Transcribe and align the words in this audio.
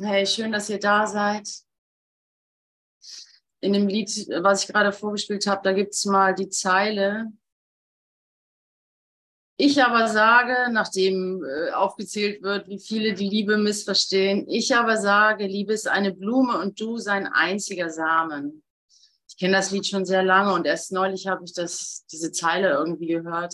Hey, 0.00 0.24
schön, 0.26 0.52
dass 0.52 0.70
ihr 0.70 0.78
da 0.78 1.08
seid. 1.08 1.48
In 3.60 3.72
dem 3.72 3.88
Lied, 3.88 4.08
was 4.42 4.62
ich 4.62 4.68
gerade 4.68 4.92
vorgespielt 4.92 5.48
habe, 5.48 5.62
da 5.64 5.72
gibt 5.72 5.92
es 5.92 6.04
mal 6.04 6.36
die 6.36 6.48
Zeile. 6.48 7.32
Ich 9.56 9.82
aber 9.82 10.06
sage, 10.06 10.72
nachdem 10.72 11.42
äh, 11.42 11.72
aufgezählt 11.72 12.44
wird, 12.44 12.68
wie 12.68 12.78
viele 12.78 13.12
die 13.14 13.28
Liebe 13.28 13.56
missverstehen, 13.56 14.48
ich 14.48 14.72
aber 14.76 14.98
sage, 14.98 15.48
Liebe 15.48 15.72
ist 15.72 15.88
eine 15.88 16.14
Blume 16.14 16.60
und 16.60 16.80
du 16.80 16.98
sein 16.98 17.26
einziger 17.26 17.90
Samen. 17.90 18.62
Ich 19.28 19.36
kenne 19.36 19.54
das 19.54 19.72
Lied 19.72 19.84
schon 19.84 20.04
sehr 20.04 20.22
lange 20.22 20.52
und 20.52 20.64
erst 20.64 20.92
neulich 20.92 21.26
habe 21.26 21.42
ich 21.44 21.54
das, 21.54 22.06
diese 22.06 22.30
Zeile 22.30 22.70
irgendwie 22.70 23.08
gehört. 23.08 23.52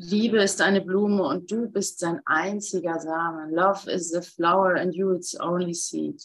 Liebe 0.00 0.40
ist 0.40 0.60
eine 0.60 0.80
Blume 0.80 1.24
und 1.24 1.50
du 1.50 1.68
bist 1.68 1.98
sein 1.98 2.22
einziger 2.24 3.00
Samen. 3.00 3.50
Love 3.52 3.90
is 3.90 4.10
the 4.10 4.22
flower 4.22 4.76
and 4.76 4.94
you 4.94 5.12
its 5.12 5.38
only 5.40 5.74
seed. 5.74 6.22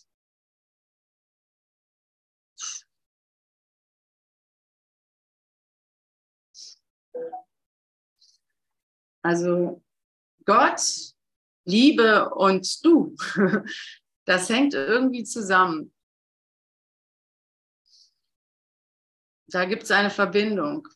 Also 9.24 9.82
Gott, 10.46 11.16
Liebe 11.66 12.30
und 12.30 12.86
du, 12.86 13.16
das 14.26 14.50
hängt 14.50 14.76
irgendwie 14.76 15.24
zusammen. 15.24 15.92
Da 19.48 19.66
gibt 19.66 19.84
es 19.84 19.92
eine 19.92 20.12
Verbindung. 20.12 20.88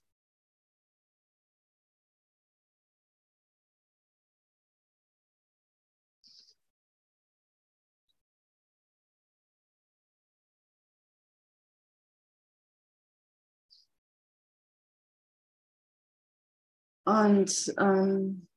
Und 17.08 17.74
ähm, 17.80 18.50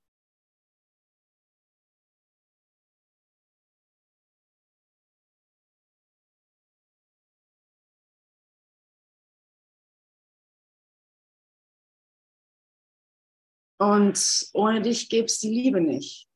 Und 13.79 14.51
ohne 14.53 14.83
dich 14.83 15.09
gäbe 15.09 15.27
es 15.27 15.39
die 15.39 15.49
Liebe 15.49 15.81
nicht. 15.81 16.29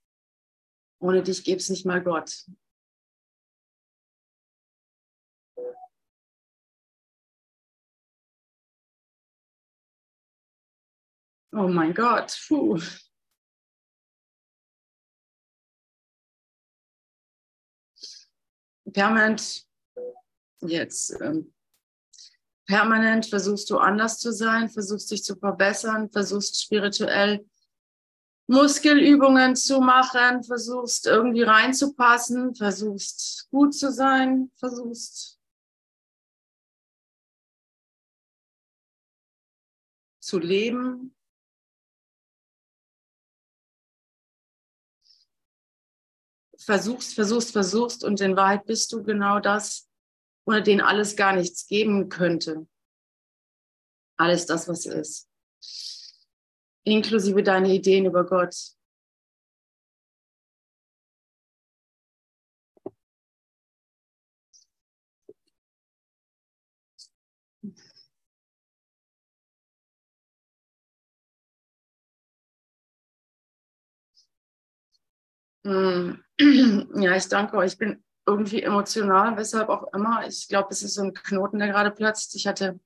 Ohne 0.99 1.23
dich 1.23 1.45
gäbe 1.45 1.59
es 1.59 1.69
nicht 1.69 1.85
mal 1.85 2.03
Gott. 2.03 2.47
Oh 11.57 11.69
mein 11.69 11.95
Gott, 11.95 12.37
puh. 12.49 12.81
Permanent, 18.93 19.65
jetzt, 20.63 21.21
ähm, 21.21 21.55
permanent 22.67 23.27
versuchst 23.27 23.71
du 23.71 23.79
anders 23.79 24.19
zu 24.19 24.33
sein, 24.33 24.69
versuchst 24.69 25.13
dich 25.13 25.23
zu 25.23 25.37
verbessern, 25.37 26.11
versuchst 26.11 26.61
spirituell 26.61 27.49
Muskelübungen 28.49 29.55
zu 29.55 29.81
machen, 29.81 30.43
versuchst 30.43 31.07
irgendwie 31.07 31.43
reinzupassen, 31.43 32.57
versuchst 32.57 33.49
gut 33.51 33.75
zu 33.75 33.93
sein, 33.93 34.51
versuchst 34.57 35.39
zu 40.19 40.41
leben, 40.41 41.14
versuchst, 46.65 47.15
versuchst, 47.15 47.53
versuchst 47.53 48.05
und 48.05 48.21
in 48.21 48.37
Wahrheit 48.37 48.67
bist 48.67 48.93
du 48.93 49.03
genau 49.03 49.41
das, 49.41 49.89
ohne 50.47 50.63
den 50.63 50.81
alles 50.81 51.17
gar 51.17 51.35
nichts 51.35 51.67
geben 51.67 52.09
könnte. 52.09 52.67
Alles 54.17 54.47
das, 54.47 54.69
was 54.69 54.87
ist. 54.87 55.29
Inklusive 56.85 57.43
deine 57.43 57.73
Ideen 57.73 58.07
über 58.07 58.25
Gott. 58.25 58.55
Hm. 75.65 76.24
Ja, 76.97 77.17
ich 77.17 77.29
danke 77.29 77.57
euch. 77.57 77.73
Ich 77.73 77.79
bin 77.79 78.03
irgendwie 78.27 78.63
emotional, 78.63 79.37
weshalb 79.37 79.69
auch 79.69 79.93
immer. 79.93 80.27
Ich 80.27 80.49
glaube, 80.49 80.69
es 80.71 80.83
ist 80.83 80.95
so 80.95 81.03
ein 81.03 81.15
Knoten, 81.15 81.59
der 81.59 81.69
gerade 81.69 81.91
platzt. 81.91 82.35
Ich 82.35 82.47
hatte 82.47 82.81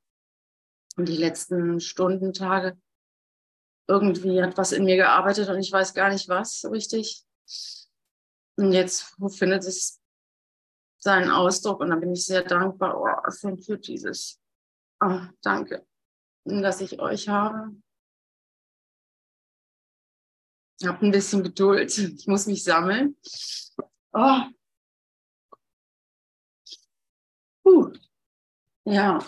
die 0.96 1.16
letzten 1.16 1.80
Stunden, 1.80 2.32
Tage 2.32 2.76
irgendwie 3.88 4.38
etwas 4.38 4.72
in 4.72 4.84
mir 4.84 4.96
gearbeitet 4.96 5.48
und 5.48 5.58
ich 5.58 5.72
weiß 5.72 5.94
gar 5.94 6.10
nicht 6.10 6.28
was 6.28 6.60
so 6.60 6.68
richtig. 6.68 7.24
Und 8.56 8.72
jetzt 8.72 9.14
findet 9.36 9.64
es 9.64 10.00
seinen 10.98 11.30
Ausdruck 11.30 11.80
und 11.80 11.90
da 11.90 11.96
bin 11.96 12.12
ich 12.12 12.26
sehr 12.26 12.42
dankbar. 12.42 13.00
Oh, 13.00 13.30
thank 13.40 13.66
you, 13.68 13.76
Jesus. 13.76 14.40
Oh, 15.00 15.20
danke, 15.42 15.86
dass 16.44 16.80
ich 16.80 17.00
euch 17.00 17.28
habe. 17.28 17.72
Habe 20.84 21.06
ein 21.06 21.10
bisschen 21.10 21.42
Geduld. 21.42 21.96
Ich 21.98 22.26
muss 22.26 22.46
mich 22.46 22.62
sammeln. 22.62 23.16
Oh. 24.12 24.40
Puh. 27.64 27.92
Ja. 28.84 29.18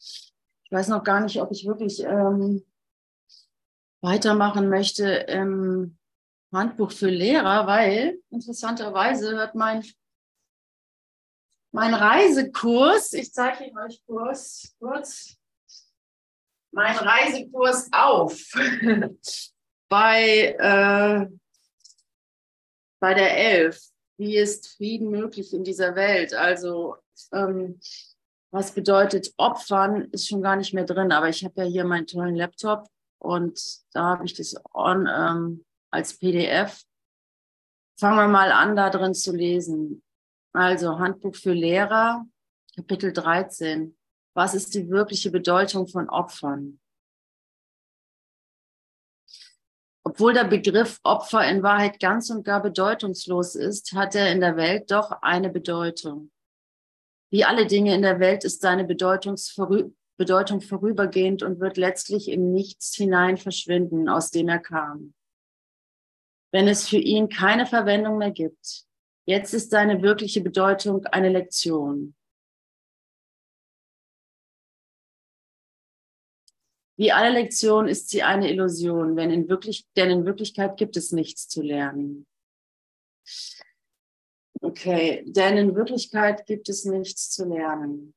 Ich 0.00 0.72
weiß 0.72 0.88
noch 0.88 1.04
gar 1.04 1.20
nicht, 1.20 1.40
ob 1.40 1.52
ich 1.52 1.66
wirklich 1.66 2.00
ähm, 2.02 2.64
weitermachen 4.00 4.68
möchte 4.68 5.04
im 5.04 5.98
Handbuch 6.52 6.92
für 6.92 7.10
Lehrer, 7.10 7.66
weil 7.66 8.20
interessanterweise 8.30 9.38
hat 9.38 9.54
mein, 9.54 9.84
mein 11.72 11.94
Reisekurs, 11.94 13.12
ich 13.12 13.32
zeige 13.32 13.64
ihn 13.64 13.78
euch 13.78 14.02
kurz, 14.06 14.74
kurz, 14.78 15.36
mein 16.74 16.96
Reisekurs 16.96 17.88
auf 17.92 18.38
bei, 19.88 20.56
äh, 20.58 21.26
bei 23.00 23.14
der 23.14 23.36
Elf. 23.36 23.80
Wie 24.16 24.36
ist 24.36 24.76
Frieden 24.76 25.10
möglich 25.10 25.52
in 25.52 25.64
dieser 25.64 25.94
Welt? 25.96 26.34
Also, 26.34 26.96
ähm, 27.32 27.80
was 28.52 28.72
bedeutet 28.72 29.32
Opfern, 29.36 30.02
ist 30.12 30.28
schon 30.28 30.42
gar 30.42 30.56
nicht 30.56 30.74
mehr 30.74 30.84
drin. 30.84 31.10
Aber 31.10 31.28
ich 31.28 31.44
habe 31.44 31.62
ja 31.62 31.68
hier 31.68 31.84
meinen 31.84 32.06
tollen 32.06 32.36
Laptop 32.36 32.88
und 33.18 33.60
da 33.92 34.04
habe 34.04 34.24
ich 34.26 34.34
das 34.34 34.54
on, 34.72 35.08
ähm, 35.12 35.64
als 35.90 36.18
PDF. 36.18 36.82
Fangen 37.98 38.18
wir 38.18 38.28
mal 38.28 38.52
an, 38.52 38.76
da 38.76 38.90
drin 38.90 39.14
zu 39.14 39.34
lesen. 39.34 40.02
Also 40.52 40.98
Handbuch 40.98 41.34
für 41.34 41.52
Lehrer, 41.52 42.24
Kapitel 42.76 43.12
13. 43.12 43.96
Was 44.34 44.54
ist 44.54 44.74
die 44.74 44.90
wirkliche 44.90 45.30
Bedeutung 45.30 45.86
von 45.86 46.08
Opfern? 46.08 46.80
Obwohl 50.06 50.34
der 50.34 50.44
Begriff 50.44 51.00
Opfer 51.02 51.48
in 51.48 51.62
Wahrheit 51.62 51.98
ganz 51.98 52.28
und 52.30 52.44
gar 52.44 52.60
bedeutungslos 52.60 53.54
ist, 53.54 53.92
hat 53.92 54.14
er 54.14 54.30
in 54.32 54.40
der 54.40 54.56
Welt 54.56 54.90
doch 54.90 55.12
eine 55.22 55.48
Bedeutung. 55.48 56.30
Wie 57.30 57.44
alle 57.44 57.66
Dinge 57.66 57.94
in 57.94 58.02
der 58.02 58.20
Welt 58.20 58.44
ist 58.44 58.60
seine 58.60 58.84
Bedeutung 58.84 59.36
vorübergehend 60.60 61.42
und 61.42 61.58
wird 61.58 61.76
letztlich 61.76 62.28
in 62.28 62.52
nichts 62.52 62.94
hinein 62.94 63.38
verschwinden, 63.38 64.08
aus 64.08 64.30
dem 64.30 64.48
er 64.48 64.58
kam. 64.58 65.14
Wenn 66.52 66.68
es 66.68 66.88
für 66.88 66.98
ihn 66.98 67.28
keine 67.28 67.66
Verwendung 67.66 68.18
mehr 68.18 68.30
gibt, 68.30 68.84
jetzt 69.26 69.54
ist 69.54 69.70
seine 69.70 70.02
wirkliche 70.02 70.42
Bedeutung 70.42 71.06
eine 71.06 71.30
Lektion. 71.30 72.14
Wie 76.96 77.12
alle 77.12 77.30
Lektionen 77.30 77.88
ist 77.88 78.10
sie 78.10 78.22
eine 78.22 78.50
Illusion, 78.50 79.16
wenn 79.16 79.30
in 79.30 79.48
wirklich, 79.48 79.86
denn 79.96 80.10
in 80.10 80.24
Wirklichkeit 80.24 80.76
gibt 80.76 80.96
es 80.96 81.12
nichts 81.12 81.48
zu 81.48 81.62
lernen. 81.62 82.26
Okay, 84.60 85.24
denn 85.26 85.56
in 85.56 85.74
Wirklichkeit 85.74 86.46
gibt 86.46 86.68
es 86.68 86.84
nichts 86.84 87.30
zu 87.30 87.44
lernen. 87.44 88.14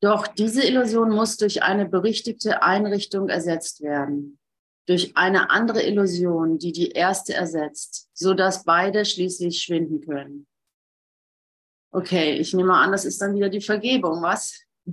Doch 0.00 0.26
diese 0.26 0.62
Illusion 0.62 1.10
muss 1.10 1.36
durch 1.36 1.62
eine 1.62 1.88
berichtigte 1.88 2.62
Einrichtung 2.62 3.28
ersetzt 3.28 3.82
werden, 3.82 4.38
durch 4.86 5.16
eine 5.16 5.50
andere 5.50 5.82
Illusion, 5.82 6.58
die 6.58 6.72
die 6.72 6.90
erste 6.90 7.34
ersetzt, 7.34 8.08
so 8.12 8.34
dass 8.34 8.64
beide 8.64 9.04
schließlich 9.04 9.62
schwinden 9.62 10.00
können. 10.00 10.46
Okay, 11.92 12.34
ich 12.34 12.52
nehme 12.52 12.74
an, 12.74 12.92
das 12.92 13.04
ist 13.04 13.20
dann 13.22 13.34
wieder 13.34 13.48
die 13.48 13.62
Vergebung, 13.62 14.22
was? 14.22 14.62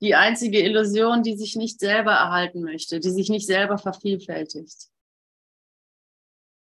Die 0.00 0.14
einzige 0.14 0.60
Illusion, 0.60 1.22
die 1.22 1.36
sich 1.36 1.54
nicht 1.54 1.78
selber 1.78 2.12
erhalten 2.12 2.62
möchte, 2.62 2.98
die 2.98 3.10
sich 3.10 3.28
nicht 3.28 3.46
selber 3.46 3.78
vervielfältigt. 3.78 4.88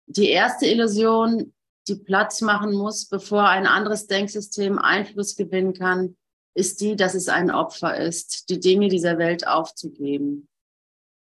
Die 0.07 0.29
erste 0.29 0.67
Illusion, 0.67 1.53
die 1.89 1.97
Platz 1.97 2.41
machen 2.41 2.73
muss, 2.73 3.09
bevor 3.09 3.49
ein 3.49 3.67
anderes 3.67 4.07
Denksystem 4.07 4.79
Einfluss 4.79 5.37
gewinnen 5.37 5.75
kann, 5.75 6.17
ist 6.55 6.81
die, 6.81 6.97
dass 6.97 7.15
es 7.15 7.29
ein 7.29 7.51
Opfer 7.51 7.97
ist, 7.97 8.49
die 8.49 8.61
Dinge 8.61 8.89
dieser 8.89 9.19
Welt 9.19 9.47
aufzugeben. 9.47 10.49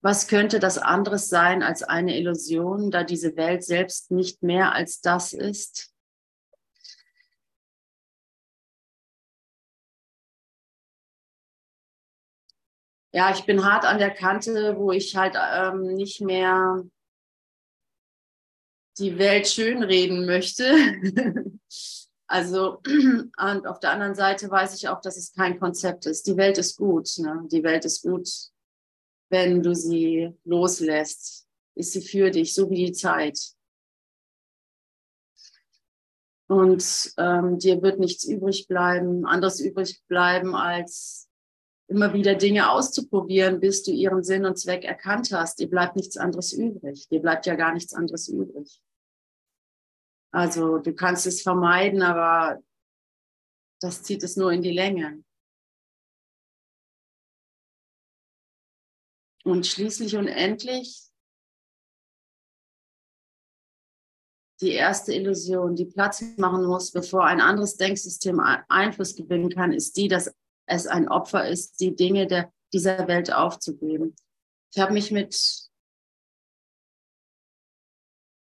Was 0.02 0.28
könnte 0.28 0.60
das 0.60 0.78
anderes 0.78 1.30
sein 1.30 1.62
als 1.62 1.84
eine 1.84 2.18
Illusion, 2.18 2.90
da 2.90 3.04
diese 3.04 3.36
Welt 3.36 3.64
selbst 3.64 4.12
nicht 4.12 4.44
mehr 4.44 4.74
als 4.74 5.02
das 5.02 5.34
ist? 5.34 5.94
Ja, 13.12 13.32
ich 13.34 13.46
bin 13.46 13.66
hart 13.66 13.86
an 13.86 13.98
der 13.98 14.12
Kante, 14.12 14.78
wo 14.78 14.92
ich 14.92 15.16
halt 15.16 15.36
ähm, 15.36 15.96
nicht 15.96 16.22
mehr 16.22 16.84
die 19.00 19.18
Welt 19.18 19.48
schönreden 19.48 20.26
möchte. 20.26 20.72
also, 22.30 22.80
und 22.86 23.68
auf 23.68 23.80
der 23.80 23.92
anderen 23.92 24.14
Seite 24.14 24.50
weiß 24.52 24.76
ich 24.76 24.88
auch, 24.88 25.02
dass 25.02 25.18
es 25.18 25.34
kein 25.34 25.60
Konzept 25.60 26.06
ist. 26.06 26.28
Die 26.28 26.38
Welt 26.38 26.60
ist 26.60 26.78
gut. 26.78 27.10
Ne? 27.18 27.48
Die 27.52 27.64
Welt 27.64 27.86
ist 27.86 28.04
gut, 28.04 28.30
wenn 29.30 29.64
du 29.64 29.74
sie 29.74 30.30
loslässt. 30.46 31.48
Ist 31.76 31.94
sie 31.94 32.02
für 32.02 32.30
dich, 32.30 32.54
so 32.54 32.70
wie 32.70 32.86
die 32.86 32.92
Zeit. 32.92 33.40
Und 36.48 37.14
ähm, 37.18 37.58
dir 37.58 37.82
wird 37.82 38.00
nichts 38.00 38.26
übrig 38.26 38.68
bleiben, 38.68 39.26
anderes 39.26 39.60
übrig 39.60 40.02
bleiben, 40.08 40.56
als 40.56 41.30
immer 41.88 42.14
wieder 42.14 42.36
Dinge 42.36 42.72
auszuprobieren, 42.72 43.60
bis 43.60 43.84
du 43.84 43.92
ihren 43.92 44.24
Sinn 44.24 44.46
und 44.46 44.60
Zweck 44.60 44.84
erkannt 44.84 45.32
hast. 45.32 45.60
Dir 45.60 45.70
bleibt 45.70 45.96
nichts 45.96 46.18
anderes 46.18 46.54
übrig. 46.54 47.08
Dir 47.10 47.22
bleibt 47.22 47.48
ja 47.48 47.56
gar 47.56 47.74
nichts 47.74 47.94
anderes 47.94 48.28
übrig. 48.28 48.82
Also 50.32 50.78
du 50.78 50.94
kannst 50.94 51.26
es 51.26 51.42
vermeiden, 51.42 52.02
aber 52.02 52.62
das 53.82 54.04
zieht 54.04 54.24
es 54.24 54.36
nur 54.36 54.52
in 54.52 54.62
die 54.62 54.74
Länge. 54.74 55.24
Und 59.44 59.66
schließlich 59.66 60.16
und 60.16 60.28
endlich 60.28 61.10
die 64.62 64.72
erste 64.72 65.14
Illusion, 65.14 65.76
die 65.76 65.86
Platz 65.86 66.22
machen 66.38 66.66
muss, 66.66 66.92
bevor 66.92 67.26
ein 67.26 67.40
anderes 67.40 67.78
Denksystem 67.78 68.40
Einfluss 68.40 69.16
gewinnen 69.16 69.50
kann, 69.50 69.72
ist 69.72 69.96
die, 69.96 70.10
dass 70.10 70.36
es 70.66 70.86
ein 70.86 71.08
Opfer 71.08 71.48
ist, 71.48 71.80
die 71.80 71.96
Dinge 71.96 72.28
der, 72.28 72.54
dieser 72.74 73.08
Welt 73.08 73.32
aufzugeben. 73.32 74.16
Ich 74.74 74.82
habe 74.82 74.94
mich 74.94 75.12
mit 75.12 75.69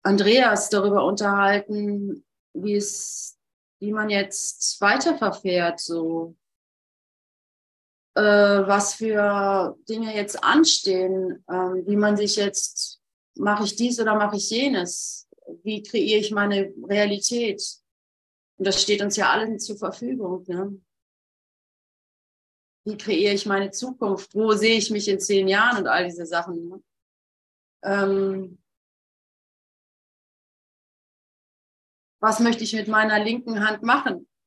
Andreas 0.03 0.69
darüber 0.69 1.05
unterhalten, 1.05 2.25
wie 2.53 2.75
es, 2.75 3.39
wie 3.79 3.91
man 3.91 4.09
jetzt 4.09 4.79
weiterverfährt, 4.81 5.79
so 5.79 6.35
äh, 8.15 8.21
was 8.21 8.95
für 8.95 9.77
Dinge 9.89 10.15
jetzt 10.15 10.44
anstehen, 10.44 11.44
äh, 11.47 11.53
wie 11.53 11.95
man 11.95 12.17
sich 12.17 12.35
jetzt, 12.35 13.01
mache 13.35 13.63
ich 13.63 13.75
dies 13.75 14.00
oder 14.00 14.15
mache 14.15 14.35
ich 14.35 14.50
jenes, 14.50 15.27
wie 15.63 15.81
kreiere 15.81 16.19
ich 16.19 16.31
meine 16.31 16.73
Realität. 16.88 17.63
Und 18.57 18.67
das 18.67 18.81
steht 18.81 19.01
uns 19.01 19.15
ja 19.15 19.31
allen 19.31 19.59
zur 19.59 19.77
Verfügung. 19.77 20.44
Ne? 20.47 20.79
Wie 22.85 22.97
kreiere 22.97 23.33
ich 23.33 23.45
meine 23.45 23.71
Zukunft? 23.71 24.35
Wo 24.35 24.51
sehe 24.51 24.77
ich 24.77 24.91
mich 24.91 25.07
in 25.07 25.19
zehn 25.19 25.47
Jahren 25.47 25.79
und 25.79 25.88
all 25.88 26.05
diese 26.05 26.25
Sachen? 26.25 26.69
Ne? 26.69 26.83
Ähm, 27.83 28.62
was 32.24 32.40
möchte 32.40 32.64
ich 32.64 32.74
mit 32.74 32.88
meiner 32.88 33.22
linken 33.22 33.60
Hand 33.60 33.84
machen? 33.84 34.28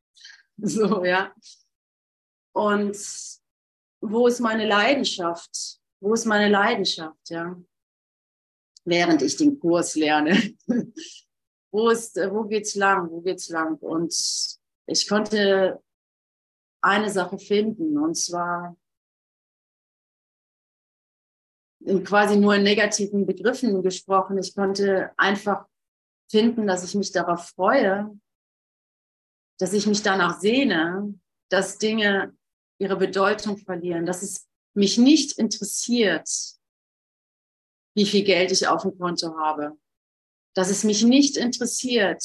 So, 0.58 1.04
ja. 1.04 1.34
Und 2.54 2.96
wo 4.00 4.26
ist 4.26 4.40
meine 4.40 4.66
Leidenschaft? 4.66 5.78
Wo 6.00 6.14
ist 6.14 6.24
meine 6.24 6.48
Leidenschaft, 6.48 7.28
ja? 7.28 7.54
Während 8.86 9.20
ich 9.20 9.36
den 9.36 9.60
Kurs 9.60 9.94
lerne. 9.94 10.56
wo 11.70 11.90
ist, 11.90 12.16
wo 12.16 12.44
geht's 12.44 12.74
lang? 12.74 13.10
Wo 13.10 13.20
geht's 13.20 13.50
lang? 13.50 13.76
Und 13.76 14.14
ich 14.86 15.06
konnte 15.06 15.82
eine 16.80 17.10
Sache 17.10 17.38
finden, 17.38 17.98
und 17.98 18.14
zwar 18.14 18.78
in 21.80 22.02
quasi 22.02 22.38
nur 22.38 22.54
in 22.54 22.62
negativen 22.62 23.26
Begriffen 23.26 23.82
gesprochen. 23.82 24.38
Ich 24.38 24.54
konnte 24.54 25.12
einfach 25.18 25.66
finden, 26.30 26.66
dass 26.66 26.84
ich 26.84 26.94
mich 26.94 27.12
darauf 27.12 27.48
freue, 27.50 28.10
dass 29.58 29.72
ich 29.72 29.86
mich 29.86 30.02
danach 30.02 30.40
sehne, 30.40 31.18
dass 31.48 31.78
Dinge 31.78 32.36
ihre 32.78 32.96
Bedeutung 32.96 33.56
verlieren, 33.58 34.06
dass 34.06 34.22
es 34.22 34.46
mich 34.74 34.98
nicht 34.98 35.38
interessiert, 35.38 36.28
wie 37.94 38.06
viel 38.06 38.24
Geld 38.24 38.52
ich 38.52 38.68
auf 38.68 38.82
dem 38.82 38.98
Konto 38.98 39.38
habe, 39.38 39.78
dass 40.54 40.70
es 40.70 40.84
mich 40.84 41.02
nicht 41.02 41.36
interessiert, 41.36 42.22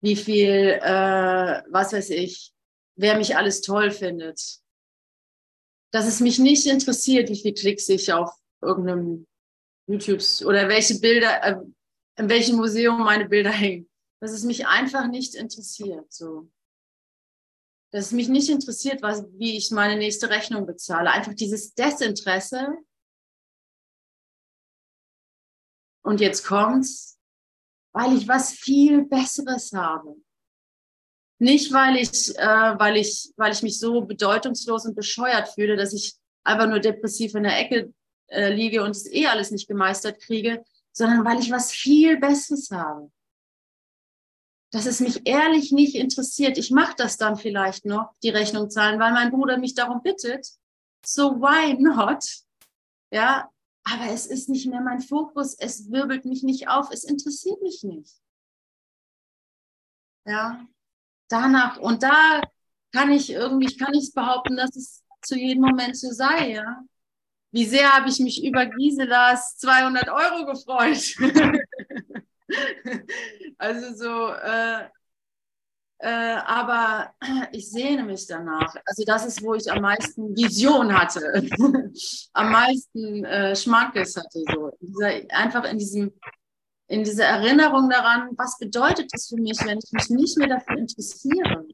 wie 0.00 0.16
viel, 0.16 0.78
äh, 0.82 1.62
was 1.70 1.92
weiß 1.92 2.10
ich, 2.10 2.52
wer 2.96 3.16
mich 3.18 3.36
alles 3.36 3.60
toll 3.60 3.90
findet, 3.90 4.60
dass 5.92 6.06
es 6.06 6.20
mich 6.20 6.38
nicht 6.38 6.66
interessiert, 6.66 7.28
wie 7.28 7.40
viel 7.40 7.52
Klicks 7.52 7.88
ich 7.88 8.12
auf 8.12 8.30
irgendeinem 8.62 9.26
YouTube 9.86 10.22
oder 10.46 10.68
welche 10.68 10.98
Bilder, 10.98 11.42
äh, 11.44 11.56
in 12.16 12.28
welchem 12.28 12.56
Museum 12.56 13.00
meine 13.00 13.28
Bilder 13.28 13.50
hängen. 13.50 13.88
Dass 14.20 14.32
es 14.32 14.44
mich 14.44 14.66
einfach 14.66 15.08
nicht 15.08 15.34
interessiert. 15.34 16.12
So. 16.12 16.50
Dass 17.90 18.06
es 18.06 18.12
mich 18.12 18.28
nicht 18.28 18.48
interessiert, 18.48 19.02
was, 19.02 19.24
wie 19.32 19.56
ich 19.56 19.70
meine 19.70 19.96
nächste 19.96 20.30
Rechnung 20.30 20.66
bezahle. 20.66 21.10
Einfach 21.10 21.34
dieses 21.34 21.74
Desinteresse. 21.74 22.68
Und 26.04 26.20
jetzt 26.20 26.44
kommt's, 26.44 27.18
weil 27.92 28.16
ich 28.16 28.28
was 28.28 28.52
viel 28.52 29.04
Besseres 29.04 29.72
habe. 29.72 30.16
Nicht, 31.38 31.72
weil 31.72 31.96
ich, 31.96 32.36
äh, 32.38 32.78
weil 32.78 32.96
ich, 32.96 33.32
weil 33.36 33.52
ich 33.52 33.62
mich 33.62 33.78
so 33.78 34.02
bedeutungslos 34.02 34.86
und 34.86 34.94
bescheuert 34.94 35.48
fühle, 35.48 35.76
dass 35.76 35.92
ich 35.92 36.14
einfach 36.44 36.68
nur 36.68 36.78
depressiv 36.78 37.34
in 37.34 37.42
der 37.42 37.58
Ecke 37.58 37.92
äh, 38.28 38.52
liege 38.52 38.82
und 38.82 38.92
es 38.92 39.10
eh 39.10 39.26
alles 39.26 39.50
nicht 39.50 39.68
gemeistert 39.68 40.20
kriege, 40.20 40.64
sondern 40.92 41.24
weil 41.24 41.40
ich 41.40 41.50
was 41.50 41.72
viel 41.72 42.18
Besseres 42.18 42.70
habe. 42.70 43.10
Dass 44.70 44.86
es 44.86 45.00
mich 45.00 45.26
ehrlich 45.26 45.72
nicht 45.72 45.94
interessiert. 45.94 46.56
Ich 46.56 46.70
mache 46.70 46.94
das 46.96 47.16
dann 47.16 47.36
vielleicht 47.36 47.84
noch, 47.84 48.14
die 48.22 48.30
Rechnung 48.30 48.70
zahlen, 48.70 48.98
weil 49.00 49.12
mein 49.12 49.30
Bruder 49.30 49.58
mich 49.58 49.74
darum 49.74 50.02
bittet. 50.02 50.48
So 51.04 51.40
why 51.40 51.74
not? 51.74 52.24
Ja, 53.10 53.50
aber 53.84 54.10
es 54.10 54.26
ist 54.26 54.48
nicht 54.48 54.66
mehr 54.66 54.80
mein 54.80 55.00
Fokus. 55.00 55.54
Es 55.54 55.90
wirbelt 55.90 56.24
mich 56.24 56.42
nicht 56.42 56.68
auf. 56.68 56.90
Es 56.90 57.04
interessiert 57.04 57.60
mich 57.62 57.82
nicht. 57.82 58.14
Ja, 60.24 60.66
danach 61.28 61.78
und 61.78 62.02
da 62.02 62.40
kann 62.92 63.10
ich 63.10 63.30
irgendwie, 63.30 63.74
kann 63.76 63.94
ich 63.94 64.12
behaupten, 64.14 64.56
dass 64.56 64.76
es 64.76 65.02
zu 65.22 65.36
jedem 65.36 65.62
Moment 65.62 65.96
so 65.96 66.10
sei, 66.10 66.52
ja. 66.52 66.84
Wie 67.52 67.66
sehr 67.66 67.92
habe 67.92 68.08
ich 68.08 68.18
mich 68.18 68.44
über 68.44 68.66
Giselas 68.66 69.56
200 69.58 70.08
Euro 70.08 70.46
gefreut. 70.46 71.14
also 73.58 73.94
so, 73.94 74.28
äh, 74.28 74.88
äh, 75.98 76.36
aber 76.46 77.14
ich 77.52 77.70
sehne 77.70 78.02
mich 78.04 78.26
danach. 78.26 78.74
Also 78.86 79.04
das 79.06 79.26
ist, 79.26 79.42
wo 79.42 79.54
ich 79.54 79.70
am 79.70 79.82
meisten 79.82 80.34
Vision 80.36 80.98
hatte, 80.98 81.46
am 82.32 82.50
meisten 82.50 83.24
äh, 83.24 83.54
Schmackes 83.54 84.16
hatte. 84.16 84.42
So. 84.52 84.72
Dieser, 84.80 85.30
einfach 85.30 85.64
in 85.64 85.78
diesem 85.78 86.12
in 86.88 87.04
dieser 87.04 87.24
Erinnerung 87.24 87.88
daran, 87.88 88.30
was 88.36 88.58
bedeutet 88.58 89.08
es 89.14 89.28
für 89.28 89.36
mich, 89.36 89.58
wenn 89.64 89.78
ich 89.78 89.92
mich 89.92 90.10
nicht 90.10 90.36
mehr 90.36 90.48
dafür 90.48 90.76
interessiere 90.76 91.64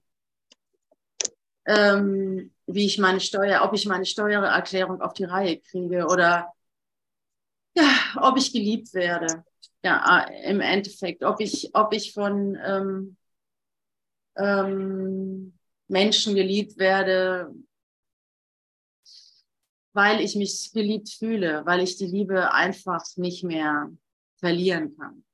ähm, 1.68 2.50
wie 2.68 2.84
ich 2.84 2.98
meine 2.98 3.20
Steuer, 3.20 3.62
ob 3.64 3.72
ich 3.72 3.86
meine 3.86 4.04
Steuererklärung 4.04 5.00
auf 5.00 5.14
die 5.14 5.24
Reihe 5.24 5.58
kriege 5.58 6.06
oder 6.06 6.52
ja, 7.74 7.90
ob 8.16 8.36
ich 8.36 8.52
geliebt 8.52 8.92
werde. 8.92 9.44
Ja, 9.82 10.26
äh, 10.26 10.50
im 10.50 10.60
Endeffekt, 10.60 11.24
ob 11.24 11.40
ich, 11.40 11.70
ob 11.74 11.92
ich 11.92 12.12
von 12.12 12.58
ähm, 12.62 13.16
ähm, 14.36 15.58
Menschen 15.86 16.34
geliebt 16.34 16.78
werde, 16.78 17.54
weil 19.92 20.20
ich 20.20 20.36
mich 20.36 20.70
geliebt 20.72 21.08
fühle, 21.10 21.64
weil 21.64 21.80
ich 21.80 21.96
die 21.96 22.06
Liebe 22.06 22.52
einfach 22.52 23.04
nicht 23.16 23.44
mehr 23.44 23.90
verlieren 24.36 24.96
kann. 24.96 25.24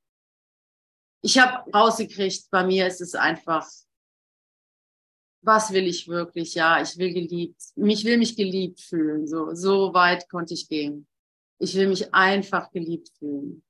Ich 1.23 1.39
habe 1.39 1.71
rausgekriegt, 1.73 2.51
bei 2.51 2.65
mir 2.65 2.87
ist 2.87 3.01
es 3.01 3.15
einfach, 3.15 3.67
was 5.45 5.73
will 5.73 5.87
ich 5.87 6.09
wirklich? 6.09 6.55
Ja, 6.55 6.81
ich 6.81 6.97
will 6.99 7.13
geliebt, 7.13 7.61
mich 7.77 8.05
will 8.05 8.19
mich 8.19 8.37
geliebt 8.37 8.81
fühlen. 8.81 9.27
So, 9.27 9.55
so 9.55 9.93
weit 9.95 10.29
konnte 10.29 10.55
ich 10.55 10.69
gehen. 10.69 11.07
Ich 11.59 11.75
will 11.75 11.89
mich 11.89 12.13
einfach 12.15 12.71
geliebt 12.71 13.11
fühlen. 13.19 13.63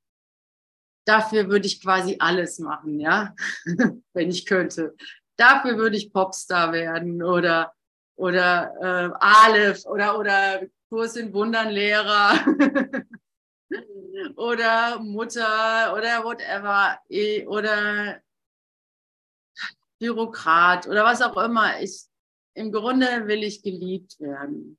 Dafür 1.04 1.48
würde 1.48 1.66
ich 1.66 1.82
quasi 1.82 2.16
alles 2.18 2.58
machen, 2.58 2.98
ja, 2.98 3.34
wenn 4.14 4.30
ich 4.30 4.46
könnte. 4.46 4.94
Dafür 5.36 5.76
würde 5.76 5.96
ich 5.96 6.12
Popstar 6.12 6.72
werden 6.72 7.22
oder 7.22 7.72
oder 8.16 8.72
äh, 8.80 9.10
Aleph 9.18 9.84
oder 9.86 10.18
oder 10.18 10.62
Kurs 10.88 11.16
in 11.16 11.34
Wundern 11.34 11.70
Lehrer 11.70 12.32
oder 14.36 15.00
Mutter 15.00 15.92
oder 15.94 16.24
whatever 16.24 16.98
oder 17.48 18.22
Bürokrat 20.04 20.86
oder 20.86 21.04
was 21.04 21.22
auch 21.22 21.36
immer. 21.38 21.80
Ich, 21.80 22.04
Im 22.54 22.72
Grunde 22.72 23.26
will 23.26 23.42
ich 23.42 23.62
geliebt 23.62 24.20
werden. 24.20 24.78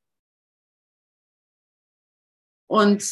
Und 2.67 3.03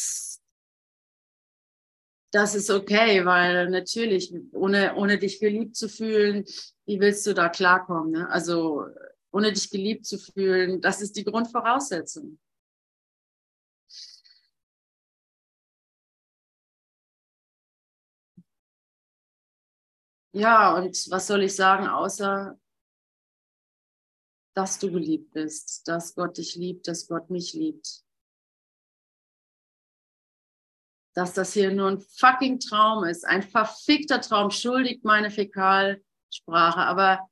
das 2.32 2.54
ist 2.54 2.70
okay, 2.70 3.24
weil 3.24 3.70
natürlich, 3.70 4.32
ohne, 4.52 4.94
ohne 4.96 5.18
dich 5.18 5.38
geliebt 5.40 5.76
zu 5.76 5.88
fühlen, 5.88 6.44
wie 6.86 7.00
willst 7.00 7.26
du 7.26 7.34
da 7.34 7.48
klarkommen? 7.48 8.12
Ne? 8.12 8.28
Also 8.28 8.86
ohne 9.32 9.52
dich 9.52 9.70
geliebt 9.70 10.06
zu 10.06 10.18
fühlen, 10.18 10.80
das 10.80 11.00
ist 11.00 11.16
die 11.16 11.24
Grundvoraussetzung. 11.24 12.38
Ja, 20.34 20.74
und 20.74 21.10
was 21.10 21.28
soll 21.28 21.44
ich 21.44 21.54
sagen, 21.54 21.86
außer 21.86 22.58
dass 24.56 24.80
du 24.80 24.90
geliebt 24.90 25.32
bist, 25.32 25.86
dass 25.86 26.14
Gott 26.16 26.38
dich 26.38 26.56
liebt, 26.56 26.88
dass 26.88 27.06
Gott 27.06 27.30
mich 27.30 27.54
liebt. 27.54 28.04
Dass 31.14 31.34
das 31.34 31.52
hier 31.52 31.72
nur 31.72 31.88
ein 31.88 32.00
fucking 32.00 32.58
Traum 32.58 33.04
ist, 33.04 33.24
ein 33.24 33.44
verfickter 33.44 34.20
Traum, 34.20 34.50
schuldigt 34.50 35.04
meine 35.04 35.30
Fäkalsprache, 35.30 36.80
aber 36.80 37.28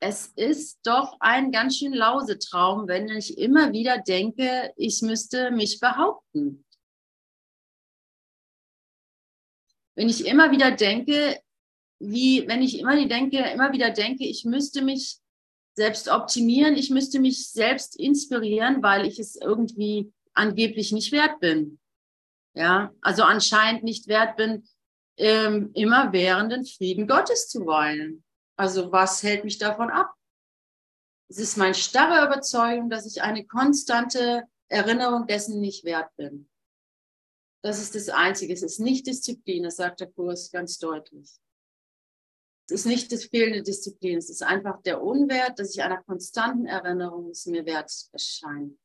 es 0.00 0.26
ist 0.34 0.80
doch 0.84 1.16
ein 1.20 1.52
ganz 1.52 1.76
schön 1.76 1.94
Lausetraum, 1.94 2.88
wenn 2.88 3.08
ich 3.08 3.38
immer 3.38 3.72
wieder 3.72 3.98
denke, 3.98 4.72
ich 4.76 5.00
müsste 5.02 5.52
mich 5.52 5.78
behaupten. 5.78 6.65
Wenn 9.96 10.08
ich 10.08 10.26
immer 10.26 10.52
wieder 10.52 10.70
denke, 10.70 11.40
wie, 11.98 12.46
wenn 12.46 12.62
ich 12.62 12.78
immer 12.78 12.94
denke, 13.06 13.38
immer 13.38 13.72
wieder 13.72 13.90
denke, 13.90 14.24
ich 14.24 14.44
müsste 14.44 14.82
mich 14.82 15.18
selbst 15.74 16.08
optimieren, 16.08 16.76
ich 16.76 16.90
müsste 16.90 17.18
mich 17.18 17.50
selbst 17.50 17.98
inspirieren, 17.98 18.82
weil 18.82 19.06
ich 19.06 19.18
es 19.18 19.36
irgendwie 19.36 20.12
angeblich 20.34 20.92
nicht 20.92 21.12
wert 21.12 21.40
bin. 21.40 21.78
Ja, 22.54 22.92
also 23.00 23.22
anscheinend 23.22 23.84
nicht 23.84 24.08
wert 24.08 24.36
bin, 24.36 24.66
ähm, 25.18 25.70
immer 25.74 26.12
währenden 26.12 26.64
Frieden 26.64 27.06
Gottes 27.06 27.48
zu 27.48 27.66
wollen. 27.66 28.22
Also 28.56 28.92
was 28.92 29.22
hält 29.22 29.44
mich 29.44 29.58
davon 29.58 29.90
ab? 29.90 30.12
Es 31.28 31.38
ist 31.38 31.56
meine 31.56 31.74
starre 31.74 32.26
Überzeugung, 32.26 32.88
dass 32.88 33.06
ich 33.06 33.22
eine 33.22 33.46
konstante 33.46 34.44
Erinnerung 34.68 35.26
dessen 35.26 35.60
nicht 35.60 35.84
wert 35.84 36.10
bin. 36.16 36.48
Das 37.66 37.80
ist 37.80 37.96
das 37.96 38.08
Einzige. 38.10 38.52
Es 38.52 38.62
ist 38.62 38.78
nicht 38.78 39.08
Disziplin, 39.08 39.64
das 39.64 39.74
sagt 39.74 39.98
der 39.98 40.06
Kurs 40.06 40.52
ganz 40.52 40.78
deutlich. 40.78 41.28
Es 42.68 42.72
ist 42.76 42.86
nicht 42.86 43.10
das 43.10 43.24
fehlende 43.24 43.64
Disziplin, 43.64 44.18
es 44.18 44.30
ist 44.30 44.44
einfach 44.44 44.80
der 44.82 45.02
Unwert, 45.02 45.58
dass 45.58 45.74
ich 45.74 45.82
einer 45.82 46.00
konstanten 46.04 46.66
Erinnerung 46.66 47.30
es 47.30 47.44
mir 47.46 47.66
wert 47.66 47.90
erscheint. 48.12 48.78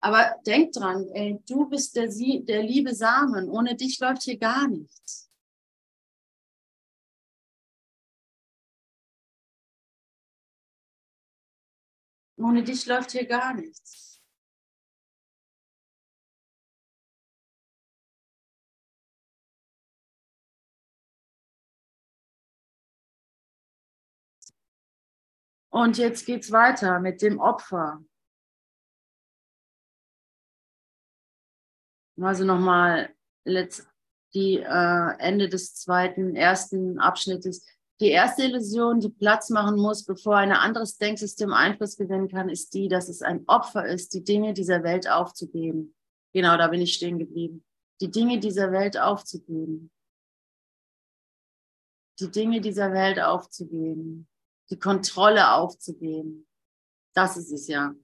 Aber 0.00 0.36
denk 0.44 0.72
dran, 0.72 1.08
ey, 1.14 1.38
du 1.48 1.66
bist 1.66 1.96
der, 1.96 2.08
der 2.08 2.62
liebe 2.62 2.94
Samen. 2.94 3.48
Ohne 3.48 3.74
dich 3.74 3.98
läuft 4.00 4.24
hier 4.24 4.36
gar 4.36 4.68
nichts. 4.68 5.30
Ohne 12.36 12.62
dich 12.62 12.84
läuft 12.84 13.12
hier 13.12 13.24
gar 13.24 13.54
nichts. 13.54 14.15
Und 25.76 25.98
jetzt 25.98 26.24
geht 26.24 26.42
es 26.42 26.52
weiter 26.52 27.00
mit 27.00 27.20
dem 27.20 27.38
Opfer. 27.38 28.02
Also 32.18 32.44
nochmal 32.46 33.14
die 33.44 34.60
äh, 34.60 35.18
Ende 35.18 35.50
des 35.50 35.74
zweiten, 35.74 36.34
ersten 36.34 36.98
Abschnittes. 36.98 37.66
Die 38.00 38.08
erste 38.08 38.44
Illusion, 38.44 39.00
die 39.00 39.10
Platz 39.10 39.50
machen 39.50 39.76
muss, 39.76 40.06
bevor 40.06 40.38
ein 40.38 40.52
anderes 40.52 40.96
Denksystem 40.96 41.52
Einfluss 41.52 41.98
gewinnen 41.98 42.28
kann, 42.28 42.48
ist 42.48 42.72
die, 42.72 42.88
dass 42.88 43.10
es 43.10 43.20
ein 43.20 43.46
Opfer 43.46 43.84
ist, 43.84 44.14
die 44.14 44.24
Dinge 44.24 44.54
dieser 44.54 44.82
Welt 44.82 45.06
aufzugeben. 45.06 45.94
Genau, 46.32 46.56
da 46.56 46.68
bin 46.68 46.80
ich 46.80 46.94
stehen 46.94 47.18
geblieben. 47.18 47.66
Die 48.00 48.10
Dinge 48.10 48.40
dieser 48.40 48.72
Welt 48.72 48.98
aufzugeben. 48.98 49.90
Die 52.18 52.30
Dinge 52.30 52.62
dieser 52.62 52.94
Welt 52.94 53.20
aufzugeben 53.20 54.26
die 54.70 54.78
Kontrolle 54.78 55.52
aufzugeben. 55.52 56.46
Das 57.14 57.36
ist 57.36 57.52
es 57.52 57.68
ja. 57.68 57.94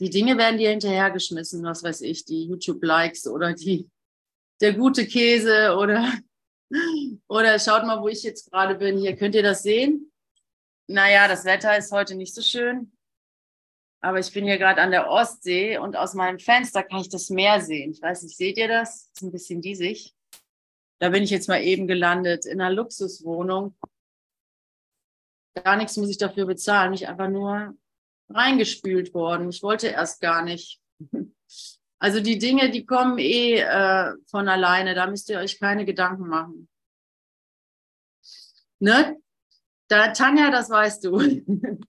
Die 0.00 0.10
Dinge 0.10 0.38
werden 0.38 0.58
dir 0.58 0.70
hinterhergeschmissen, 0.70 1.62
was 1.62 1.82
weiß 1.82 2.00
ich, 2.02 2.24
die 2.24 2.46
YouTube-Likes 2.46 3.26
oder 3.26 3.52
die, 3.52 3.88
der 4.60 4.72
gute 4.72 5.06
Käse 5.06 5.76
oder, 5.76 6.12
oder 7.28 7.58
schaut 7.58 7.84
mal, 7.84 8.00
wo 8.00 8.08
ich 8.08 8.22
jetzt 8.22 8.50
gerade 8.50 8.74
bin. 8.74 8.98
Hier 8.98 9.16
könnt 9.16 9.34
ihr 9.34 9.42
das 9.42 9.62
sehen. 9.62 10.10
Naja, 10.86 11.28
das 11.28 11.44
Wetter 11.44 11.76
ist 11.76 11.92
heute 11.92 12.14
nicht 12.14 12.34
so 12.34 12.42
schön. 12.42 12.92
Aber 14.02 14.18
ich 14.18 14.32
bin 14.32 14.46
hier 14.46 14.56
gerade 14.56 14.80
an 14.80 14.90
der 14.90 15.10
Ostsee 15.10 15.76
und 15.76 15.94
aus 15.94 16.14
meinem 16.14 16.38
Fenster 16.38 16.82
kann 16.82 17.02
ich 17.02 17.10
das 17.10 17.28
Meer 17.28 17.60
sehen. 17.60 17.92
Ich 17.92 18.00
weiß 18.00 18.22
nicht, 18.22 18.36
seht 18.36 18.56
ihr 18.56 18.68
das? 18.68 19.10
Ist 19.14 19.22
ein 19.22 19.32
bisschen 19.32 19.60
diesig. 19.60 20.14
Da 20.98 21.10
bin 21.10 21.22
ich 21.22 21.30
jetzt 21.30 21.48
mal 21.48 21.62
eben 21.62 21.86
gelandet 21.86 22.46
in 22.46 22.60
einer 22.60 22.74
Luxuswohnung 22.74 23.74
gar 25.54 25.76
nichts 25.76 25.96
muss 25.96 26.10
ich 26.10 26.18
dafür 26.18 26.46
bezahlen, 26.46 26.90
mich 26.90 27.08
einfach 27.08 27.28
nur 27.28 27.74
reingespült 28.28 29.14
worden. 29.14 29.50
Ich 29.50 29.62
wollte 29.62 29.88
erst 29.88 30.20
gar 30.20 30.42
nicht. 30.42 30.80
Also 32.02 32.20
die 32.20 32.38
Dinge, 32.38 32.70
die 32.70 32.86
kommen 32.86 33.18
eh 33.18 33.56
äh, 33.56 34.14
von 34.30 34.48
alleine, 34.48 34.94
da 34.94 35.06
müsst 35.06 35.28
ihr 35.28 35.38
euch 35.38 35.60
keine 35.60 35.84
Gedanken 35.84 36.28
machen. 36.28 36.66
Ne? 38.78 39.20
Da, 39.88 40.08
Tanja, 40.12 40.50
das 40.50 40.70
weißt 40.70 41.04
du. 41.04 41.18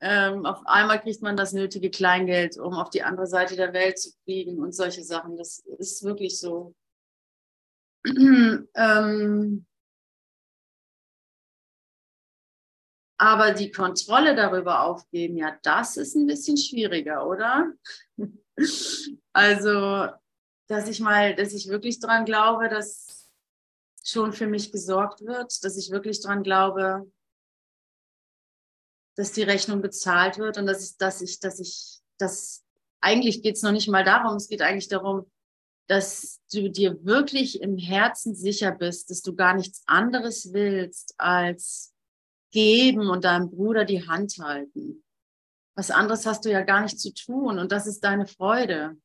ähm, 0.00 0.46
auf 0.46 0.64
einmal 0.66 1.00
kriegt 1.00 1.22
man 1.22 1.36
das 1.36 1.52
nötige 1.52 1.90
Kleingeld, 1.90 2.56
um 2.56 2.74
auf 2.74 2.90
die 2.90 3.02
andere 3.02 3.26
Seite 3.26 3.56
der 3.56 3.72
Welt 3.72 3.98
zu 3.98 4.12
fliegen 4.22 4.60
und 4.60 4.76
solche 4.76 5.02
Sachen. 5.02 5.36
Das 5.36 5.58
ist 5.78 6.04
wirklich 6.04 6.38
so. 6.38 6.76
ähm, 8.06 9.66
Aber 13.18 13.52
die 13.52 13.70
Kontrolle 13.70 14.34
darüber 14.34 14.82
aufgeben, 14.82 15.36
ja, 15.36 15.56
das 15.62 15.96
ist 15.96 16.14
ein 16.14 16.26
bisschen 16.26 16.56
schwieriger, 16.56 17.26
oder? 17.26 17.72
also, 19.32 20.08
dass 20.66 20.88
ich 20.88 21.00
mal, 21.00 21.34
dass 21.34 21.54
ich 21.54 21.68
wirklich 21.68 21.98
dran 22.00 22.24
glaube, 22.24 22.68
dass 22.68 23.30
schon 24.04 24.32
für 24.32 24.46
mich 24.46 24.70
gesorgt 24.70 25.22
wird, 25.22 25.64
dass 25.64 25.76
ich 25.76 25.90
wirklich 25.90 26.20
dran 26.20 26.42
glaube, 26.42 27.10
dass 29.16 29.32
die 29.32 29.42
Rechnung 29.42 29.80
bezahlt 29.80 30.38
wird 30.38 30.58
und 30.58 30.66
dass 30.66 30.90
ich, 30.90 30.96
dass 30.98 31.22
ich, 31.22 31.40
dass 31.40 31.58
ich, 31.58 32.00
dass 32.18 32.64
eigentlich 33.00 33.42
geht 33.42 33.56
es 33.56 33.62
noch 33.62 33.72
nicht 33.72 33.88
mal 33.88 34.04
darum, 34.04 34.36
es 34.36 34.48
geht 34.48 34.62
eigentlich 34.62 34.88
darum, 34.88 35.30
dass 35.88 36.40
du 36.52 36.68
dir 36.68 37.04
wirklich 37.04 37.60
im 37.62 37.78
Herzen 37.78 38.34
sicher 38.34 38.72
bist, 38.72 39.10
dass 39.10 39.22
du 39.22 39.34
gar 39.34 39.54
nichts 39.54 39.82
anderes 39.86 40.52
willst, 40.52 41.14
als 41.16 41.94
geben 42.52 43.08
und 43.08 43.24
deinem 43.24 43.50
Bruder 43.50 43.84
die 43.84 44.06
Hand 44.06 44.38
halten. 44.40 45.04
Was 45.74 45.90
anderes 45.90 46.24
hast 46.26 46.44
du 46.44 46.50
ja 46.50 46.62
gar 46.62 46.82
nicht 46.82 46.98
zu 46.98 47.12
tun 47.12 47.58
und 47.58 47.70
das 47.72 47.86
ist 47.86 48.02
deine 48.02 48.26
Freude. 48.26 48.96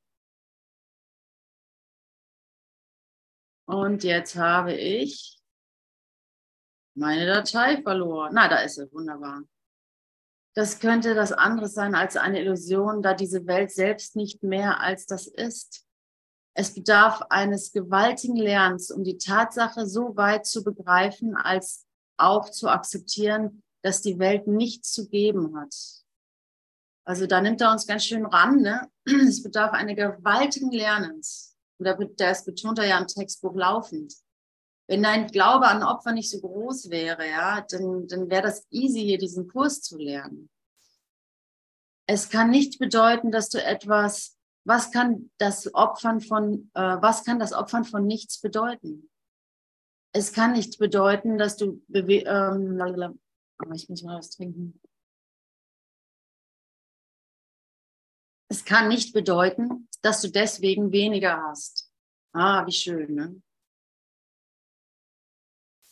Und 3.65 4.03
jetzt 4.03 4.35
habe 4.35 4.73
ich 4.73 5.39
meine 6.93 7.25
Datei 7.25 7.81
verloren. 7.81 8.31
Na, 8.33 8.47
da 8.47 8.57
ist 8.57 8.75
sie, 8.75 8.91
wunderbar. 8.91 9.43
Das 10.53 10.79
könnte 10.79 11.15
das 11.15 11.31
andere 11.31 11.67
sein 11.67 11.95
als 11.95 12.17
eine 12.17 12.41
Illusion, 12.41 13.01
da 13.01 13.13
diese 13.13 13.47
Welt 13.47 13.71
selbst 13.71 14.15
nicht 14.17 14.43
mehr 14.43 14.81
als 14.81 15.05
das 15.05 15.27
ist. 15.27 15.85
Es 16.53 16.73
bedarf 16.73 17.21
eines 17.29 17.71
gewaltigen 17.71 18.35
Lernens, 18.35 18.91
um 18.91 19.05
die 19.05 19.17
Tatsache 19.17 19.87
so 19.87 20.17
weit 20.17 20.45
zu 20.45 20.63
begreifen, 20.63 21.37
als 21.37 21.87
auch 22.21 22.49
zu 22.49 22.67
akzeptieren, 22.69 23.63
dass 23.83 24.01
die 24.01 24.19
Welt 24.19 24.47
nichts 24.47 24.91
zu 24.91 25.07
geben 25.09 25.57
hat. 25.57 25.73
Also 27.03 27.25
da 27.25 27.41
nimmt 27.41 27.61
er 27.61 27.71
uns 27.71 27.87
ganz 27.87 28.05
schön 28.05 28.25
ran. 28.25 28.61
Ne? 28.61 28.89
Es 29.27 29.43
bedarf 29.43 29.71
eines 29.73 29.95
gewaltigen 29.95 30.71
Lernens. 30.71 31.57
Und 31.79 31.87
das 32.17 32.45
betont 32.45 32.79
er 32.79 32.87
ja 32.87 32.99
im 32.99 33.07
Textbuch 33.07 33.55
laufend. 33.55 34.13
Wenn 34.87 35.03
dein 35.03 35.27
Glaube 35.27 35.67
an 35.67 35.83
Opfer 35.83 36.11
nicht 36.11 36.29
so 36.29 36.41
groß 36.41 36.89
wäre, 36.89 37.27
ja, 37.27 37.61
dann, 37.61 38.07
dann 38.07 38.29
wäre 38.29 38.43
das 38.43 38.67
easy, 38.71 39.01
hier 39.01 39.17
diesen 39.17 39.47
Kurs 39.47 39.81
zu 39.81 39.97
lernen. 39.97 40.49
Es 42.07 42.29
kann 42.29 42.49
nicht 42.49 42.77
bedeuten, 42.77 43.31
dass 43.31 43.49
du 43.49 43.63
etwas, 43.63 44.37
was 44.65 44.91
kann 44.91 45.31
das 45.37 45.73
Opfern 45.73 46.19
von, 46.19 46.69
äh, 46.73 46.97
was 47.01 47.23
kann 47.23 47.39
das 47.39 47.53
Opfern 47.53 47.85
von 47.85 48.05
nichts 48.05 48.41
bedeuten? 48.41 49.09
Es 50.13 50.33
kann 50.33 50.53
nicht 50.53 50.77
bedeuten, 50.77 51.37
dass 51.37 51.55
du, 51.55 51.81
ähm, 51.93 52.81
aber 53.57 53.75
ich 53.75 53.87
muss 53.87 54.03
mal 54.03 54.17
was 54.17 54.31
trinken. 54.31 54.79
Es 58.49 58.65
kann 58.65 58.89
nicht 58.89 59.13
bedeuten, 59.13 59.87
dass 60.01 60.21
du 60.21 60.29
deswegen 60.29 60.91
weniger 60.91 61.41
hast. 61.41 61.89
Ah, 62.33 62.65
wie 62.65 62.73
schön, 62.73 63.15
ne? 63.15 63.41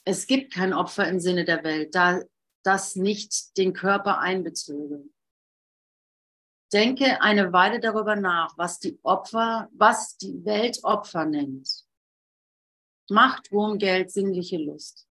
Es 0.04 0.28
gibt 0.28 0.54
kein 0.54 0.74
Opfer 0.74 1.08
im 1.08 1.20
Sinne 1.20 1.46
der 1.46 1.64
Welt, 1.64 1.96
da 1.96 2.22
das 2.64 2.96
nicht 2.96 3.56
den 3.58 3.74
Körper 3.74 4.20
einbezöge. 4.20 5.06
Denke 6.74 7.22
eine 7.22 7.54
Weile 7.54 7.80
darüber 7.80 8.16
nach, 8.16 8.58
was 8.58 8.80
die 8.80 9.00
Opfer, 9.04 9.70
was 9.72 10.18
die 10.18 10.44
Welt 10.46 10.84
Opfer 10.84 11.26
nennt. 11.26 11.86
Macht, 13.10 13.52
Ruhm, 13.52 13.78
Geld, 13.78 14.12
sinnliche 14.12 14.58
Lust. 14.58 15.08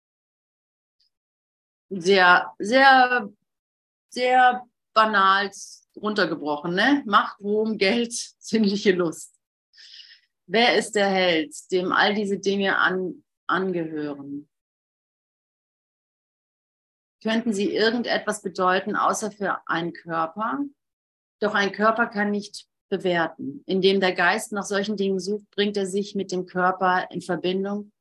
Sehr, 1.89 2.53
sehr, 2.59 3.29
sehr 4.09 4.67
banal 4.93 5.51
runtergebrochen, 5.95 6.73
ne? 6.73 7.03
Macht, 7.05 7.39
Ruhm, 7.39 7.77
Geld, 7.77 8.13
sinnliche 8.39 8.91
Lust. 8.91 9.33
Wer 10.47 10.77
ist 10.77 10.93
der 10.93 11.07
Held, 11.07 11.53
dem 11.71 11.91
all 11.91 12.13
diese 12.13 12.39
Dinge 12.39 12.77
an, 12.77 13.23
angehören? 13.47 14.47
könnten 17.25 17.53
sie 17.53 17.73
irgendetwas 17.73 18.43
bedeuten, 18.43 18.95
außer 18.95 19.31
für 19.31 19.59
einen 19.65 19.93
Körper. 19.93 20.59
Doch 21.39 21.55
ein 21.55 21.71
Körper 21.71 22.05
kann 22.05 22.29
nicht 22.29 22.67
bewerten. 22.89 23.63
Indem 23.65 23.99
der 23.99 24.13
Geist 24.13 24.51
nach 24.51 24.65
solchen 24.65 24.97
Dingen 24.97 25.19
sucht, 25.19 25.49
bringt 25.51 25.77
er 25.77 25.85
sich 25.85 26.15
mit 26.15 26.31
dem 26.31 26.45
Körper 26.45 27.07
in 27.11 27.21
Verbindung, 27.21 27.91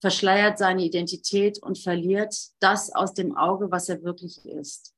verschleiert 0.00 0.58
seine 0.58 0.82
Identität 0.82 1.62
und 1.62 1.78
verliert 1.78 2.34
das 2.60 2.92
aus 2.92 3.14
dem 3.14 3.36
Auge, 3.36 3.70
was 3.70 3.88
er 3.88 4.02
wirklich 4.02 4.44
ist. 4.44 4.94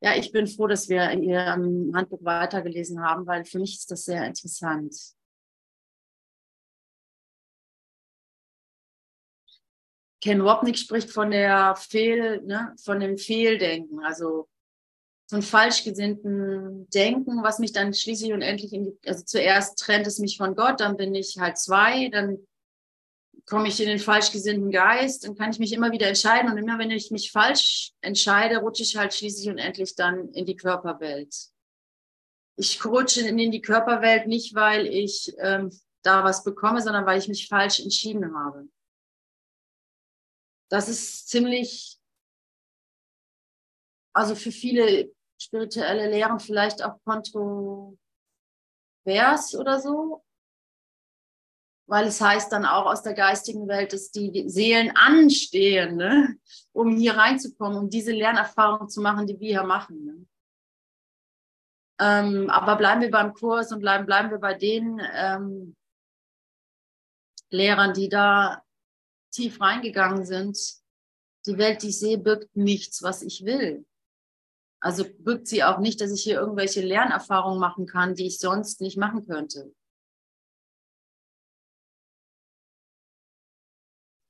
Ja, 0.00 0.14
ich 0.16 0.32
bin 0.32 0.46
froh, 0.46 0.66
dass 0.66 0.88
wir 0.88 1.10
ihr 1.12 1.46
Handbuch 1.46 2.22
weitergelesen 2.22 3.00
haben, 3.00 3.26
weil 3.26 3.44
für 3.44 3.58
mich 3.58 3.76
ist 3.76 3.90
das 3.90 4.04
sehr 4.04 4.26
interessant. 4.26 4.94
Ken 10.20 10.42
Wapnick 10.42 10.78
spricht 10.78 11.10
von 11.10 11.30
der 11.30 11.76
Fehl, 11.76 12.42
ne, 12.42 12.74
von 12.82 12.98
dem 12.98 13.18
Fehldenken, 13.18 14.00
also 14.00 14.48
so 15.26 15.36
ein 15.36 15.42
falsch 15.42 15.84
gesinnten 15.84 16.88
Denken, 16.90 17.42
was 17.42 17.58
mich 17.58 17.72
dann 17.72 17.94
schließlich 17.94 18.32
und 18.32 18.42
endlich 18.42 18.72
in 18.72 18.84
die, 18.84 18.98
also 19.06 19.24
zuerst 19.24 19.78
trennt 19.78 20.06
es 20.06 20.18
mich 20.18 20.36
von 20.36 20.54
Gott, 20.54 20.80
dann 20.80 20.96
bin 20.96 21.14
ich 21.14 21.38
halt 21.38 21.58
zwei, 21.58 22.08
dann 22.08 22.38
komme 23.46 23.68
ich 23.68 23.80
in 23.80 23.88
den 23.88 23.98
falsch 23.98 24.32
gesinnten 24.32 24.70
Geist, 24.70 25.24
dann 25.24 25.34
kann 25.34 25.50
ich 25.50 25.58
mich 25.58 25.72
immer 25.72 25.92
wieder 25.92 26.08
entscheiden 26.08 26.50
und 26.50 26.58
immer 26.58 26.78
wenn 26.78 26.90
ich 26.90 27.10
mich 27.10 27.30
falsch 27.30 27.92
entscheide, 28.00 28.58
rutsche 28.58 28.82
ich 28.82 28.96
halt 28.96 29.12
schließlich 29.14 29.48
und 29.48 29.58
endlich 29.58 29.94
dann 29.94 30.28
in 30.32 30.46
die 30.46 30.56
Körperwelt. 30.56 31.34
Ich 32.56 32.84
rutsche 32.84 33.26
in 33.26 33.50
die 33.50 33.62
Körperwelt 33.62 34.26
nicht, 34.26 34.54
weil 34.54 34.86
ich 34.86 35.34
ähm, 35.38 35.70
da 36.02 36.22
was 36.22 36.44
bekomme, 36.44 36.80
sondern 36.80 37.06
weil 37.06 37.18
ich 37.18 37.28
mich 37.28 37.48
falsch 37.48 37.80
entschieden 37.80 38.34
habe 38.36 38.68
das 40.74 40.88
ist 40.88 41.28
ziemlich, 41.28 42.00
also 44.12 44.34
für 44.34 44.50
viele 44.50 45.13
spirituelle 45.38 46.10
Lehren 46.10 46.40
vielleicht 46.40 46.82
auch 46.82 46.98
kontrovers 47.04 47.96
oder 49.54 49.80
so, 49.80 50.24
weil 51.86 52.06
es 52.06 52.20
heißt 52.20 52.50
dann 52.52 52.64
auch 52.64 52.86
aus 52.86 53.02
der 53.02 53.14
geistigen 53.14 53.68
Welt, 53.68 53.92
dass 53.92 54.10
die 54.10 54.48
Seelen 54.48 54.96
anstehen, 54.96 55.96
ne? 55.96 56.36
um 56.72 56.96
hier 56.96 57.16
reinzukommen, 57.16 57.78
um 57.78 57.90
diese 57.90 58.12
Lernerfahrung 58.12 58.88
zu 58.88 59.00
machen, 59.00 59.26
die 59.26 59.38
wir 59.38 59.60
hier 59.60 59.66
machen. 59.66 60.04
Ne? 60.04 60.26
Ähm, 62.00 62.50
aber 62.50 62.76
bleiben 62.76 63.02
wir 63.02 63.10
beim 63.10 63.34
Kurs 63.34 63.70
und 63.70 63.80
bleiben, 63.80 64.06
bleiben 64.06 64.30
wir 64.30 64.38
bei 64.38 64.54
den 64.54 65.00
ähm, 65.12 65.76
Lehrern, 67.50 67.92
die 67.92 68.08
da 68.08 68.62
tief 69.30 69.60
reingegangen 69.60 70.24
sind, 70.24 70.58
die 71.46 71.58
Welt, 71.58 71.82
die 71.82 71.88
ich 71.88 71.98
sehe, 71.98 72.18
birgt 72.18 72.56
nichts, 72.56 73.02
was 73.02 73.22
ich 73.22 73.44
will. 73.44 73.84
Also 74.84 75.06
birgt 75.20 75.48
sie 75.48 75.64
auch 75.64 75.78
nicht, 75.78 76.02
dass 76.02 76.12
ich 76.12 76.22
hier 76.22 76.38
irgendwelche 76.38 76.82
Lernerfahrungen 76.82 77.58
machen 77.58 77.86
kann, 77.86 78.14
die 78.14 78.26
ich 78.26 78.38
sonst 78.38 78.82
nicht 78.82 78.98
machen 78.98 79.26
könnte. 79.26 79.72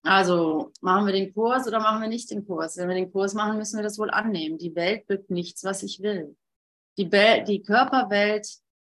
Also 0.04 0.70
machen 0.80 1.06
wir 1.06 1.12
den 1.12 1.34
Kurs 1.34 1.66
oder 1.66 1.80
machen 1.80 2.02
wir 2.02 2.08
nicht 2.08 2.30
den 2.30 2.46
Kurs? 2.46 2.76
Wenn 2.76 2.86
wir 2.86 2.94
den 2.94 3.10
Kurs 3.10 3.34
machen, 3.34 3.58
müssen 3.58 3.78
wir 3.78 3.82
das 3.82 3.98
wohl 3.98 4.10
annehmen. 4.10 4.56
Die 4.56 4.76
Welt 4.76 5.08
birgt 5.08 5.28
nichts, 5.28 5.64
was 5.64 5.82
ich 5.82 6.00
will. 6.02 6.36
Die, 6.98 7.06
Be 7.06 7.42
die 7.44 7.60
Körperwelt 7.60 8.46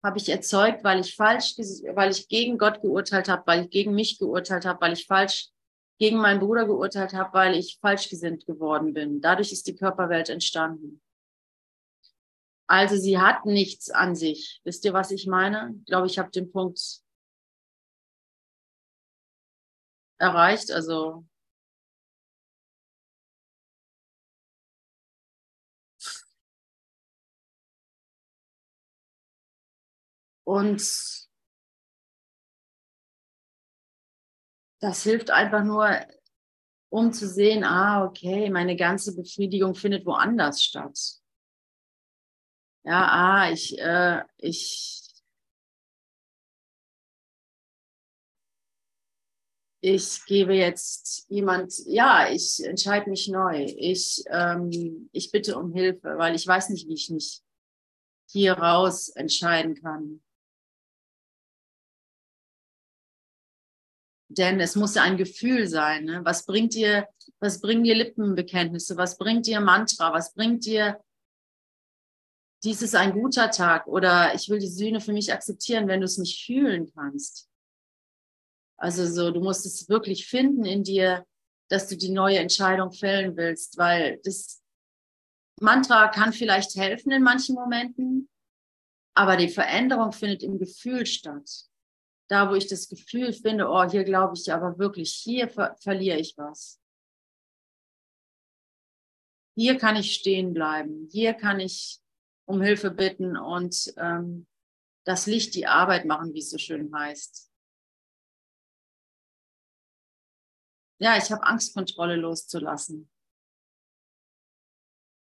habe 0.02 0.18
ich 0.18 0.30
erzeugt, 0.30 0.86
weil 0.86 1.02
ich 1.02 1.14
falsch, 1.14 1.58
weil 1.94 2.12
ich 2.12 2.30
gegen 2.30 2.58
Gott 2.58 2.82
geurteilt 2.82 3.28
habe, 3.28 3.44
weil 3.48 3.66
ich 3.66 3.70
gegen 3.70 3.94
mich 3.96 4.18
geurteilt 4.18 4.64
habe, 4.64 4.80
weil 4.80 4.94
ich 4.94 5.08
falsch 5.08 5.50
gegen 5.98 6.20
meinen 6.20 6.40
Bruder 6.40 6.66
geurteilt 6.66 7.14
habe, 7.14 7.34
weil 7.34 7.56
ich 7.56 7.80
falschgesinnt 7.82 8.46
geworden 8.46 8.94
bin. 8.94 9.20
Dadurch 9.20 9.52
ist 9.52 9.68
die 9.68 9.76
Körperwelt 9.76 10.30
entstanden. 10.30 11.02
Also 12.70 12.98
sie 12.98 13.18
hat 13.18 13.48
nichts 13.48 13.90
an 13.90 14.16
sich. 14.16 14.62
Wisst 14.64 14.86
ihr, 14.86 14.94
was 14.94 15.10
ich 15.10 15.26
meine? 15.26 15.74
Ich 15.80 15.86
glaube, 15.88 16.06
ich 16.06 16.20
habe 16.20 16.30
den 16.30 16.52
Punkt 16.52 17.02
erreicht. 20.20 20.70
Also 20.72 21.26
und 30.44 30.80
das 34.80 35.02
hilft 35.04 35.32
einfach 35.32 35.64
nur, 35.64 35.90
um 36.90 37.14
zu 37.14 37.28
sehen, 37.28 37.64
ah, 37.64 38.06
okay, 38.06 38.52
meine 38.52 38.76
ganze 38.76 39.16
Befriedigung 39.16 39.74
findet 39.74 40.06
woanders 40.06 40.62
statt. 40.62 41.20
Ja, 42.90 43.08
ah, 43.08 43.52
ich, 43.52 43.78
äh, 43.78 44.24
ich, 44.40 45.04
ich 49.82 50.26
gebe 50.26 50.56
jetzt 50.56 51.28
jemand, 51.30 51.72
ja, 51.86 52.32
ich 52.32 52.64
entscheide 52.66 53.08
mich 53.12 53.28
neu. 53.28 53.64
Ich, 53.78 54.24
ähm, 54.32 55.08
ich 55.12 55.32
bitte 55.32 55.60
um 55.60 55.72
Hilfe, 55.72 56.18
weil 56.18 56.34
ich 56.34 56.48
weiß 56.48 56.70
nicht, 56.70 56.88
wie 56.88 56.96
ich 56.96 57.12
mich 57.12 57.44
hier 58.28 58.54
raus 58.54 59.10
entscheiden 59.10 59.76
kann. 59.76 60.24
Denn 64.30 64.60
es 64.60 64.76
muss 64.76 64.96
ja 64.96 65.04
ein 65.04 65.18
Gefühl 65.18 65.68
sein. 65.68 66.06
Ne? 66.06 66.22
Was 66.26 66.48
bringt 66.48 66.74
dir, 66.74 67.08
was 67.40 67.62
bringen 67.62 67.84
dir 67.84 67.94
Lippenbekenntnisse? 67.94 68.98
Was 68.98 69.20
bringt 69.20 69.46
dir 69.46 69.60
Mantra? 69.60 70.12
Was 70.12 70.34
bringt 70.34 70.66
dir 70.66 71.00
dies 72.64 72.82
ist 72.82 72.96
ein 72.96 73.14
guter 73.14 73.52
Tag 73.52 73.88
oder 73.88 74.34
ich 74.36 74.50
will 74.50 74.60
die 74.60 74.68
Sühne 74.68 75.02
für 75.02 75.14
mich 75.14 75.32
akzeptieren, 75.32 75.88
wenn 75.88 76.02
du 76.02 76.06
es 76.06 76.18
nicht 76.18 76.46
fühlen 76.46 76.92
kannst. 76.94 77.50
Also 78.78 79.06
so, 79.06 79.32
du 79.32 79.42
musst 79.42 79.66
es 79.66 79.90
wirklich 79.90 80.28
finden 80.28 80.66
in 80.66 80.84
dir, 80.84 81.26
dass 81.70 81.88
du 81.88 81.98
die 81.98 82.10
neue 82.10 82.40
Entscheidung 82.40 82.92
fällen 82.92 83.36
willst, 83.38 83.78
weil 83.78 84.20
das 84.24 84.62
Mantra 85.62 86.08
kann 86.08 86.34
vielleicht 86.34 86.76
helfen 86.76 87.12
in 87.12 87.22
manchen 87.22 87.56
Momenten, 87.56 88.30
aber 89.14 89.36
die 89.36 89.50
Veränderung 89.50 90.12
findet 90.14 90.44
im 90.44 90.58
Gefühl 90.58 91.06
statt 91.06 91.70
da 92.30 92.50
wo 92.50 92.54
ich 92.54 92.68
das 92.68 92.88
Gefühl 92.88 93.34
finde, 93.34 93.68
oh, 93.68 93.90
hier 93.90 94.04
glaube 94.04 94.36
ich 94.36 94.54
aber 94.54 94.78
wirklich, 94.78 95.12
hier 95.12 95.50
ver 95.50 95.76
verliere 95.82 96.20
ich 96.20 96.38
was. 96.38 96.80
hier 99.56 99.78
kann 99.78 99.98
ich 99.98 100.14
stehen 100.14 100.54
bleiben, 100.54 101.10
hier 101.12 101.34
kann 101.34 101.60
ich 101.60 102.00
um 102.50 102.62
Hilfe 102.62 102.90
bitten 102.90 103.38
und 103.38 103.94
ähm, 103.98 104.48
das 105.06 105.28
Licht 105.28 105.54
die 105.54 105.68
Arbeit 105.68 106.06
machen, 106.06 106.34
wie 106.34 106.40
es 106.40 106.50
so 106.50 106.58
schön 106.58 106.92
heißt. 106.94 107.48
Ja, 111.00 111.16
ich 111.16 111.32
habe 111.32 111.44
Angst, 111.44 111.76
Kontrolle 111.76 112.16
loszulassen. 112.16 113.08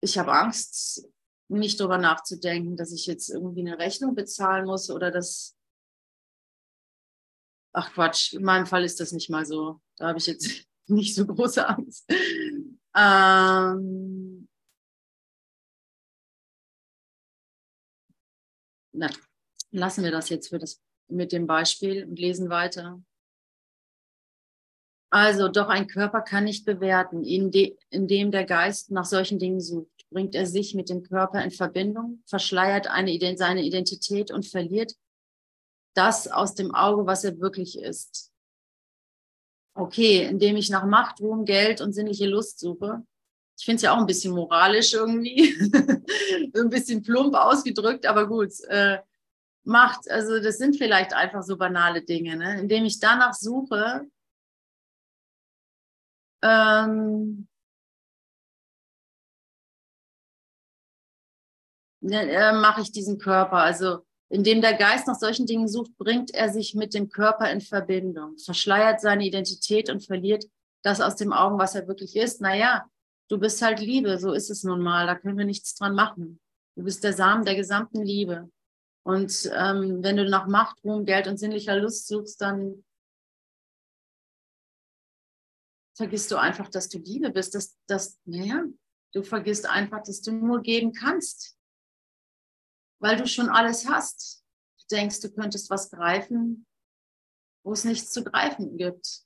Ich 0.01 0.17
habe 0.17 0.31
Angst, 0.31 1.09
nicht 1.49 1.77
darüber 1.81 1.97
nachzudenken, 1.97 2.77
dass 2.77 2.93
ich 2.93 3.05
jetzt 3.05 3.29
irgendwie 3.29 3.67
eine 3.67 3.77
Rechnung 3.77 4.15
bezahlen 4.15 4.65
muss 4.65 4.89
oder 4.89 5.11
dass. 5.11 5.57
Ach 7.73 7.91
Quatsch, 7.93 8.33
in 8.33 8.43
meinem 8.43 8.65
Fall 8.65 8.85
ist 8.85 9.01
das 9.01 9.11
nicht 9.11 9.29
mal 9.29 9.45
so. 9.45 9.81
Da 9.97 10.07
habe 10.07 10.19
ich 10.19 10.27
jetzt 10.27 10.65
nicht 10.87 11.15
so 11.15 11.27
große 11.27 11.67
Angst. 11.67 12.09
Ähm, 12.95 14.38
na, 18.99 19.09
lassen 19.71 20.03
wir 20.03 20.11
das 20.11 20.29
jetzt 20.29 20.49
für 20.49 20.59
das, 20.59 20.81
mit 21.07 21.31
dem 21.31 21.47
Beispiel 21.47 22.05
und 22.05 22.19
lesen 22.19 22.49
weiter. 22.49 23.01
Also, 25.11 25.47
doch 25.47 25.69
ein 25.69 25.87
Körper 25.87 26.21
kann 26.21 26.43
nicht 26.43 26.65
bewerten, 26.65 27.23
indem 27.23 28.31
der 28.31 28.45
Geist 28.45 28.91
nach 28.91 29.05
solchen 29.05 29.39
Dingen 29.39 29.61
sucht. 29.61 30.05
Bringt 30.11 30.35
er 30.35 30.45
sich 30.45 30.75
mit 30.75 30.89
dem 30.89 31.01
Körper 31.01 31.43
in 31.43 31.51
Verbindung, 31.51 32.21
verschleiert 32.27 32.87
eine, 32.87 33.17
seine 33.37 33.63
Identität 33.63 34.31
und 34.31 34.45
verliert 34.45 34.95
das 35.95 36.27
aus 36.27 36.53
dem 36.53 36.75
Auge, 36.75 37.07
was 37.07 37.23
er 37.23 37.39
wirklich 37.39 37.79
ist. 37.79 38.31
Okay, 39.75 40.25
indem 40.25 40.57
ich 40.57 40.69
nach 40.69 40.85
Macht, 40.85 41.21
Ruhm, 41.21 41.45
Geld 41.45 41.79
und 41.81 41.93
sinnliche 41.93 42.27
Lust 42.27 42.59
suche. 42.59 43.03
Ich 43.59 43.65
finde 43.65 43.75
es 43.75 43.81
ja 43.81 43.93
auch 43.93 43.97
ein 43.97 44.05
bisschen 44.05 44.33
moralisch 44.33 44.93
irgendwie, 44.93 45.53
ein 46.55 46.69
bisschen 46.69 47.03
plump 47.03 47.35
ausgedrückt, 47.35 48.05
aber 48.05 48.25
gut. 48.27 48.51
Äh, 48.69 48.99
Macht, 49.65 50.09
also 50.09 50.39
das 50.39 50.57
sind 50.57 50.77
vielleicht 50.77 51.13
einfach 51.13 51.43
so 51.43 51.57
banale 51.57 52.01
Dinge, 52.01 52.37
ne? 52.37 52.59
indem 52.61 52.85
ich 52.85 52.99
danach 52.99 53.33
suche, 53.33 54.07
ähm, 56.41 57.47
äh, 62.01 62.53
mache 62.53 62.81
ich 62.81 62.91
diesen 62.93 63.19
Körper. 63.19 63.57
Also 63.57 64.05
indem 64.29 64.61
der 64.61 64.75
Geist 64.75 65.07
nach 65.07 65.19
solchen 65.19 65.45
Dingen 65.45 65.67
sucht, 65.67 65.97
bringt 65.97 66.33
er 66.33 66.49
sich 66.49 66.75
mit 66.75 66.93
dem 66.93 67.09
Körper 67.09 67.51
in 67.51 67.59
Verbindung, 67.61 68.37
verschleiert 68.37 69.01
seine 69.01 69.25
Identität 69.25 69.89
und 69.89 70.05
verliert 70.05 70.45
das 70.81 71.01
aus 71.01 71.17
dem 71.17 71.33
Augen, 71.33 71.59
was 71.59 71.75
er 71.75 71.87
wirklich 71.87 72.15
ist. 72.15 72.39
Naja, 72.39 72.89
du 73.29 73.37
bist 73.37 73.61
halt 73.61 73.79
Liebe, 73.79 74.17
so 74.19 74.33
ist 74.33 74.49
es 74.49 74.63
nun 74.63 74.81
mal, 74.81 75.05
da 75.05 75.15
können 75.15 75.37
wir 75.37 75.45
nichts 75.45 75.75
dran 75.75 75.95
machen. 75.95 76.41
Du 76.75 76.83
bist 76.83 77.03
der 77.03 77.13
Samen 77.13 77.45
der 77.45 77.55
gesamten 77.55 78.03
Liebe. 78.03 78.51
Und 79.03 79.49
ähm, 79.53 80.03
wenn 80.03 80.17
du 80.17 80.29
nach 80.29 80.47
Macht, 80.47 80.83
Ruhm, 80.83 81.05
Geld 81.05 81.27
und 81.27 81.37
sinnlicher 81.37 81.75
Lust 81.75 82.07
suchst, 82.07 82.41
dann 82.41 82.83
vergisst 85.95 86.31
du 86.31 86.37
einfach, 86.37 86.69
dass 86.69 86.89
du 86.89 86.97
Liebe 86.97 87.29
bist, 87.29 87.55
dass, 87.55 87.77
dass, 87.87 88.19
naja, 88.25 88.63
du 89.13 89.23
vergisst 89.23 89.65
einfach, 89.67 90.01
dass 90.03 90.21
du 90.21 90.31
nur 90.31 90.61
geben 90.61 90.93
kannst, 90.93 91.57
weil 92.99 93.17
du 93.17 93.27
schon 93.27 93.49
alles 93.49 93.87
hast. 93.87 94.43
Du 94.79 94.95
denkst, 94.95 95.19
du 95.21 95.31
könntest 95.31 95.69
was 95.69 95.89
greifen, 95.91 96.65
wo 97.63 97.73
es 97.73 97.83
nichts 97.83 98.11
zu 98.11 98.23
greifen 98.23 98.77
gibt. 98.77 99.23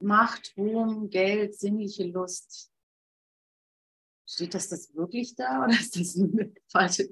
Macht, 0.00 0.54
Ruhm, 0.56 1.08
Geld, 1.10 1.58
sinnliche 1.58 2.04
Lust. 2.04 2.70
Steht 4.28 4.54
das 4.54 4.68
das 4.68 4.94
wirklich 4.94 5.34
da 5.36 5.60
oder 5.64 5.72
ist 5.72 5.98
das 5.98 6.16
eine 6.16 6.52
falsche 6.68 7.08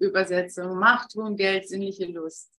Übersetzung? 0.00 0.78
Macht, 0.78 1.16
Ruhm, 1.16 1.36
Geld, 1.36 1.68
sinnliche 1.68 2.06
Lust. 2.06 2.50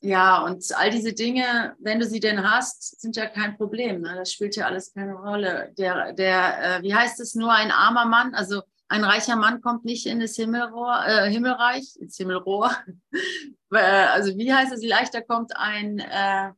Ja, 0.00 0.44
und 0.44 0.64
all 0.76 0.90
diese 0.90 1.12
Dinge, 1.12 1.74
wenn 1.80 1.98
du 1.98 2.06
sie 2.06 2.20
denn 2.20 2.48
hast, 2.48 3.00
sind 3.00 3.16
ja 3.16 3.26
kein 3.26 3.56
Problem. 3.56 4.00
Ne? 4.02 4.14
Das 4.14 4.32
spielt 4.32 4.54
ja 4.54 4.66
alles 4.66 4.94
keine 4.94 5.14
Rolle. 5.14 5.74
Der, 5.76 6.12
der, 6.12 6.78
äh, 6.78 6.82
wie 6.82 6.94
heißt 6.94 7.18
es, 7.18 7.34
nur 7.34 7.52
ein 7.52 7.72
armer 7.72 8.06
Mann, 8.06 8.32
also 8.34 8.62
ein 8.88 9.04
reicher 9.04 9.36
Mann 9.36 9.60
kommt 9.60 9.84
nicht 9.84 10.06
in 10.06 10.20
das 10.20 10.36
Himmelrohr, 10.36 11.04
äh, 11.06 11.30
Himmelreich, 11.30 11.96
ins 11.96 12.16
Himmelrohr. 12.16 12.70
Äh, 13.70 13.76
also 13.76 14.34
wie 14.38 14.50
heißt 14.50 14.72
es, 14.72 14.82
leichter 14.82 15.20
kommt 15.20 15.54
ein, 15.54 15.98
äh, 15.98 16.52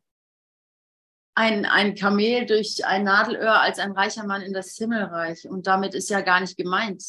ein, 1.35 1.67
ein 1.67 1.97
Kamel 1.97 2.47
durch 2.47 2.87
ein 2.87 3.03
Nadelöhr 3.03 3.61
als 3.61 3.81
ein 3.81 3.91
reicher 3.91 4.25
Mann 4.25 4.43
in 4.43 4.53
das 4.53 4.77
Himmelreich. 4.77 5.49
Und 5.49 5.67
damit 5.67 5.97
ist 5.97 6.09
ja 6.09 6.21
gar 6.21 6.39
nicht 6.39 6.57
gemeint 6.57 7.03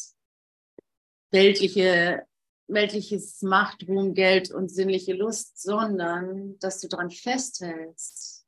weltliche 1.30 2.26
weltliches 2.72 3.42
Macht, 3.42 3.86
Ruhm, 3.88 4.14
Geld 4.14 4.50
und 4.50 4.70
sinnliche 4.70 5.12
Lust, 5.12 5.60
sondern 5.60 6.58
dass 6.58 6.80
du 6.80 6.88
daran 6.88 7.10
festhältst, 7.10 8.46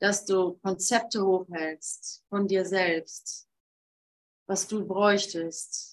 dass 0.00 0.24
du 0.24 0.54
Konzepte 0.62 1.24
hochhältst 1.24 2.24
von 2.28 2.48
dir 2.48 2.64
selbst, 2.64 3.48
was 4.46 4.66
du 4.66 4.86
bräuchtest, 4.86 5.89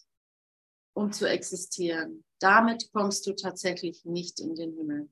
um 0.97 1.11
zu 1.11 1.29
existieren. 1.29 2.23
Damit 2.39 2.91
kommst 2.91 3.27
du 3.27 3.33
tatsächlich 3.33 4.03
nicht 4.03 4.39
in 4.39 4.55
den 4.55 4.75
Himmel. 4.75 5.09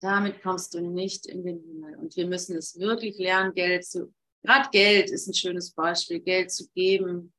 Damit 0.00 0.42
kommst 0.42 0.74
du 0.74 0.80
nicht 0.80 1.26
in 1.26 1.44
den 1.44 1.60
Himmel. 1.60 1.96
Und 1.96 2.16
wir 2.16 2.26
müssen 2.26 2.56
es 2.56 2.78
wirklich 2.78 3.18
lernen, 3.18 3.54
Geld 3.54 3.86
zu, 3.86 4.12
gerade 4.42 4.68
Geld 4.70 5.10
ist 5.10 5.28
ein 5.28 5.34
schönes 5.34 5.72
Beispiel, 5.72 6.18
Geld 6.18 6.50
zu 6.50 6.68
geben, 6.70 7.32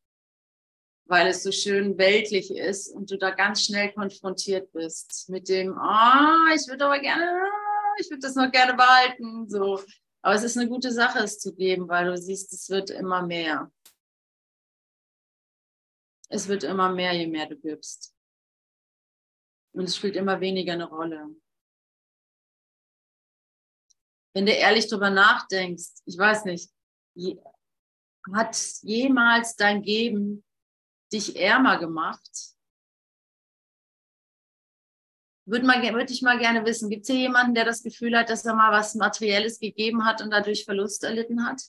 weil 1.06 1.28
es 1.28 1.44
so 1.44 1.52
schön 1.52 1.98
weltlich 1.98 2.50
ist 2.50 2.90
und 2.90 3.12
du 3.12 3.18
da 3.18 3.32
ganz 3.32 3.64
schnell 3.64 3.92
konfrontiert 3.92 4.72
bist 4.72 5.28
mit 5.30 5.50
dem, 5.50 5.78
ah, 5.78 6.48
oh, 6.50 6.56
ich 6.56 6.68
würde 6.68 6.86
aber 6.86 7.00
gerne, 7.00 7.42
ich 8.00 8.10
würde 8.10 8.22
das 8.22 8.36
noch 8.36 8.52
gerne 8.52 8.76
behalten, 8.76 9.50
so. 9.50 9.82
Aber 10.22 10.36
es 10.36 10.44
ist 10.44 10.58
eine 10.58 10.70
gute 10.70 10.92
Sache, 10.92 11.20
es 11.20 11.40
zu 11.40 11.54
geben, 11.54 11.88
weil 11.88 12.06
du 12.06 12.18
siehst, 12.18 12.52
es 12.52 12.70
wird 12.70 12.90
immer 12.90 13.26
mehr. 13.26 13.72
Es 16.30 16.48
wird 16.48 16.64
immer 16.64 16.92
mehr, 16.92 17.14
je 17.14 17.28
mehr 17.28 17.48
du 17.48 17.58
gibst. 17.58 18.14
Und 19.74 19.86
es 19.86 19.96
spielt 19.96 20.16
immer 20.16 20.42
weniger 20.42 20.74
eine 20.74 20.86
Rolle. 20.86 21.36
Wenn 24.34 24.46
du 24.46 24.52
ehrlich 24.52 24.88
drüber 24.88 25.10
nachdenkst, 25.10 26.02
ich 26.06 26.18
weiß 26.18 26.46
nicht, 26.46 26.72
hat 28.34 28.56
jemals 28.82 29.56
dein 29.56 29.82
Geben 29.82 30.44
dich 31.12 31.36
ärmer 31.36 31.80
gemacht? 31.80 32.56
Würde, 35.46 35.66
mal, 35.66 35.82
würde 35.82 36.12
ich 36.12 36.22
mal 36.22 36.38
gerne 36.38 36.66
wissen, 36.66 36.90
gibt 36.90 37.04
es 37.04 37.08
hier 37.08 37.22
jemanden, 37.22 37.56
der 37.56 37.64
das 37.64 37.82
Gefühl 37.82 38.18
hat, 38.18 38.30
dass 38.30 38.44
er 38.44 38.54
mal 38.54 38.72
was 38.72 38.96
Materielles 38.96 39.60
gegeben 39.60 40.06
hat 40.06 40.22
und 40.22 40.30
dadurch 40.30 40.66
Verlust 40.66 41.04
erlitten 41.04 41.46
hat? 41.46 41.62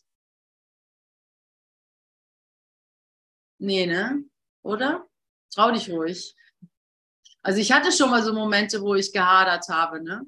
Nee, 3.60 3.86
ne? 3.86 4.24
Oder? 4.62 5.06
Trau 5.54 5.70
dich 5.70 5.90
ruhig. 5.90 6.34
Also 7.42 7.60
ich 7.60 7.72
hatte 7.72 7.92
schon 7.92 8.10
mal 8.10 8.22
so 8.22 8.32
Momente, 8.32 8.82
wo 8.82 8.94
ich 8.94 9.12
gehadert 9.12 9.68
habe, 9.68 10.02
ne? 10.02 10.26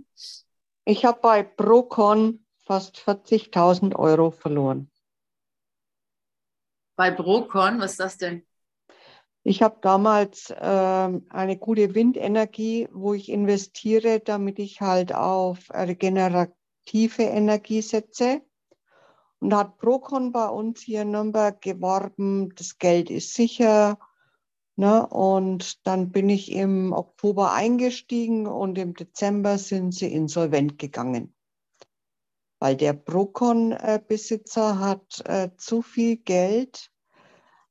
Ich 0.85 1.05
habe 1.05 1.21
bei 1.21 1.43
Procon 1.43 2.45
fast 2.65 2.97
40.000 2.99 3.97
Euro 3.97 4.31
verloren. 4.31 4.91
Bei 6.97 7.11
Procon, 7.11 7.81
was 7.81 7.93
ist 7.93 8.01
das 8.01 8.17
denn? 8.19 8.47
Ich 9.43 9.63
habe 9.63 9.79
damals 9.81 10.51
äh, 10.51 10.57
eine 10.59 11.57
gute 11.59 11.95
Windenergie, 11.95 12.89
wo 12.93 13.15
ich 13.15 13.31
investiere, 13.31 14.21
damit 14.21 14.59
ich 14.59 14.81
halt 14.81 15.15
auf 15.15 15.71
regenerative 15.71 17.23
Energie 17.23 17.81
setze. 17.81 18.43
Und 19.41 19.55
hat 19.55 19.79
Procon 19.79 20.33
bei 20.33 20.47
uns 20.49 20.83
hier 20.83 21.03
in 21.03 21.13
Nürnberg 21.13 21.61
geworben, 21.63 22.55
das 22.55 22.77
Geld 22.79 23.11
ist 23.11 23.35
sicher. 23.35 23.99
Ne? 24.77 25.07
Und 25.07 25.87
dann 25.87 26.11
bin 26.11 26.29
ich 26.29 26.53
im 26.53 26.93
Oktober 26.93 27.53
eingestiegen 27.53 28.47
und 28.47 28.79
im 28.79 28.95
Dezember 28.95 29.59
sind 29.59 29.93
sie 29.93 30.13
insolvent 30.13 30.79
gegangen. 30.79 31.35
Weil 32.59 32.77
der 32.77 32.93
Procon-Besitzer 32.93 34.79
hat 34.79 35.23
äh, 35.27 35.51
zu 35.57 35.83
viel 35.83 36.17
Geld 36.17 36.91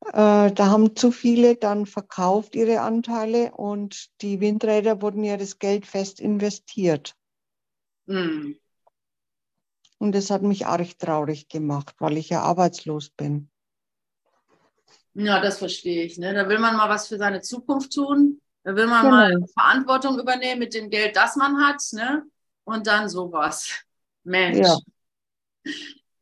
äh, 0.06 0.52
da 0.52 0.68
haben 0.68 0.96
zu 0.96 1.12
viele 1.12 1.56
dann 1.56 1.86
verkauft 1.86 2.56
ihre 2.56 2.82
Anteile 2.82 3.52
und 3.52 4.10
die 4.22 4.40
Windräder 4.40 5.02
wurden 5.02 5.24
ja 5.24 5.38
das 5.38 5.60
Geld 5.60 5.86
fest 5.86 6.20
investiert. 6.20 7.16
Mhm. 8.06 8.58
Und 9.98 10.16
das 10.16 10.30
hat 10.30 10.42
mich 10.42 10.66
arg 10.66 10.98
traurig 10.98 11.50
gemacht, 11.50 11.96
weil 12.00 12.18
ich 12.18 12.30
ja 12.30 12.42
arbeitslos 12.42 13.10
bin. 13.10 13.52
Ja, 15.14 15.40
das 15.42 15.58
verstehe 15.58 16.04
ich. 16.04 16.18
Ne? 16.18 16.34
Da 16.34 16.48
will 16.48 16.60
man 16.60 16.76
mal 16.76 16.90
was 16.90 17.08
für 17.08 17.18
seine 17.18 17.42
Zukunft 17.42 17.94
tun. 17.94 18.42
Da 18.64 18.76
will 18.76 18.88
man 18.88 19.04
genau. 19.04 19.16
mal 19.16 19.48
Verantwortung 19.54 20.20
übernehmen 20.20 20.60
mit 20.60 20.74
dem 20.74 20.90
Geld, 20.90 21.16
das 21.16 21.36
man 21.36 21.66
hat. 21.66 21.82
Ne? 21.94 22.24
und 22.70 22.88
dann 22.88 23.10
sowas. 23.10 23.84
Mensch. 24.24 24.60
Ja. 24.60 24.78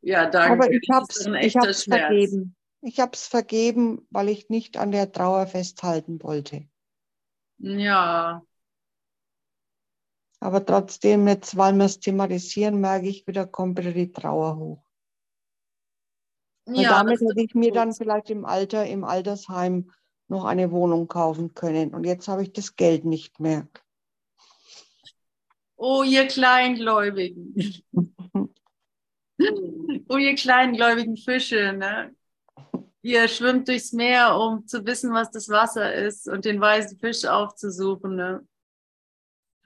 Ja, 0.00 0.26
danke. 0.26 0.64
Aber 0.64 0.72
ich 0.72 0.88
habe 0.90 1.06
es 1.08 1.26
ein 1.26 1.34
ich 1.34 1.46
echter 1.46 1.68
hab's 1.68 1.84
Schmerz. 1.84 2.00
vergeben. 2.00 2.56
Ich 2.80 3.00
habe 3.00 3.12
es 3.12 3.26
vergeben, 3.26 4.06
weil 4.10 4.28
ich 4.28 4.48
nicht 4.48 4.76
an 4.76 4.92
der 4.92 5.10
Trauer 5.10 5.46
festhalten 5.46 6.22
wollte. 6.22 6.68
Ja, 7.58 8.42
Aber 10.40 10.64
trotzdem, 10.64 11.26
jetzt, 11.26 11.56
weil 11.56 11.74
wir 11.74 11.86
es 11.86 11.98
thematisieren, 11.98 12.80
merke 12.80 13.08
ich 13.08 13.26
wieder, 13.26 13.46
kommt 13.46 13.78
wieder 13.78 13.90
die 13.90 14.12
Trauer 14.12 14.56
hoch. 14.56 14.87
Weil 16.68 16.82
ja, 16.82 16.90
damit 16.90 17.20
hätte 17.20 17.40
ich 17.40 17.54
mir 17.54 17.70
gut. 17.70 17.76
dann 17.76 17.92
vielleicht 17.94 18.30
im 18.30 18.44
Alter, 18.44 18.86
im 18.86 19.04
Altersheim 19.04 19.90
noch 20.28 20.44
eine 20.44 20.70
Wohnung 20.70 21.08
kaufen 21.08 21.54
können. 21.54 21.94
Und 21.94 22.04
jetzt 22.04 22.28
habe 22.28 22.42
ich 22.42 22.52
das 22.52 22.76
Geld 22.76 23.04
nicht 23.04 23.40
mehr. 23.40 23.66
Oh, 25.76 26.02
ihr 26.02 26.26
Kleingläubigen. 26.26 27.54
oh, 30.08 30.16
ihr 30.16 30.34
kleingläubigen 30.34 31.16
Fische, 31.16 31.72
ne? 31.72 32.14
Ihr 33.00 33.28
schwimmt 33.28 33.68
durchs 33.68 33.92
Meer, 33.92 34.36
um 34.36 34.66
zu 34.66 34.84
wissen, 34.84 35.12
was 35.12 35.30
das 35.30 35.48
Wasser 35.48 35.94
ist 35.94 36.28
und 36.28 36.44
den 36.44 36.60
weißen 36.60 36.98
Fisch 36.98 37.24
aufzusuchen, 37.24 38.16
ne? 38.16 38.46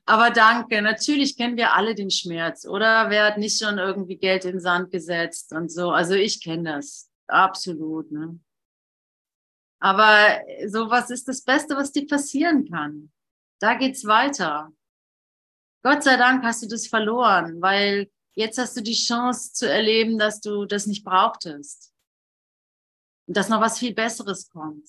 Aber 0.04 0.30
danke, 0.30 0.82
natürlich 0.82 1.36
kennen 1.36 1.56
wir 1.56 1.74
alle 1.74 1.94
den 1.94 2.10
Schmerz, 2.10 2.66
oder? 2.66 3.08
Wer 3.08 3.24
hat 3.24 3.38
nicht 3.38 3.62
schon 3.62 3.78
irgendwie 3.78 4.16
Geld 4.16 4.44
in 4.44 4.52
den 4.52 4.60
Sand 4.60 4.90
gesetzt 4.90 5.52
und 5.52 5.70
so? 5.70 5.90
Also 5.90 6.14
ich 6.14 6.42
kenne 6.42 6.74
das, 6.74 7.08
absolut, 7.28 8.10
ne? 8.10 8.38
Aber 9.78 10.40
sowas 10.66 11.10
ist 11.10 11.26
das 11.26 11.42
Beste, 11.42 11.76
was 11.76 11.90
dir 11.92 12.06
passieren 12.06 12.70
kann. 12.70 13.10
Da 13.60 13.74
geht's 13.74 14.04
weiter. 14.04 14.72
Gott 15.82 16.04
sei 16.04 16.16
Dank 16.16 16.44
hast 16.44 16.62
du 16.62 16.68
das 16.68 16.86
verloren, 16.86 17.60
weil 17.60 18.08
jetzt 18.34 18.58
hast 18.58 18.76
du 18.76 18.80
die 18.80 18.94
Chance 18.94 19.52
zu 19.52 19.68
erleben, 19.68 20.18
dass 20.18 20.40
du 20.40 20.66
das 20.66 20.86
nicht 20.86 21.04
brauchtest. 21.04 21.92
Und 23.26 23.36
dass 23.36 23.48
noch 23.48 23.60
was 23.60 23.78
viel 23.78 23.94
Besseres 23.94 24.48
kommt. 24.50 24.88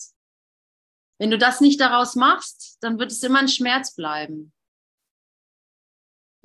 Wenn 1.19 1.31
du 1.31 1.37
das 1.37 1.61
nicht 1.61 1.79
daraus 1.79 2.15
machst, 2.15 2.77
dann 2.81 2.99
wird 2.99 3.11
es 3.11 3.23
immer 3.23 3.39
ein 3.39 3.47
Schmerz 3.47 3.95
bleiben. 3.95 4.53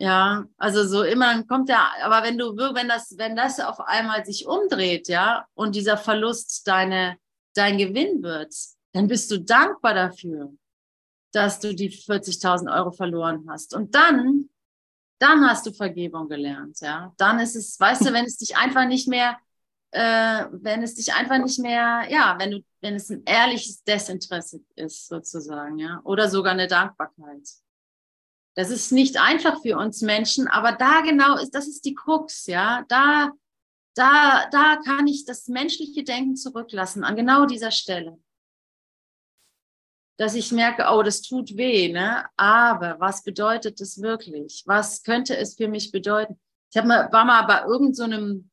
Ja, 0.00 0.46
also 0.58 0.86
so 0.86 1.02
immer 1.02 1.42
kommt 1.42 1.68
der, 1.68 1.80
aber 2.04 2.24
wenn 2.24 2.38
du, 2.38 2.56
wenn 2.56 2.88
das, 2.88 3.18
wenn 3.18 3.34
das 3.34 3.58
auf 3.58 3.80
einmal 3.80 4.24
sich 4.24 4.46
umdreht, 4.46 5.08
ja, 5.08 5.44
und 5.54 5.74
dieser 5.74 5.96
Verlust 5.96 6.68
deine, 6.68 7.18
dein 7.54 7.78
Gewinn 7.78 8.22
wird, 8.22 8.54
dann 8.92 9.08
bist 9.08 9.28
du 9.32 9.40
dankbar 9.40 9.94
dafür, 9.94 10.52
dass 11.32 11.58
du 11.58 11.74
die 11.74 11.90
40.000 11.90 12.72
Euro 12.72 12.92
verloren 12.92 13.44
hast. 13.48 13.74
Und 13.74 13.96
dann, 13.96 14.48
dann 15.18 15.44
hast 15.48 15.66
du 15.66 15.72
Vergebung 15.72 16.28
gelernt, 16.28 16.80
ja. 16.80 17.12
Dann 17.18 17.40
ist 17.40 17.56
es, 17.56 17.78
weißt 17.80 18.06
du, 18.06 18.12
wenn 18.12 18.24
es 18.24 18.36
dich 18.36 18.56
einfach 18.56 18.86
nicht 18.86 19.08
mehr, 19.08 19.36
äh, 19.90 20.44
wenn 20.52 20.84
es 20.84 20.94
dich 20.94 21.12
einfach 21.12 21.38
nicht 21.38 21.58
mehr, 21.58 22.06
ja, 22.08 22.36
wenn 22.38 22.52
du, 22.52 22.64
wenn 22.80 22.94
es 22.94 23.10
ein 23.10 23.24
ehrliches 23.24 23.82
Desinteresse 23.82 24.60
ist, 24.76 25.08
sozusagen, 25.08 25.78
ja, 25.78 26.00
oder 26.04 26.28
sogar 26.28 26.52
eine 26.52 26.68
Dankbarkeit. 26.68 27.48
Das 28.58 28.70
ist 28.70 28.90
nicht 28.90 29.20
einfach 29.20 29.62
für 29.62 29.76
uns 29.76 30.02
Menschen, 30.02 30.48
aber 30.48 30.72
da 30.72 31.02
genau 31.02 31.36
ist, 31.36 31.54
das 31.54 31.68
ist 31.68 31.84
die 31.84 31.94
Krux, 31.94 32.46
ja. 32.46 32.84
Da, 32.88 33.30
da, 33.94 34.48
da 34.50 34.80
kann 34.84 35.06
ich 35.06 35.24
das 35.24 35.46
menschliche 35.46 36.02
Denken 36.02 36.34
zurücklassen, 36.34 37.04
an 37.04 37.14
genau 37.14 37.46
dieser 37.46 37.70
Stelle. 37.70 38.18
Dass 40.16 40.34
ich 40.34 40.50
merke, 40.50 40.86
oh, 40.90 41.04
das 41.04 41.22
tut 41.22 41.56
weh, 41.56 41.92
ne? 41.92 42.24
Aber 42.36 42.98
was 42.98 43.22
bedeutet 43.22 43.80
das 43.80 44.02
wirklich? 44.02 44.64
Was 44.66 45.04
könnte 45.04 45.36
es 45.36 45.54
für 45.54 45.68
mich 45.68 45.92
bedeuten? 45.92 46.36
Ich 46.74 46.82
mal, 46.82 47.12
war 47.12 47.24
mal 47.24 47.42
bei 47.42 47.62
irgendeinem 47.64 48.50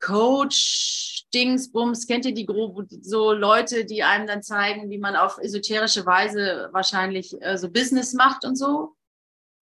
so 0.00 0.06
Coach, 0.06 1.24
Dingsbums, 1.32 2.06
kennt 2.06 2.26
ihr 2.26 2.34
die 2.34 2.44
grob, 2.44 2.86
so 3.00 3.32
Leute, 3.32 3.86
die 3.86 4.02
einem 4.02 4.26
dann 4.26 4.42
zeigen, 4.42 4.90
wie 4.90 4.98
man 4.98 5.16
auf 5.16 5.38
esoterische 5.38 6.04
Weise 6.04 6.68
wahrscheinlich 6.72 7.40
äh, 7.40 7.56
so 7.56 7.70
Business 7.70 8.12
macht 8.12 8.44
und 8.44 8.56
so? 8.56 8.96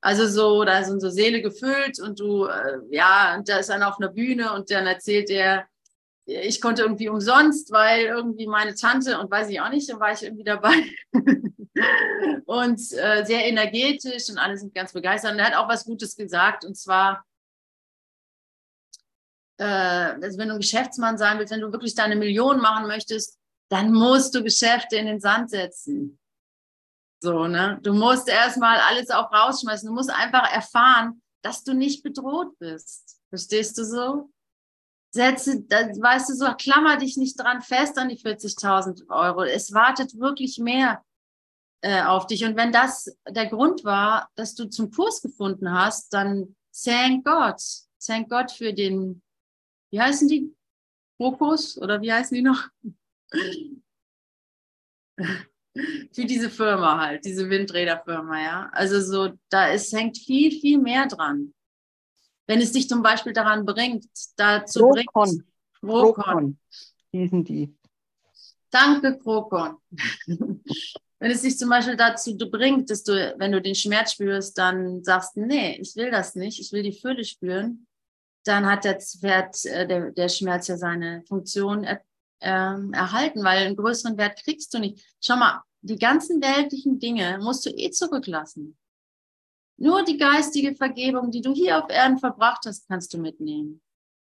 Also 0.01 0.29
so, 0.29 0.65
da 0.65 0.85
sind 0.85 1.01
so 1.01 1.11
Seele 1.11 1.43
gefüllt 1.43 1.99
und 1.99 2.21
du, 2.21 2.47
äh, 2.47 2.79
ja, 2.91 3.35
und 3.37 3.49
da 3.49 3.59
ist 3.59 3.71
einer 3.71 3.89
auf 3.89 3.99
einer 3.99 4.11
Bühne 4.11 4.53
und 4.53 4.71
dann 4.71 4.87
erzählt 4.87 5.29
er, 5.29 5.67
ich 6.25 6.61
konnte 6.61 6.83
irgendwie 6.83 7.09
umsonst, 7.09 7.73
weil 7.73 8.05
irgendwie 8.05 8.47
meine 8.47 8.75
Tante 8.75 9.19
und 9.19 9.31
weiß 9.31 9.49
ich 9.49 9.61
auch 9.61 9.71
nicht, 9.71 9.89
dann 9.89 9.99
war 9.99 10.13
ich 10.13 10.23
irgendwie 10.23 10.45
dabei. 10.45 10.75
und 12.47 12.79
äh, 12.93 13.25
sehr 13.25 13.47
energetisch 13.47 14.29
und 14.29 14.39
alle 14.39 14.57
sind 14.57 14.75
ganz 14.75 14.93
begeistert. 14.93 15.33
Und 15.33 15.39
er 15.39 15.47
hat 15.47 15.57
auch 15.57 15.69
was 15.69 15.85
Gutes 15.85 16.15
gesagt 16.17 16.65
und 16.65 16.77
zwar, 16.77 17.25
äh, 19.57 19.65
also 19.65 20.39
wenn 20.39 20.49
du 20.49 20.55
ein 20.55 20.61
Geschäftsmann 20.61 21.19
sein 21.19 21.39
willst, 21.39 21.53
wenn 21.53 21.61
du 21.61 21.73
wirklich 21.73 21.95
deine 21.95 22.15
Million 22.15 22.61
machen 22.61 22.87
möchtest, 22.87 23.39
dann 23.71 23.93
musst 23.93 24.35
du 24.35 24.43
Geschäfte 24.43 24.97
in 24.97 25.07
den 25.07 25.21
Sand 25.21 25.51
setzen. 25.51 26.19
So, 27.21 27.49
ne? 27.49 27.79
Du 27.83 27.93
musst 27.93 28.29
erstmal 28.29 28.79
alles 28.81 29.11
auch 29.11 29.33
rausschmeißen. 29.33 29.89
Du 29.89 29.95
musst 29.95 30.11
einfach 30.11 30.53
erfahren, 30.53 31.23
dass 31.43 31.65
du 31.65 31.75
nicht 31.75 32.03
bedroht 32.03 32.59
bist. 32.59 33.21
Verstehst 33.29 33.77
du 33.79 33.85
so? 33.85 34.31
Setze, 35.11 35.63
weißt 35.63 36.29
du 36.29 36.35
so, 36.35 36.55
klammer 36.55 36.97
dich 36.99 37.17
nicht 37.17 37.41
dran 37.41 37.63
fest 37.63 37.99
an 37.99 38.09
die 38.09 38.19
40.000 38.19 39.09
Euro. 39.09 39.43
Es 39.43 39.73
wartet 39.73 40.19
wirklich 40.19 40.59
mehr 40.59 41.03
äh, 41.81 42.03
auf 42.03 42.27
dich. 42.27 42.45
Und 42.45 42.57
wenn 42.57 42.73
das 42.73 43.17
der 43.27 43.47
Grund 43.47 43.85
war, 43.85 44.31
dass 44.35 44.55
du 44.55 44.69
zum 44.69 44.91
Kurs 44.91 45.23
gefunden 45.23 45.73
hast, 45.73 46.13
dann 46.13 46.57
thank 46.73 47.25
Gott. 47.25 47.63
Thank 48.05 48.29
Gott 48.29 48.53
für 48.53 48.73
den, 48.73 49.23
wie 49.91 50.01
heißen 50.01 50.29
die? 50.29 50.55
Fokus 51.17 51.77
oder 51.79 52.01
wie 52.01 52.13
heißen 52.13 52.35
die 52.35 52.43
noch? 52.43 52.69
für 56.13 56.25
diese 56.25 56.51
Firma 56.51 57.01
halt, 57.01 57.25
diese 57.25 57.49
Windräderfirma, 57.49 58.43
ja. 58.43 58.71
Also 58.73 59.01
so, 59.01 59.35
da 59.49 59.69
ist, 59.69 59.93
hängt 59.93 60.19
viel, 60.19 60.51
viel 60.51 60.79
mehr 60.79 61.07
dran. 61.07 61.53
Wenn 62.47 62.61
es 62.61 62.73
dich 62.73 62.89
zum 62.89 63.03
Beispiel 63.03 63.33
daran 63.33 63.65
bringt, 63.65 64.07
dazu 64.37 64.89
bringt, 64.89 65.13
Procon. 65.13 65.45
Procon 65.81 66.59
hießen 67.11 67.45
die. 67.45 67.75
Danke, 68.71 69.19
Krokon. 69.19 69.77
wenn 71.19 71.31
es 71.31 71.43
dich 71.43 71.59
zum 71.59 71.69
Beispiel 71.69 71.97
dazu 71.97 72.37
bringt, 72.37 72.91
dass 72.91 73.03
du, 73.03 73.35
wenn 73.39 73.53
du 73.53 73.61
den 73.61 73.75
Schmerz 73.75 74.13
spürst, 74.13 74.57
dann 74.59 75.03
sagst, 75.03 75.37
nee, 75.37 75.77
ich 75.81 75.97
will 75.97 76.11
das 76.11 76.35
nicht, 76.35 76.61
ich 76.61 76.73
will 76.73 76.83
die 76.83 76.99
Fülle 76.99 77.25
spüren, 77.25 77.87
dann 78.45 78.67
hat 78.67 78.85
der, 78.85 78.99
Wert, 79.21 79.65
äh, 79.65 79.87
der, 79.87 80.11
der 80.13 80.29
Schmerz 80.29 80.69
ja 80.69 80.77
seine 80.77 81.23
Funktion 81.27 81.85
er, 81.85 82.01
ähm, 82.41 82.93
erhalten, 82.93 83.43
weil 83.43 83.67
einen 83.67 83.77
größeren 83.77 84.17
Wert 84.17 84.43
kriegst 84.43 84.73
du 84.73 84.79
nicht. 84.79 85.05
Schau 85.21 85.37
mal, 85.37 85.63
die 85.81 85.99
ganzen 85.99 86.41
weltlichen 86.43 86.99
Dinge 86.99 87.39
musst 87.43 87.65
du 87.67 87.71
eh 87.71 87.91
zurücklassen. 87.91 88.77
Nur 89.77 90.05
die 90.05 90.19
geistige 90.19 90.75
Vergebung, 90.75 91.31
die 91.31 91.41
du 91.41 91.55
hier 91.55 91.83
auf 91.83 91.91
Erden 91.91 92.19
verbracht 92.19 92.65
hast, 92.67 92.89
kannst 92.89 93.15
du 93.15 93.19
mitnehmen. 93.19 93.81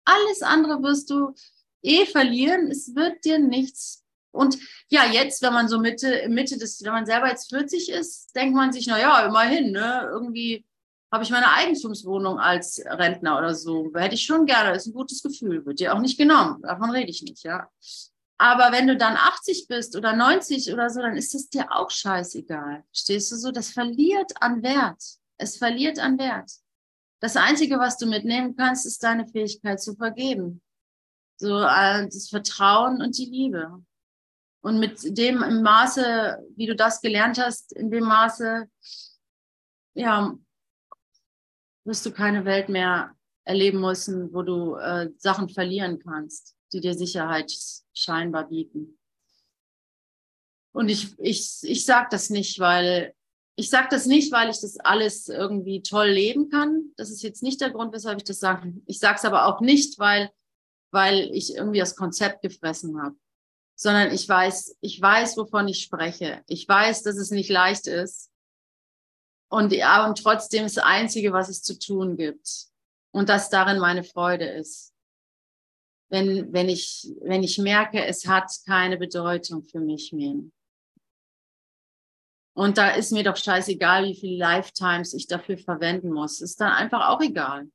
Alles 0.05 0.43
andere 0.43 0.83
wirst 0.83 1.11
du 1.11 1.35
eh 1.83 2.07
verlieren. 2.07 2.71
Es 2.71 2.95
wird 2.95 3.25
dir 3.25 3.39
nichts. 3.39 4.05
Und 4.33 4.59
ja, 4.89 5.07
jetzt, 5.07 5.43
wenn 5.43 5.53
man 5.53 5.69
so 5.69 5.81
Mitte, 5.81 6.29
Mitte 6.29 6.57
des, 6.57 6.83
wenn 6.85 6.93
man 6.93 7.07
selber 7.07 7.29
jetzt 7.29 7.51
40 7.51 7.91
ist, 7.91 8.35
denkt 8.37 8.55
man 8.55 8.73
sich, 8.73 8.87
na 8.87 9.01
ja, 9.01 9.27
immerhin, 9.27 9.73
ne, 9.73 10.09
irgendwie 10.13 10.65
habe 11.13 11.25
ich 11.25 11.31
meine 11.31 11.51
Eigentumswohnung 11.51 12.39
als 12.39 12.81
Rentner 12.87 13.39
oder 13.39 13.55
so. 13.55 13.91
Hätte 13.95 14.15
ich 14.15 14.23
schon 14.23 14.47
gerne. 14.47 14.77
Ist 14.77 14.87
ein 14.87 14.93
gutes 14.93 15.23
Gefühl. 15.23 15.67
Wird 15.67 15.81
dir 15.81 15.95
auch 15.95 15.99
nicht 15.99 16.17
genommen. 16.17 16.63
Davon 16.63 16.91
rede 16.91 17.11
ich 17.11 17.23
nicht, 17.23 17.43
ja. 17.43 17.69
Aber 18.41 18.73
wenn 18.73 18.87
du 18.87 18.97
dann 18.97 19.19
80 19.19 19.67
bist 19.69 19.95
oder 19.97 20.17
90 20.17 20.73
oder 20.73 20.89
so, 20.89 21.03
dann 21.03 21.15
ist 21.15 21.35
es 21.35 21.51
dir 21.51 21.71
auch 21.71 21.91
scheißegal. 21.91 22.83
Stehst 22.91 23.31
du 23.31 23.37
so? 23.37 23.51
Das 23.51 23.69
verliert 23.71 24.33
an 24.41 24.63
Wert. 24.63 25.03
Es 25.37 25.59
verliert 25.59 25.99
an 25.99 26.19
Wert. 26.19 26.51
Das 27.21 27.37
Einzige, 27.37 27.79
was 27.79 27.99
du 27.99 28.07
mitnehmen 28.07 28.57
kannst, 28.57 28.87
ist 28.87 29.05
deine 29.05 29.29
Fähigkeit 29.29 29.79
zu 29.79 29.95
vergeben. 29.95 30.63
So 31.37 31.59
äh, 31.61 32.07
das 32.07 32.31
Vertrauen 32.31 33.03
und 33.03 33.19
die 33.19 33.27
Liebe. 33.27 33.85
Und 34.63 34.79
mit 34.79 35.19
dem 35.19 35.43
im 35.43 35.61
Maße, 35.61 36.39
wie 36.57 36.67
du 36.67 36.75
das 36.75 37.03
gelernt 37.03 37.39
hast, 37.39 37.75
in 37.75 37.91
dem 37.91 38.05
Maße, 38.05 38.71
ja, 39.93 40.35
wirst 41.85 42.07
du 42.07 42.11
keine 42.11 42.47
Welt 42.47 42.71
mehr 42.71 43.15
erleben 43.45 43.83
müssen, 43.83 44.33
wo 44.33 44.41
du 44.41 44.77
äh, 44.77 45.11
Sachen 45.19 45.51
verlieren 45.51 45.99
kannst, 45.99 46.57
die 46.73 46.81
dir 46.81 46.95
Sicherheit 46.95 47.53
scheinbar 47.93 48.49
bieten. 48.49 48.99
Und 50.73 50.89
ich, 50.89 51.19
ich, 51.19 51.59
ich 51.63 51.85
sage 51.85 52.09
das 52.11 52.31
nicht, 52.31 52.59
weil 52.59 53.15
ich 53.61 53.69
sage 53.69 53.89
das 53.91 54.07
nicht, 54.07 54.33
weil 54.33 54.49
ich 54.49 54.61
das 54.61 54.79
alles 54.79 55.29
irgendwie 55.29 55.83
toll 55.83 56.09
leben 56.09 56.49
kann. 56.49 56.93
Das 56.97 57.11
ist 57.11 57.23
jetzt 57.23 57.43
nicht 57.43 57.61
der 57.61 57.71
Grund, 57.71 57.93
weshalb 57.93 58.17
ich 58.17 58.25
das 58.25 58.41
sage. 58.41 58.73
Ich 58.87 58.99
sage 58.99 59.17
es 59.17 59.25
aber 59.27 59.47
auch 59.47 59.61
nicht, 59.61 59.99
weil, 59.99 60.31
weil 60.93 61.31
ich 61.35 61.55
irgendwie 61.55 61.81
das 61.81 61.95
Konzept 61.95 62.41
gefressen 62.41 63.03
habe, 63.03 63.17
sondern 63.77 64.13
ich 64.13 64.27
weiß, 64.27 64.79
ich 64.81 65.01
weiß, 65.01 65.37
wovon 65.37 65.69
ich 65.69 65.83
spreche. 65.83 66.43
Ich 66.47 66.67
weiß, 66.67 67.03
dass 67.03 67.17
es 67.17 67.31
nicht 67.31 67.51
leicht 67.51 67.87
ist. 67.87 68.31
Und 69.51 69.73
ja, 69.73 70.07
und 70.07 70.23
trotzdem 70.23 70.65
ist 70.65 70.79
das 70.79 70.85
Einzige, 70.85 71.33
was 71.33 71.51
es 71.51 71.63
zu 71.63 71.79
tun 71.79 72.17
gibt. 72.17 72.69
Und 73.13 73.29
dass 73.29 73.51
darin 73.51 73.79
meine 73.79 74.05
Freude 74.05 74.47
ist. 74.47 74.95
Wenn, 76.11 76.53
wenn, 76.53 76.69
ich, 76.69 77.09
wenn 77.23 77.43
ich 77.43 77.59
merke, 77.59 78.05
es 78.05 78.27
hat 78.27 78.51
keine 78.67 78.99
Bedeutung 78.99 79.63
für 79.63 79.81
mich 79.81 80.13
mehr. 80.13 80.43
Und 82.53 82.79
da 82.79 82.91
ist 82.91 83.13
mir 83.13 83.23
doch 83.23 83.37
scheißegal, 83.37 84.05
wie 84.05 84.17
viele 84.17 84.37
Lifetimes 84.37 85.15
ich 85.15 85.29
dafür 85.29 85.57
verwenden 85.57 86.13
muss. 86.13 86.41
Ist 86.41 86.61
dann 86.61 86.73
einfach 86.73 87.09
auch 87.09 87.21
egal. 87.21 87.71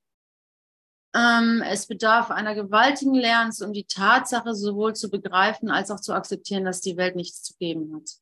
Ähm, 1.15 1.63
es 1.65 1.87
bedarf 1.87 2.29
einer 2.29 2.55
gewaltigen 2.55 3.13
Lernens, 3.13 3.61
um 3.61 3.71
die 3.71 3.85
Tatsache 3.85 4.53
sowohl 4.53 4.93
zu 4.93 5.09
begreifen 5.09 5.71
als 5.71 5.89
auch 5.89 6.01
zu 6.01 6.13
akzeptieren, 6.13 6.65
dass 6.65 6.81
die 6.81 6.97
Welt 6.97 7.15
nichts 7.15 7.41
zu 7.41 7.55
geben 7.55 7.95
hat. 7.95 8.19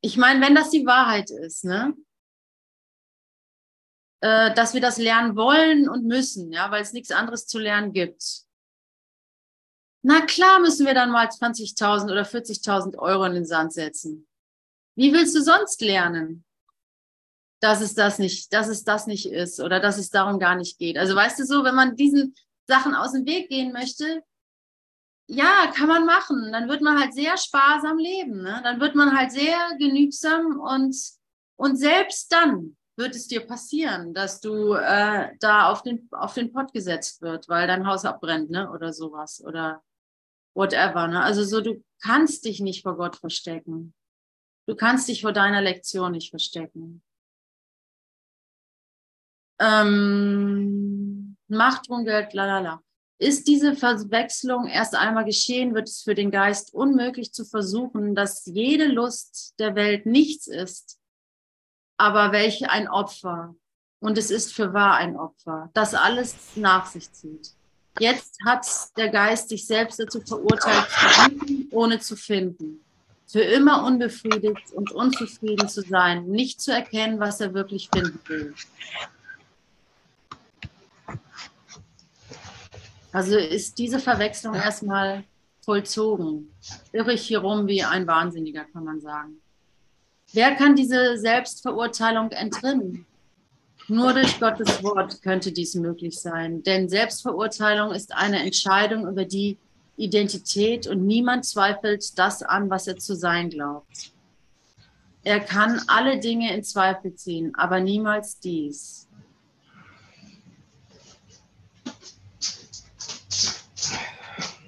Ich 0.00 0.16
meine, 0.16 0.44
wenn 0.44 0.56
das 0.56 0.70
die 0.70 0.84
Wahrheit 0.84 1.30
ist, 1.30 1.64
ne? 1.64 1.94
Äh, 4.22 4.54
dass 4.54 4.72
wir 4.72 4.80
das 4.80 4.98
lernen 4.98 5.36
wollen 5.36 5.88
und 5.88 6.04
müssen, 6.04 6.52
ja, 6.52 6.70
weil 6.70 6.82
es 6.82 6.92
nichts 6.92 7.10
anderes 7.10 7.46
zu 7.46 7.58
lernen 7.58 7.92
gibt. 7.92 8.42
Na 10.02 10.24
klar 10.24 10.60
müssen 10.60 10.86
wir 10.86 10.94
dann 10.94 11.10
mal 11.10 11.26
20.000 11.26 12.04
oder 12.04 12.22
40.000 12.22 12.96
Euro 12.98 13.24
in 13.24 13.34
den 13.34 13.46
Sand 13.46 13.72
setzen. 13.72 14.26
Wie 14.96 15.12
willst 15.12 15.34
du 15.34 15.42
sonst 15.42 15.80
lernen? 15.80 16.44
dass 17.62 17.80
es 17.80 17.94
das 17.94 18.18
nicht, 18.18 18.52
dass 18.52 18.66
es 18.66 18.82
das 18.82 19.06
nicht 19.06 19.26
ist 19.30 19.60
oder 19.60 19.78
dass 19.78 19.96
es 19.96 20.10
darum 20.10 20.40
gar 20.40 20.56
nicht 20.56 20.78
geht. 20.78 20.98
Also 20.98 21.14
weißt 21.14 21.38
du 21.38 21.44
so, 21.44 21.62
wenn 21.62 21.76
man 21.76 21.94
diesen 21.94 22.34
Sachen 22.66 22.92
aus 22.92 23.12
dem 23.12 23.24
Weg 23.24 23.48
gehen 23.48 23.72
möchte, 23.72 24.24
ja, 25.28 25.70
kann 25.72 25.86
man 25.86 26.04
machen. 26.04 26.50
Dann 26.50 26.68
wird 26.68 26.82
man 26.82 26.98
halt 26.98 27.14
sehr 27.14 27.36
sparsam 27.38 27.98
leben. 27.98 28.42
Ne? 28.42 28.60
Dann 28.64 28.80
wird 28.80 28.96
man 28.96 29.16
halt 29.16 29.30
sehr 29.30 29.56
genügsam 29.78 30.58
und, 30.58 30.96
und 31.54 31.76
selbst 31.76 32.32
dann 32.32 32.76
wird 32.96 33.14
es 33.14 33.28
dir 33.28 33.46
passieren, 33.46 34.14
dass 34.14 34.40
du 34.40 34.74
äh, 34.74 35.30
da 35.40 35.70
auf 35.70 35.82
den, 35.82 36.08
auf 36.12 36.34
den 36.34 36.52
Pott 36.52 36.72
gesetzt 36.72 37.22
wird, 37.22 37.48
weil 37.48 37.66
dein 37.66 37.86
Haus 37.86 38.04
abbrennt, 38.04 38.50
ne? 38.50 38.70
Oder 38.70 38.92
sowas. 38.92 39.42
Oder 39.44 39.82
whatever. 40.54 41.08
Ne? 41.08 41.22
Also 41.22 41.44
so, 41.44 41.60
du 41.60 41.82
kannst 42.02 42.44
dich 42.44 42.60
nicht 42.60 42.82
vor 42.82 42.96
Gott 42.96 43.16
verstecken. 43.16 43.94
Du 44.66 44.76
kannst 44.76 45.08
dich 45.08 45.22
vor 45.22 45.32
deiner 45.32 45.60
Lektion 45.60 46.12
nicht 46.12 46.30
verstecken. 46.30 47.02
Ähm, 49.58 51.36
Macht, 51.48 51.88
Geld, 51.88 52.32
lalala. 52.32 52.82
Ist 53.18 53.46
diese 53.46 53.76
Verwechslung 53.76 54.66
erst 54.66 54.96
einmal 54.96 55.24
geschehen, 55.24 55.74
wird 55.74 55.88
es 55.88 56.02
für 56.02 56.14
den 56.14 56.30
Geist 56.30 56.74
unmöglich 56.74 57.32
zu 57.32 57.44
versuchen, 57.44 58.14
dass 58.14 58.46
jede 58.46 58.86
Lust 58.86 59.54
der 59.60 59.76
Welt 59.76 60.06
nichts 60.06 60.48
ist, 60.48 60.98
aber 62.02 62.32
welche 62.32 62.68
ein 62.68 62.88
Opfer. 62.88 63.54
Und 64.00 64.18
es 64.18 64.32
ist 64.32 64.52
für 64.52 64.74
wahr 64.74 64.96
ein 64.96 65.16
Opfer, 65.16 65.70
das 65.72 65.94
alles 65.94 66.34
nach 66.56 66.86
sich 66.86 67.12
zieht. 67.12 67.52
Jetzt 68.00 68.38
hat 68.44 68.66
der 68.96 69.08
Geist 69.08 69.50
sich 69.50 69.64
selbst 69.64 70.00
dazu 70.00 70.20
verurteilt, 70.20 70.88
zu 70.88 71.30
suchen, 71.30 71.68
ohne 71.70 72.00
zu 72.00 72.16
finden. 72.16 72.84
Für 73.28 73.42
immer 73.42 73.84
unbefriedigt 73.84 74.72
und 74.72 74.90
unzufrieden 74.90 75.68
zu 75.68 75.82
sein, 75.82 76.26
nicht 76.26 76.60
zu 76.60 76.72
erkennen, 76.72 77.20
was 77.20 77.40
er 77.40 77.54
wirklich 77.54 77.88
finden 77.94 78.18
will. 78.26 78.52
Also 83.12 83.36
ist 83.38 83.78
diese 83.78 84.00
Verwechslung 84.00 84.54
erstmal 84.54 85.22
vollzogen. 85.60 86.52
Irre 86.90 87.12
ich 87.12 87.22
hier 87.22 87.38
rum 87.38 87.68
wie 87.68 87.84
ein 87.84 88.08
Wahnsinniger, 88.08 88.64
kann 88.64 88.82
man 88.82 89.00
sagen. 89.00 89.41
Wer 90.34 90.54
kann 90.54 90.74
diese 90.74 91.18
Selbstverurteilung 91.18 92.30
entrinnen? 92.30 93.04
Nur 93.88 94.14
durch 94.14 94.40
Gottes 94.40 94.82
Wort 94.82 95.20
könnte 95.22 95.52
dies 95.52 95.74
möglich 95.74 96.18
sein, 96.18 96.62
denn 96.62 96.88
Selbstverurteilung 96.88 97.92
ist 97.92 98.14
eine 98.14 98.42
Entscheidung 98.42 99.06
über 99.06 99.26
die 99.26 99.58
Identität 99.96 100.86
und 100.86 101.06
niemand 101.06 101.44
zweifelt 101.44 102.18
das 102.18 102.42
an, 102.42 102.70
was 102.70 102.86
er 102.86 102.96
zu 102.96 103.14
sein 103.14 103.50
glaubt. 103.50 104.12
Er 105.22 105.40
kann 105.40 105.82
alle 105.86 106.18
Dinge 106.18 106.54
in 106.54 106.64
Zweifel 106.64 107.14
ziehen, 107.14 107.54
aber 107.54 107.80
niemals 107.80 108.40
dies. 108.40 109.08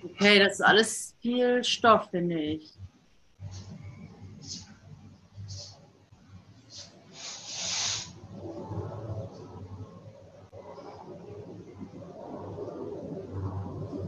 Okay, 0.04 0.38
das 0.38 0.54
ist 0.54 0.60
alles 0.60 1.14
viel 1.22 1.64
Stoff, 1.64 2.10
finde 2.10 2.38
ich. 2.38 2.73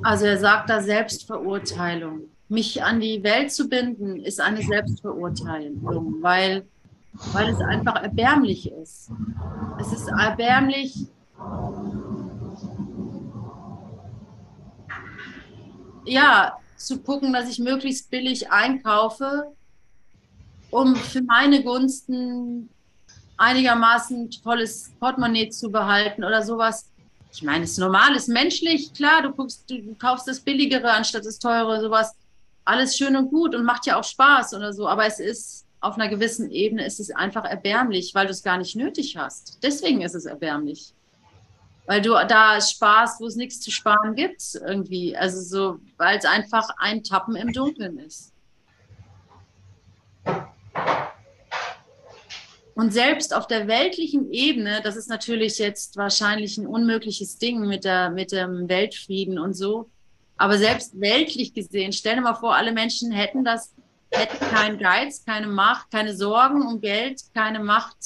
Also 0.07 0.27
er 0.27 0.39
sagt 0.39 0.71
da 0.71 0.81
Selbstverurteilung. 0.81 2.29
Mich 2.49 2.81
an 2.81 3.01
die 3.01 3.25
Welt 3.25 3.51
zu 3.51 3.69
binden, 3.69 4.21
ist 4.21 4.41
eine 4.41 4.63
Selbstverurteilung, 4.63 6.23
weil, 6.23 6.65
weil 7.33 7.49
es 7.49 7.59
einfach 7.59 8.01
erbärmlich 8.01 8.71
ist. 8.71 9.11
Es 9.81 9.93
ist 9.93 10.07
erbärmlich, 10.07 10.95
ja, 16.05 16.57
zu 16.77 17.01
gucken, 17.01 17.33
dass 17.33 17.51
ich 17.51 17.59
möglichst 17.59 18.09
billig 18.09 18.53
einkaufe, 18.53 19.57
um 20.71 20.95
für 20.95 21.23
meine 21.23 21.65
Gunsten 21.65 22.69
einigermaßen 23.37 24.31
tolles 24.31 24.93
Portemonnaie 25.01 25.49
zu 25.49 25.69
behalten 25.69 26.23
oder 26.23 26.45
sowas. 26.45 26.93
Ich 27.37 27.43
meine, 27.43 27.65
es 27.65 27.73
ist 27.73 27.79
normal, 27.79 28.15
es 28.17 28.23
ist 28.23 28.29
menschlich, 28.29 28.93
klar, 28.95 29.23
du, 29.23 29.31
guckst, 29.31 29.71
du 29.71 29.95
kaufst 29.95 30.27
das 30.27 30.41
Billigere 30.41 30.91
anstatt 30.91 31.25
das 31.25 31.39
Teure, 31.39 31.81
sowas. 31.81 32.15
Alles 32.65 32.97
schön 32.97 33.15
und 33.15 33.31
gut 33.31 33.55
und 33.55 33.65
macht 33.65 33.87
ja 33.87 33.97
auch 33.97 34.05
Spaß 34.05 34.55
oder 34.55 34.73
so, 34.73 34.89
aber 34.89 35.07
es 35.07 35.21
ist 35.21 35.67
auf 35.81 35.95
einer 35.95 36.09
gewissen 36.09 36.51
Ebene 36.51 36.85
ist 36.85 36.99
es 36.99 37.11
einfach 37.11 37.45
erbärmlich, 37.45 38.13
weil 38.15 38.27
du 38.27 38.33
es 38.33 38.43
gar 38.43 38.59
nicht 38.59 38.75
nötig 38.75 39.17
hast. 39.17 39.59
Deswegen 39.63 40.01
ist 40.01 40.15
es 40.15 40.25
erbärmlich 40.25 40.95
weil 41.87 42.03
du 42.03 42.11
da 42.27 42.61
sparst, 42.61 43.21
wo 43.21 43.27
es 43.27 43.37
nichts 43.37 43.61
zu 43.61 43.71
sparen 43.71 44.15
gibt, 44.15 44.43
irgendwie. 44.55 45.17
Also 45.17 45.41
so, 45.41 45.81
weil 45.97 46.19
es 46.19 46.25
einfach 46.25 46.69
ein 46.79 47.03
Tappen 47.03 47.37
im 47.37 47.53
Dunkeln 47.53 47.99
ist. 47.99 48.33
Und 52.77 52.93
selbst 52.93 53.35
auf 53.35 53.47
der 53.47 53.69
weltlichen 53.69 54.31
Ebene, 54.31 54.83
das 54.85 54.97
ist 54.97 55.09
natürlich 55.09 55.59
jetzt 55.59 55.97
wahrscheinlich 55.97 56.59
ein 56.59 56.67
unmögliches 56.67 57.39
Ding 57.39 57.67
mit, 57.67 57.85
der, 57.85 58.11
mit 58.11 58.33
dem 58.33 58.69
Weltfrieden 58.69 59.39
und 59.39 59.55
so. 59.55 59.89
Aber 60.37 60.59
selbst 60.59 61.01
weltlich 61.01 61.55
gesehen, 61.55 61.95
stell 61.95 62.17
dir 62.17 62.21
mal 62.21 62.35
vor, 62.35 62.55
alle 62.55 62.73
Menschen 62.73 63.13
hätten 63.13 63.45
das, 63.47 63.73
hätten 64.11 64.39
keinen 64.55 64.79
Geiz, 64.79 65.25
keine 65.25 65.47
Macht, 65.47 65.91
keine 65.91 66.15
Sorgen 66.15 66.67
um 66.67 66.83
Geld, 66.83 67.23
keine 67.33 67.61
Macht 67.61 67.97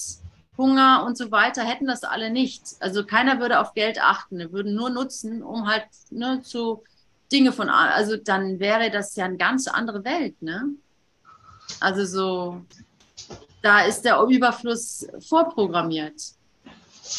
Hunger 0.57 1.03
und 1.05 1.19
so 1.19 1.33
weiter, 1.33 1.65
hätten 1.65 1.89
das 1.89 2.05
alle 2.05 2.31
nicht. 2.31 2.63
Also 2.79 3.05
keiner 3.05 3.41
würde 3.41 3.59
auf 3.59 3.75
Geld 3.75 4.01
achten, 4.01 4.53
würden 4.53 4.77
nur 4.77 4.91
nutzen, 4.91 5.43
um 5.43 5.67
halt 5.67 5.87
ne, 6.11 6.43
zu 6.43 6.85
Dinge 7.33 7.51
von, 7.51 7.69
also 7.69 8.17
dann 8.17 8.61
wäre 8.61 8.93
das 8.93 9.17
ja 9.17 9.25
eine 9.25 9.37
ganz 9.37 9.67
andere 9.67 10.05
Welt, 10.05 10.41
ne? 10.41 10.75
Also 11.81 12.05
so, 12.05 12.65
da 13.63 13.81
ist 13.81 14.03
der 14.03 14.21
Überfluss 14.23 15.07
vorprogrammiert. 15.21 16.21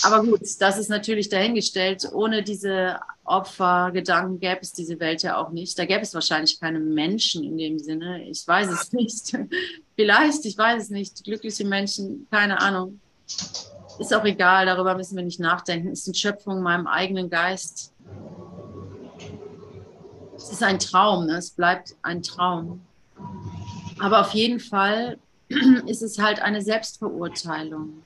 Aber 0.04 0.24
gut, 0.24 0.42
das 0.60 0.78
ist 0.78 0.90
natürlich 0.90 1.30
dahingestellt. 1.30 2.08
Ohne 2.14 2.44
diese 2.44 3.00
Opfergedanken 3.26 4.40
gäbe 4.40 4.62
es 4.62 4.74
diese 4.74 5.00
Welt 5.00 5.22
ja 5.22 5.38
auch 5.38 5.52
nicht. 5.52 5.78
Da 5.78 5.86
gäbe 5.86 6.02
es 6.02 6.14
wahrscheinlich 6.14 6.60
keine 6.60 6.80
Menschen 6.80 7.44
in 7.44 7.58
dem 7.58 7.78
Sinne. 7.78 8.24
Ich 8.24 8.48
weiß 8.48 8.70
es 8.70 8.94
nicht. 8.94 9.38
Vielleicht, 9.96 10.46
ich 10.46 10.58
weiß 10.58 10.84
es 10.84 10.90
nicht. 10.90 11.24
Glückliche 11.24 11.66
Menschen, 11.66 12.28
keine 12.32 12.60
Ahnung. 12.62 13.00
Ist 14.00 14.14
auch 14.14 14.26
egal, 14.26 14.66
darüber 14.66 14.96
müssen 14.96 15.16
wir 15.16 15.24
nicht 15.24 15.40
nachdenken. 15.40 15.90
Ist 15.90 16.08
eine 16.08 16.16
Schöpfung 16.16 16.58
in 16.58 16.64
meinem 16.64 16.88
eigenen 16.88 17.30
Geist. 17.30 17.94
Es 20.36 20.50
ist 20.50 20.64
ein 20.64 20.80
Traum, 20.80 21.28
ne? 21.28 21.38
es 21.38 21.52
bleibt 21.52 21.96
ein 22.02 22.24
Traum. 22.24 22.82
Aber 24.00 24.22
auf 24.22 24.34
jeden 24.34 24.60
Fall 24.60 25.20
ist 25.88 26.02
es 26.02 26.20
halt 26.20 26.42
eine 26.42 26.62
Selbstverurteilung. 26.62 28.04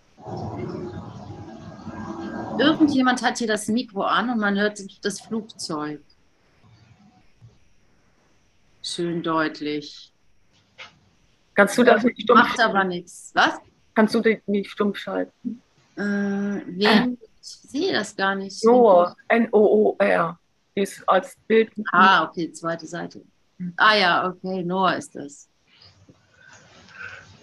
Irgendjemand 2.58 3.22
hat 3.22 3.38
hier 3.38 3.48
das 3.48 3.68
Mikro 3.68 4.04
an 4.04 4.30
und 4.30 4.40
man 4.40 4.58
hört 4.58 4.82
das 5.04 5.22
Flugzeug. 5.22 6.02
Schön 8.82 9.24
deutlich. 9.24 10.12
Kannst 11.54 11.78
du 11.78 11.84
das 11.84 12.04
nicht 12.04 12.22
stumm 12.22 12.38
Macht 12.38 12.60
aber 12.60 12.84
nichts. 12.84 13.32
Was? 13.34 13.56
Kannst 13.94 14.14
du 14.14 14.20
den 14.20 14.42
nicht 14.46 14.70
stumm 14.70 14.94
schalten? 14.94 15.62
Äh, 15.96 16.02
wen? 16.02 17.18
Ich 17.42 17.48
sehe 17.70 17.94
das 17.94 18.16
gar 18.16 18.36
nicht. 18.36 18.64
Noor, 18.66 19.16
N-O-O-R, 19.28 20.38
ist 20.76 21.08
als 21.08 21.36
Bild. 21.48 21.72
Ah, 21.92 22.24
okay, 22.26 22.52
zweite 22.52 22.86
Seite. 22.86 23.22
Ah 23.78 23.96
ja, 23.96 24.28
okay, 24.28 24.64
Noah 24.64 24.96
ist 24.96 25.16
das. 25.16 25.48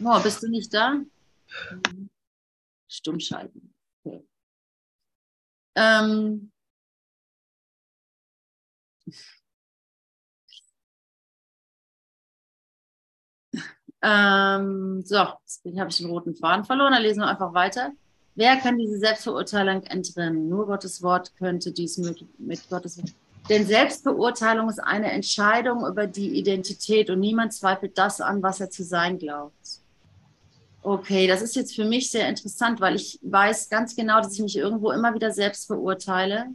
Oh, 0.05 0.21
bist 0.23 0.43
du 0.43 0.49
nicht 0.49 0.73
da? 0.75 1.01
Stumm 2.89 3.21
schalten. 3.21 3.73
Okay. 4.05 4.27
Ähm, 5.77 6.53
ähm, 14.03 15.03
so, 15.05 15.17
jetzt 15.17 15.79
habe 15.79 15.91
ich 15.91 15.97
den 15.99 16.11
roten 16.11 16.35
Faden 16.35 16.65
verloren, 16.65 16.93
dann 16.93 17.03
lesen 17.03 17.21
wir 17.21 17.29
einfach 17.29 17.55
weiter. 17.55 17.93
Wer 18.35 18.57
kann 18.57 18.79
diese 18.79 18.99
Selbstverurteilung 18.99 19.83
entrinnen? 19.85 20.49
Nur 20.49 20.67
Gottes 20.67 21.03
Wort 21.03 21.35
könnte 21.37 21.73
dies 21.73 21.99
mit, 21.99 22.27
mit 22.39 22.69
Gottes 22.69 22.99
Wort. 22.99 23.13
Denn 23.49 23.67
Selbstbeurteilung 23.67 24.69
ist 24.69 24.79
eine 24.79 25.11
Entscheidung 25.11 25.87
über 25.87 26.07
die 26.07 26.39
Identität 26.39 27.11
und 27.11 27.21
niemand 27.21 27.53
zweifelt 27.53 27.99
das 27.99 28.21
an, 28.21 28.43
was 28.43 28.61
er 28.61 28.71
zu 28.71 28.85
sein 28.85 29.19
glaubt. 29.19 29.82
Okay, 30.85 31.29
das 31.29 31.43
ist 31.43 31.55
jetzt 31.55 31.77
für 31.77 31.85
mich 31.85 32.11
sehr 32.11 32.29
interessant, 32.29 32.81
weil 32.81 32.97
ich 32.97 33.19
weiß 33.23 33.69
ganz 33.69 33.95
genau, 33.95 34.21
dass 34.21 34.35
ich 34.35 34.41
mich 34.41 34.57
irgendwo 34.57 34.91
immer 34.91 35.15
wieder 35.15 35.31
selbst 35.31 35.67
verurteile 35.67 36.47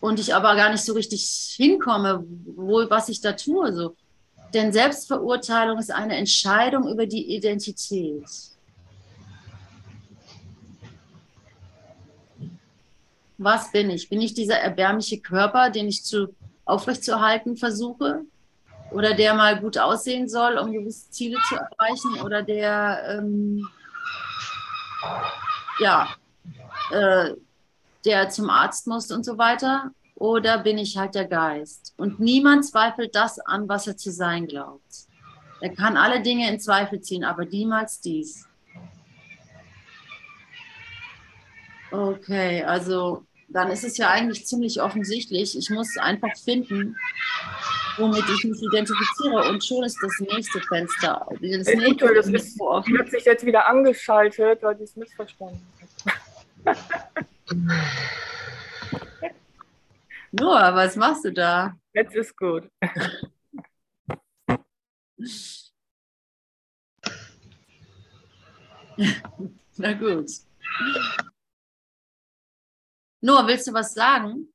und 0.00 0.20
ich 0.20 0.32
aber 0.32 0.54
gar 0.54 0.70
nicht 0.70 0.84
so 0.84 0.92
richtig 0.92 1.54
hinkomme, 1.56 2.24
wo, 2.54 2.88
was 2.88 3.08
ich 3.08 3.20
da 3.20 3.32
tue. 3.32 3.72
So. 3.72 3.96
Denn 4.54 4.72
Selbstverurteilung 4.72 5.78
ist 5.78 5.90
eine 5.90 6.16
Entscheidung 6.16 6.88
über 6.88 7.06
die 7.06 7.34
Identität. 7.34 8.24
Was 13.38 13.72
bin 13.72 13.90
ich? 13.90 14.08
Bin 14.08 14.20
ich 14.20 14.32
dieser 14.32 14.58
erbärmliche 14.58 15.18
Körper, 15.18 15.70
den 15.70 15.88
ich 15.88 16.04
zu, 16.04 16.34
aufrechtzuerhalten 16.64 17.56
versuche? 17.56 18.24
Oder 18.90 19.14
der 19.14 19.34
mal 19.34 19.60
gut 19.60 19.78
aussehen 19.78 20.28
soll, 20.28 20.58
um 20.58 20.72
gewisse 20.72 21.10
Ziele 21.10 21.38
zu 21.48 21.56
erreichen? 21.56 22.20
Oder 22.22 22.42
der, 22.42 23.18
ähm, 23.18 23.68
ja, 25.78 26.08
äh, 26.90 27.34
der 28.04 28.28
zum 28.30 28.48
Arzt 28.48 28.86
muss 28.86 29.10
und 29.10 29.24
so 29.24 29.36
weiter? 29.38 29.90
Oder 30.14 30.58
bin 30.58 30.78
ich 30.78 30.96
halt 30.96 31.14
der 31.14 31.26
Geist? 31.26 31.92
Und 31.96 32.20
niemand 32.20 32.64
zweifelt 32.64 33.14
das 33.14 33.38
an, 33.38 33.68
was 33.68 33.86
er 33.86 33.96
zu 33.96 34.10
sein 34.10 34.46
glaubt. 34.46 35.06
Er 35.60 35.74
kann 35.74 35.96
alle 35.96 36.22
Dinge 36.22 36.48
in 36.48 36.60
Zweifel 36.60 37.00
ziehen, 37.00 37.24
aber 37.24 37.44
niemals 37.44 38.00
dies. 38.00 38.46
Okay, 41.90 42.62
also 42.62 43.24
dann 43.48 43.70
ist 43.70 43.84
es 43.84 43.96
ja 43.96 44.10
eigentlich 44.10 44.46
ziemlich 44.46 44.80
offensichtlich. 44.80 45.56
Ich 45.56 45.70
muss 45.70 45.96
einfach 45.96 46.34
finden, 46.36 46.96
womit 47.96 48.24
ich 48.28 48.44
mich 48.44 48.62
identifiziere. 48.62 49.48
Und 49.48 49.64
schon 49.64 49.84
ist 49.84 49.98
das 50.02 50.20
nächste 50.20 50.60
Fenster. 50.60 51.26
Das, 51.30 51.40
nächste 51.40 51.76
nächste 51.76 52.14
das 52.14 52.28
ist, 52.28 52.60
hat 52.60 53.10
sich 53.10 53.24
jetzt 53.24 53.44
wieder 53.44 53.66
angeschaltet, 53.66 54.62
weil 54.62 54.74
die 54.76 54.84
es 54.84 54.96
missverstanden 54.96 55.60
hat. 56.64 56.76
Noah, 60.32 60.74
was 60.74 60.96
machst 60.96 61.24
du 61.24 61.32
da? 61.32 61.76
Jetzt 61.92 62.14
ist 62.14 62.36
gut. 62.36 62.68
Na 69.76 69.92
gut. 69.92 70.30
Noah, 73.20 73.46
willst 73.46 73.66
du 73.66 73.72
was 73.72 73.94
sagen? 73.94 74.52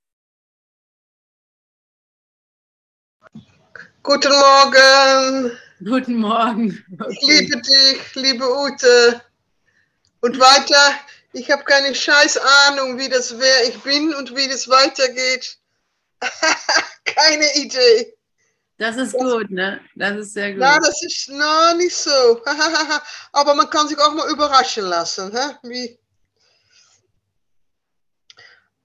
Guten 4.04 4.32
Morgen. 4.32 5.52
Guten 5.86 6.16
Morgen. 6.16 6.86
Okay. 7.00 7.12
Ich 7.12 7.22
liebe 7.22 7.62
dich, 7.62 8.16
liebe 8.16 8.46
Ute. 8.46 9.22
Und 10.22 10.40
weiter, 10.40 10.96
ich 11.34 11.52
habe 11.52 11.64
keine 11.64 11.94
scheiß 11.94 12.38
Ahnung, 12.68 12.98
wie 12.98 13.10
das 13.10 13.38
wäre, 13.38 13.70
ich 13.70 13.78
bin 13.84 14.14
und 14.16 14.36
wie 14.36 14.48
das 14.48 14.68
weitergeht. 14.68 15.60
keine 17.06 17.54
Idee. 17.56 18.18
Das 18.80 18.98
ist 18.98 19.14
gut, 19.14 19.52
ne? 19.52 19.80
Das 19.96 20.18
ist 20.18 20.34
sehr 20.34 20.52
gut. 20.52 20.62
Na, 20.62 20.80
das 20.80 21.04
ist 21.04 21.30
noch 21.30 21.76
nicht 21.76 21.96
so. 21.96 22.42
Aber 23.34 23.54
man 23.54 23.70
kann 23.70 23.88
sich 23.88 24.00
auch 24.00 24.14
mal 24.14 24.32
überraschen 24.32 24.86
lassen. 24.86 25.32
Hä? 25.32 25.58
Wie, 25.62 26.00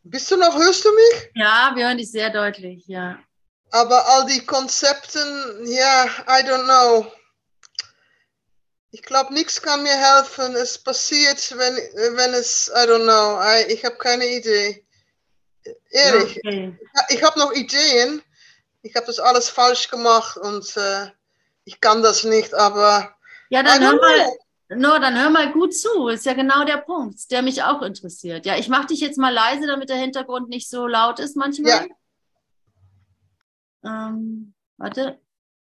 bist 0.03 0.31
du 0.31 0.37
noch, 0.37 0.55
hörst 0.57 0.85
du 0.85 0.95
mich? 0.95 1.31
Ja, 1.35 1.73
wir 1.75 1.87
hören 1.87 1.97
dich 1.97 2.11
sehr 2.11 2.29
deutlich, 2.29 2.87
ja. 2.87 3.19
Aber 3.71 4.07
all 4.09 4.27
die 4.27 4.45
Konzepten, 4.45 5.67
ja, 5.67 6.05
I 6.29 6.43
don't 6.45 6.65
know. 6.65 7.13
Ich 8.91 9.03
glaube, 9.03 9.35
nichts 9.35 9.61
kann 9.61 9.83
mir 9.83 9.95
helfen. 9.95 10.55
Es 10.55 10.79
passiert, 10.79 11.53
wenn, 11.59 11.77
wenn 12.17 12.33
es, 12.35 12.71
I 12.75 12.89
don't 12.89 13.05
know, 13.05 13.41
I, 13.43 13.73
ich 13.73 13.85
habe 13.85 13.97
keine 13.97 14.27
Idee. 14.27 14.87
Ehrlich, 15.91 16.39
okay. 16.39 16.79
ich, 17.09 17.17
ich 17.17 17.23
habe 17.23 17.39
noch 17.39 17.53
Ideen. 17.53 18.23
Ich 18.83 18.95
habe 18.95 19.07
das 19.07 19.19
alles 19.19 19.49
falsch 19.49 19.89
gemacht 19.89 20.37
und 20.37 20.77
äh, 20.77 21.11
ich 21.65 21.81
kann 21.81 22.03
das 22.03 22.25
nicht, 22.25 22.55
aber. 22.55 23.15
Ja, 23.51 23.63
dann 23.63 23.83
hör 23.83 23.97
mal, 23.97 24.27
No, 24.69 24.99
dann 24.99 25.17
hör 25.21 25.31
mal 25.31 25.53
gut 25.53 25.77
zu. 25.77 26.09
Ist 26.09 26.27
ja 26.27 26.35
genau 26.35 26.65
der 26.65 26.79
Punkt, 26.79 27.31
der 27.31 27.43
mich 27.43 27.63
auch 27.63 27.83
interessiert. 27.83 28.47
Ja, 28.47 28.57
ich 28.57 28.69
mache 28.69 28.89
dich 28.89 29.01
jetzt 29.01 29.19
mal 29.19 29.33
leise, 29.33 29.67
damit 29.67 29.89
der 29.89 29.97
Hintergrund 29.97 30.49
nicht 30.49 30.69
so 30.69 30.87
laut 30.87 31.21
ist 31.21 31.37
manchmal. 31.37 31.87
Ja. 31.87 31.95
Ähm, 33.85 34.55
warte. 34.77 35.21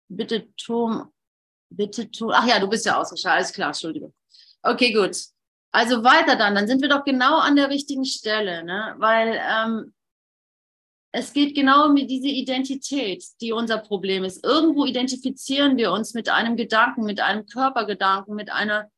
Bitte, 0.09 0.53
Tom. 0.55 1.11
Bitte, 1.69 2.09
Tom. 2.11 2.31
Ach 2.33 2.47
ja, 2.47 2.59
du 2.59 2.67
bist 2.67 2.85
ja 2.85 2.99
ausgeschaltet. 2.99 3.37
Alles 3.37 3.53
klar, 3.53 3.67
Entschuldigung. 3.69 4.13
Okay, 4.63 4.93
gut. 4.93 5.17
Also 5.71 6.03
weiter 6.03 6.35
dann. 6.35 6.55
Dann 6.55 6.67
sind 6.67 6.81
wir 6.81 6.89
doch 6.89 7.03
genau 7.03 7.37
an 7.37 7.55
der 7.55 7.69
richtigen 7.69 8.05
Stelle, 8.05 8.63
ne? 8.63 8.95
Weil 8.97 9.39
ähm, 9.41 9.93
es 11.11 11.33
geht 11.33 11.55
genau 11.55 11.87
um 11.87 11.95
diese 11.95 12.27
Identität, 12.27 13.23
die 13.41 13.51
unser 13.51 13.79
Problem 13.79 14.23
ist. 14.23 14.43
Irgendwo 14.43 14.85
identifizieren 14.85 15.77
wir 15.77 15.91
uns 15.91 16.13
mit 16.13 16.29
einem 16.29 16.57
Gedanken, 16.57 17.05
mit 17.05 17.19
einem 17.19 17.45
Körpergedanken, 17.45 18.35
mit 18.35 18.51
einer, 18.51 18.89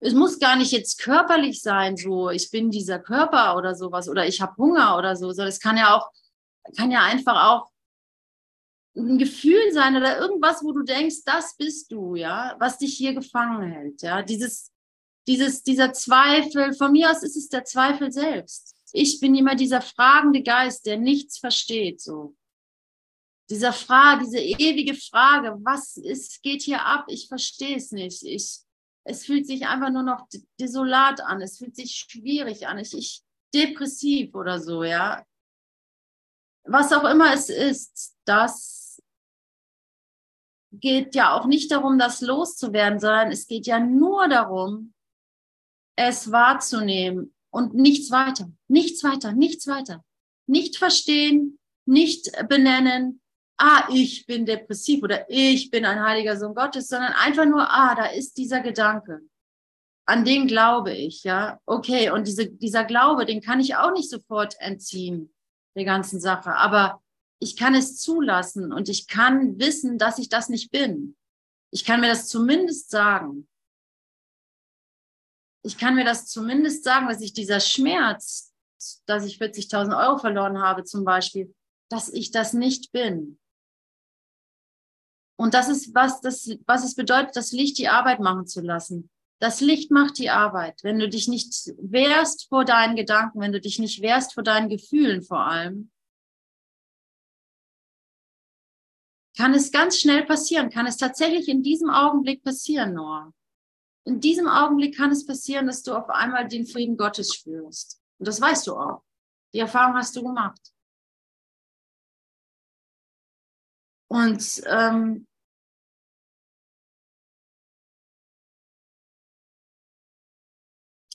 es 0.00 0.14
muss 0.14 0.38
gar 0.38 0.56
nicht 0.56 0.72
jetzt 0.72 1.00
körperlich 1.00 1.62
sein, 1.62 1.96
so 1.96 2.30
ich 2.30 2.50
bin 2.50 2.70
dieser 2.70 2.98
Körper 2.98 3.56
oder 3.56 3.74
sowas 3.74 4.08
oder 4.08 4.26
ich 4.26 4.40
habe 4.40 4.56
Hunger 4.56 4.96
oder 4.98 5.16
so, 5.16 5.32
sondern 5.32 5.48
es 5.48 5.60
kann 5.60 5.76
ja 5.76 5.96
auch, 5.96 6.10
kann 6.76 6.90
ja 6.90 7.02
einfach 7.02 7.50
auch 7.50 7.70
ein 8.96 9.18
Gefühl 9.18 9.72
sein 9.72 9.96
oder 9.96 10.18
irgendwas, 10.18 10.62
wo 10.62 10.72
du 10.72 10.82
denkst, 10.82 11.24
das 11.24 11.56
bist 11.56 11.90
du, 11.90 12.14
ja, 12.14 12.54
was 12.58 12.78
dich 12.78 12.96
hier 12.96 13.14
gefangen 13.14 13.70
hält, 13.70 14.02
ja, 14.02 14.22
dieses, 14.22 14.70
dieses, 15.26 15.62
dieser 15.62 15.92
Zweifel, 15.92 16.74
von 16.74 16.92
mir 16.92 17.10
aus 17.10 17.22
ist 17.22 17.36
es 17.36 17.48
der 17.48 17.64
Zweifel 17.64 18.12
selbst 18.12 18.74
ich 18.96 19.18
bin 19.18 19.34
immer 19.34 19.56
dieser 19.56 19.82
fragende 19.82 20.42
Geist, 20.42 20.86
der 20.86 20.98
nichts 20.98 21.38
versteht, 21.38 22.00
so. 22.00 22.36
Dieser 23.50 23.72
Frage, 23.72 24.24
diese 24.24 24.38
ewige 24.38 24.94
Frage, 24.94 25.58
was 25.64 25.96
ist, 25.96 26.42
geht 26.42 26.62
hier 26.62 26.82
ab? 26.82 27.04
Ich 27.08 27.26
verstehe 27.26 27.76
es 27.76 27.90
nicht. 27.90 28.22
Ich, 28.22 28.60
es 29.04 29.26
fühlt 29.26 29.46
sich 29.46 29.66
einfach 29.66 29.90
nur 29.90 30.04
noch 30.04 30.28
desolat 30.60 31.20
an. 31.20 31.42
Es 31.42 31.58
fühlt 31.58 31.74
sich 31.74 32.06
schwierig 32.08 32.68
an. 32.68 32.78
Ich, 32.78 32.94
ich 32.94 33.22
depressiv 33.52 34.34
oder 34.34 34.60
so, 34.60 34.84
ja. 34.84 35.26
Was 36.62 36.92
auch 36.92 37.04
immer 37.04 37.34
es 37.34 37.50
ist, 37.50 38.16
das 38.24 38.83
geht 40.80 41.14
ja 41.14 41.32
auch 41.32 41.46
nicht 41.46 41.70
darum, 41.70 41.98
das 41.98 42.20
loszuwerden, 42.20 43.00
sondern 43.00 43.30
es 43.30 43.46
geht 43.46 43.66
ja 43.66 43.78
nur 43.80 44.28
darum, 44.28 44.92
es 45.96 46.30
wahrzunehmen, 46.32 47.34
und 47.54 47.72
nichts 47.72 48.10
weiter, 48.10 48.50
nichts 48.66 49.04
weiter, 49.04 49.32
nichts 49.32 49.68
weiter. 49.68 50.04
Nicht 50.46 50.76
verstehen, 50.76 51.60
nicht 51.86 52.32
benennen, 52.48 53.20
ah, 53.58 53.88
ich 53.92 54.26
bin 54.26 54.44
depressiv 54.44 55.04
oder 55.04 55.30
ich 55.30 55.70
bin 55.70 55.84
ein 55.84 56.02
heiliger 56.02 56.36
Sohn 56.36 56.56
Gottes, 56.56 56.88
sondern 56.88 57.12
einfach 57.12 57.46
nur, 57.46 57.70
ah, 57.70 57.94
da 57.94 58.06
ist 58.06 58.36
dieser 58.38 58.60
Gedanke. 58.60 59.20
An 60.04 60.24
den 60.24 60.48
glaube 60.48 60.92
ich, 60.92 61.22
ja. 61.22 61.60
Okay, 61.64 62.10
und 62.10 62.26
diese, 62.26 62.50
dieser 62.50 62.84
Glaube, 62.84 63.24
den 63.24 63.40
kann 63.40 63.60
ich 63.60 63.76
auch 63.76 63.92
nicht 63.92 64.10
sofort 64.10 64.56
entziehen, 64.58 65.32
der 65.76 65.84
ganzen 65.84 66.18
Sache. 66.18 66.56
Aber 66.56 67.03
ich 67.40 67.56
kann 67.56 67.74
es 67.74 67.98
zulassen 67.98 68.72
und 68.72 68.88
ich 68.88 69.06
kann 69.06 69.58
wissen, 69.58 69.98
dass 69.98 70.18
ich 70.18 70.28
das 70.28 70.48
nicht 70.48 70.70
bin. 70.70 71.16
Ich 71.70 71.84
kann 71.84 72.00
mir 72.00 72.08
das 72.08 72.28
zumindest 72.28 72.90
sagen 72.90 73.48
ich 75.64 75.78
kann 75.78 75.94
mir 75.94 76.04
das 76.04 76.26
zumindest 76.26 76.84
sagen, 76.84 77.08
dass 77.08 77.22
ich 77.22 77.32
dieser 77.32 77.58
Schmerz, 77.58 78.52
dass 79.06 79.24
ich 79.24 79.38
40.000 79.38 79.98
Euro 79.98 80.18
verloren 80.18 80.60
habe 80.60 80.84
zum 80.84 81.04
Beispiel, 81.04 81.54
dass 81.88 82.12
ich 82.12 82.30
das 82.30 82.52
nicht 82.52 82.92
bin. 82.92 83.38
Und 85.36 85.54
das 85.54 85.68
ist, 85.68 85.94
was, 85.94 86.20
das, 86.20 86.50
was 86.66 86.84
es 86.84 86.94
bedeutet, 86.94 87.34
das 87.34 87.50
Licht 87.50 87.78
die 87.78 87.88
Arbeit 87.88 88.20
machen 88.20 88.46
zu 88.46 88.60
lassen. 88.60 89.10
Das 89.40 89.60
Licht 89.60 89.90
macht 89.90 90.18
die 90.18 90.30
Arbeit. 90.30 90.84
Wenn 90.84 90.98
du 90.98 91.08
dich 91.08 91.28
nicht 91.28 91.72
wehrst 91.78 92.48
vor 92.48 92.64
deinen 92.64 92.94
Gedanken, 92.94 93.40
wenn 93.40 93.52
du 93.52 93.60
dich 93.60 93.78
nicht 93.78 94.00
wehrst 94.00 94.34
vor 94.34 94.42
deinen 94.42 94.68
Gefühlen 94.68 95.22
vor 95.22 95.40
allem, 95.40 95.90
kann 99.36 99.54
es 99.54 99.72
ganz 99.72 99.98
schnell 99.98 100.24
passieren, 100.24 100.70
kann 100.70 100.86
es 100.86 100.96
tatsächlich 100.96 101.48
in 101.48 101.62
diesem 101.62 101.90
Augenblick 101.90 102.42
passieren, 102.42 102.94
Noah. 102.94 103.32
In 104.04 104.20
diesem 104.20 104.48
Augenblick 104.48 104.96
kann 104.96 105.10
es 105.10 105.26
passieren, 105.26 105.66
dass 105.66 105.82
du 105.82 105.94
auf 105.94 106.08
einmal 106.10 106.46
den 106.46 106.66
Frieden 106.66 106.96
Gottes 106.96 107.34
spürst. 107.34 108.00
Und 108.18 108.28
das 108.28 108.40
weißt 108.40 108.66
du 108.66 108.76
auch. 108.76 109.02
Die 109.54 109.60
Erfahrung 109.60 109.96
hast 109.96 110.14
du 110.16 110.22
gemacht. 110.22 110.60
Und 114.08 114.62
ähm, 114.66 115.26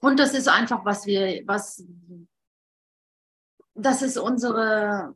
und 0.01 0.19
das 0.19 0.33
ist 0.33 0.47
einfach, 0.47 0.83
was 0.83 1.05
wir, 1.05 1.43
was, 1.47 1.83
das 3.75 4.01
ist 4.01 4.17
unsere, 4.17 5.15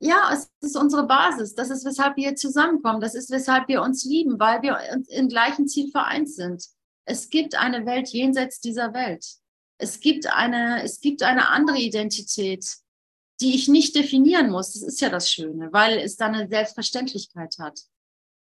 ja, 0.00 0.30
es 0.32 0.48
ist 0.60 0.76
unsere 0.76 1.06
Basis. 1.06 1.54
Das 1.54 1.70
ist, 1.70 1.84
weshalb 1.84 2.16
wir 2.16 2.36
zusammenkommen. 2.36 3.00
Das 3.00 3.14
ist, 3.14 3.30
weshalb 3.30 3.68
wir 3.68 3.82
uns 3.82 4.04
lieben, 4.04 4.38
weil 4.38 4.62
wir 4.62 4.78
im 5.08 5.28
gleichen 5.28 5.66
Ziel 5.66 5.90
vereint 5.90 6.30
sind. 6.30 6.64
Es 7.04 7.30
gibt 7.30 7.56
eine 7.56 7.84
Welt 7.86 8.08
jenseits 8.08 8.60
dieser 8.60 8.94
Welt. 8.94 9.24
Es 9.78 10.00
gibt 10.00 10.26
eine, 10.26 10.82
es 10.82 11.00
gibt 11.00 11.22
eine 11.22 11.48
andere 11.48 11.78
Identität, 11.78 12.64
die 13.40 13.54
ich 13.54 13.68
nicht 13.68 13.94
definieren 13.94 14.50
muss. 14.50 14.72
Das 14.72 14.82
ist 14.82 15.00
ja 15.00 15.08
das 15.08 15.30
Schöne, 15.30 15.72
weil 15.72 15.98
es 15.98 16.16
da 16.16 16.26
eine 16.26 16.48
Selbstverständlichkeit 16.48 17.56
hat. 17.58 17.80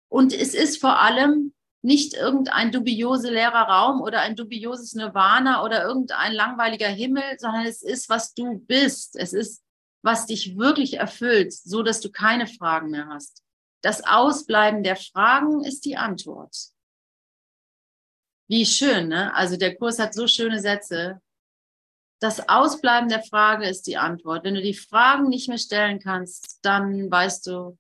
Und 0.09 0.33
es 0.33 0.53
ist 0.53 0.79
vor 0.79 0.99
allem 1.01 1.53
nicht 1.81 2.13
irgendein 2.15 2.71
dubiose 2.71 3.29
leerer 3.29 3.67
Raum 3.67 4.01
oder 4.01 4.21
ein 4.21 4.35
dubioses 4.35 4.93
Nirvana 4.93 5.63
oder 5.63 5.83
irgendein 5.83 6.33
langweiliger 6.33 6.87
Himmel, 6.87 7.23
sondern 7.37 7.65
es 7.65 7.83
ist, 7.83 8.09
was 8.09 8.33
du 8.33 8.57
bist. 8.59 9.15
Es 9.15 9.33
ist, 9.33 9.61
was 10.05 10.27
dich 10.27 10.55
wirklich 10.55 10.93
erfüllt, 10.93 11.51
so 11.51 11.81
dass 11.81 11.99
du 11.99 12.11
keine 12.11 12.45
Fragen 12.45 12.91
mehr 12.91 13.07
hast. 13.07 13.43
Das 13.81 14.05
Ausbleiben 14.05 14.83
der 14.83 14.95
Fragen 14.95 15.63
ist 15.63 15.83
die 15.83 15.97
Antwort. 15.97 16.55
Wie 18.47 18.67
schön, 18.67 19.07
ne? 19.07 19.33
Also 19.33 19.57
der 19.57 19.75
Kurs 19.75 19.97
hat 19.97 20.13
so 20.13 20.27
schöne 20.27 20.59
Sätze. 20.59 21.21
Das 22.21 22.47
Ausbleiben 22.47 23.09
der 23.09 23.23
Frage 23.23 23.67
ist 23.67 23.87
die 23.87 23.97
Antwort. 23.97 24.43
Wenn 24.43 24.53
du 24.53 24.61
die 24.61 24.75
Fragen 24.75 25.27
nicht 25.27 25.49
mehr 25.49 25.57
stellen 25.57 25.99
kannst, 25.99 26.59
dann 26.61 27.09
weißt 27.09 27.47
du, 27.47 27.77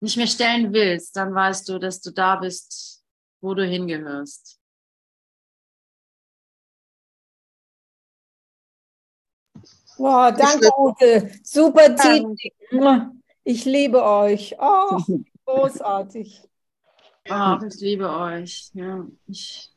nicht 0.00 0.18
mehr 0.18 0.26
stellen 0.26 0.74
willst, 0.74 1.16
dann 1.16 1.34
weißt 1.34 1.66
du, 1.70 1.78
dass 1.78 2.02
du 2.02 2.10
da 2.10 2.36
bist, 2.36 3.02
wo 3.40 3.54
du 3.54 3.66
hingehörst. 3.66 4.59
Wow, 10.00 10.34
danke, 10.34 10.70
Ute. 10.78 11.30
Super 11.42 11.94
Titel. 11.94 12.34
Ich 13.44 13.66
liebe 13.66 14.02
euch. 14.02 14.56
Oh, 14.58 14.98
großartig. 15.44 16.40
Oh, 17.28 17.58
ich 17.66 17.80
liebe 17.80 18.08
euch. 18.08 18.70
Ja, 18.72 19.06
ich, 19.26 19.70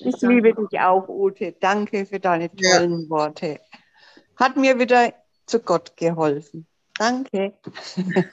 ich 0.00 0.20
liebe 0.22 0.54
dich 0.54 0.80
auch, 0.80 1.08
Ute. 1.08 1.52
Danke 1.52 2.04
für 2.04 2.18
deine 2.18 2.50
tollen 2.50 3.02
ja. 3.02 3.10
Worte. 3.10 3.60
Hat 4.34 4.56
mir 4.56 4.76
wieder 4.76 5.14
zu 5.46 5.60
Gott 5.60 5.96
geholfen. 5.96 6.66
Danke. 6.94 7.56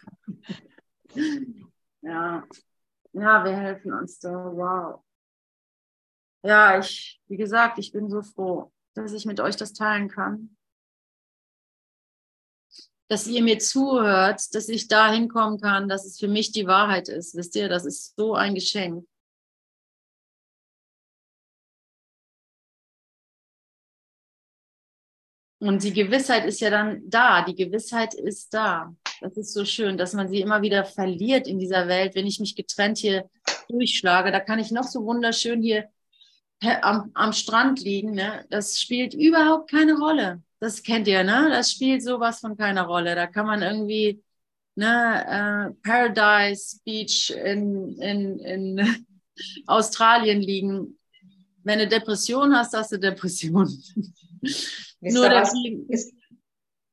ja. 2.01 2.43
ja, 3.13 3.43
wir 3.43 3.55
helfen 3.55 3.93
uns 3.93 4.17
da. 4.17 4.31
Wow. 4.31 5.03
Ja, 6.41 6.79
ich, 6.79 7.21
wie 7.27 7.37
gesagt, 7.37 7.77
ich 7.77 7.91
bin 7.91 8.09
so 8.09 8.23
froh, 8.23 8.71
dass 8.95 9.13
ich 9.13 9.27
mit 9.27 9.39
euch 9.39 9.55
das 9.55 9.73
teilen 9.73 10.09
kann 10.09 10.55
dass 13.07 13.27
ihr 13.27 13.43
mir 13.43 13.59
zuhört, 13.59 14.41
dass 14.55 14.67
ich 14.69 14.87
da 14.87 15.11
hinkommen 15.11 15.59
kann, 15.59 15.87
dass 15.87 16.05
es 16.05 16.19
für 16.19 16.27
mich 16.27 16.51
die 16.51 16.67
Wahrheit 16.67 17.07
ist. 17.07 17.35
Wisst 17.35 17.55
ihr, 17.55 17.69
das 17.69 17.85
ist 17.85 18.15
so 18.15 18.33
ein 18.33 18.55
Geschenk. 18.55 19.05
Und 25.59 25.83
die 25.83 25.93
Gewissheit 25.93 26.45
ist 26.45 26.59
ja 26.59 26.69
dann 26.69 27.01
da. 27.09 27.43
Die 27.43 27.55
Gewissheit 27.55 28.13
ist 28.13 28.53
da. 28.53 28.95
Das 29.21 29.37
ist 29.37 29.53
so 29.53 29.65
schön, 29.65 29.97
dass 29.97 30.13
man 30.13 30.27
sie 30.27 30.41
immer 30.41 30.61
wieder 30.61 30.85
verliert 30.85 31.47
in 31.47 31.59
dieser 31.59 31.87
Welt. 31.87 32.13
Wenn 32.15 32.27
ich 32.27 32.39
mich 32.39 32.55
getrennt 32.55 32.97
hier 32.97 33.29
durchschlage, 33.69 34.31
da 34.31 34.39
kann 34.39 34.59
ich 34.59 34.71
noch 34.71 34.83
so 34.83 35.05
wunderschön 35.05 35.61
hier 35.61 35.89
am, 36.61 37.11
am 37.13 37.33
Strand 37.33 37.81
liegen. 37.81 38.11
Ne? 38.11 38.45
Das 38.49 38.79
spielt 38.79 39.13
überhaupt 39.13 39.71
keine 39.71 39.97
Rolle 39.97 40.43
das 40.59 40.81
kennt 40.81 41.07
ihr, 41.07 41.23
ne? 41.23 41.47
Das 41.49 41.71
spielt 41.71 42.03
sowas 42.03 42.39
von 42.39 42.57
keiner 42.57 42.83
Rolle. 42.83 43.15
Da 43.15 43.27
kann 43.27 43.45
man 43.45 43.61
irgendwie 43.61 44.23
ne, 44.75 45.73
äh, 45.75 45.87
Paradise 45.87 46.79
Beach 46.85 47.31
in, 47.31 47.97
in, 47.99 48.39
in 48.39 49.05
Australien 49.67 50.41
liegen. 50.41 50.97
Wenn 51.63 51.79
du 51.79 51.87
Depression 51.87 52.55
hast, 52.55 52.73
hast 52.73 52.91
du 52.91 52.99
Depression. 52.99 53.67
Nur 55.01 55.29
was, 55.29 55.53
ist, 55.89 56.13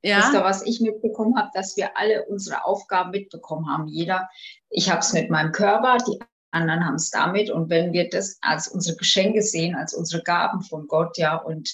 ja? 0.03 0.19
Wisst 0.19 0.35
ihr, 0.35 0.45
was 0.45 0.67
ich 0.67 0.81
mitbekommen 0.81 1.37
habe, 1.37 1.51
dass 1.55 1.77
wir 1.77 1.97
alle 1.97 2.25
unsere 2.27 2.65
Aufgaben 2.65 3.11
mitbekommen 3.11 3.71
haben. 3.71 3.87
Jeder, 3.87 4.29
ich 4.71 4.91
habe 4.91 5.01
es 5.01 5.13
mit 5.13 5.31
meinem 5.31 5.53
Körper, 5.53 5.99
die 5.99 6.19
anderen 6.51 6.85
haben 6.85 6.97
es 6.97 7.11
damit. 7.11 7.51
Und 7.51 7.71
wenn 7.71 7.93
wir 7.93 8.09
das 8.09 8.39
als 8.41 8.69
unsere 8.69 8.97
Geschenke 8.97 9.43
sehen, 9.43 9.75
als 9.75 9.95
unsere 9.95 10.23
Gaben 10.23 10.63
von 10.63 10.89
Gott, 10.89 11.19
ja, 11.19 11.37
und 11.37 11.71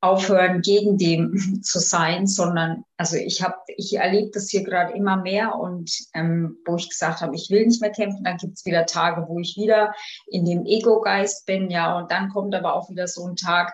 aufhören, 0.00 0.60
gegen 0.60 0.96
dem 0.96 1.34
zu 1.62 1.80
sein, 1.80 2.26
sondern 2.26 2.84
also 2.96 3.16
ich 3.16 3.42
habe, 3.42 3.56
ich 3.76 3.96
erlebe 3.96 4.30
das 4.32 4.48
hier 4.48 4.62
gerade 4.62 4.92
immer 4.94 5.16
mehr 5.16 5.56
und 5.56 5.90
ähm, 6.14 6.58
wo 6.66 6.76
ich 6.76 6.88
gesagt 6.88 7.20
habe, 7.20 7.34
ich 7.34 7.50
will 7.50 7.66
nicht 7.66 7.80
mehr 7.80 7.90
kämpfen, 7.90 8.24
dann 8.24 8.36
gibt 8.36 8.54
es 8.54 8.64
wieder 8.64 8.86
Tage, 8.86 9.26
wo 9.28 9.38
ich 9.38 9.56
wieder 9.56 9.92
in 10.26 10.44
dem 10.44 10.64
Ego-Geist 10.64 11.46
bin, 11.46 11.70
ja, 11.70 11.98
und 11.98 12.10
dann 12.10 12.28
kommt 12.28 12.54
aber 12.54 12.74
auch 12.74 12.90
wieder 12.90 13.08
so 13.08 13.26
ein 13.26 13.36
Tag 13.36 13.72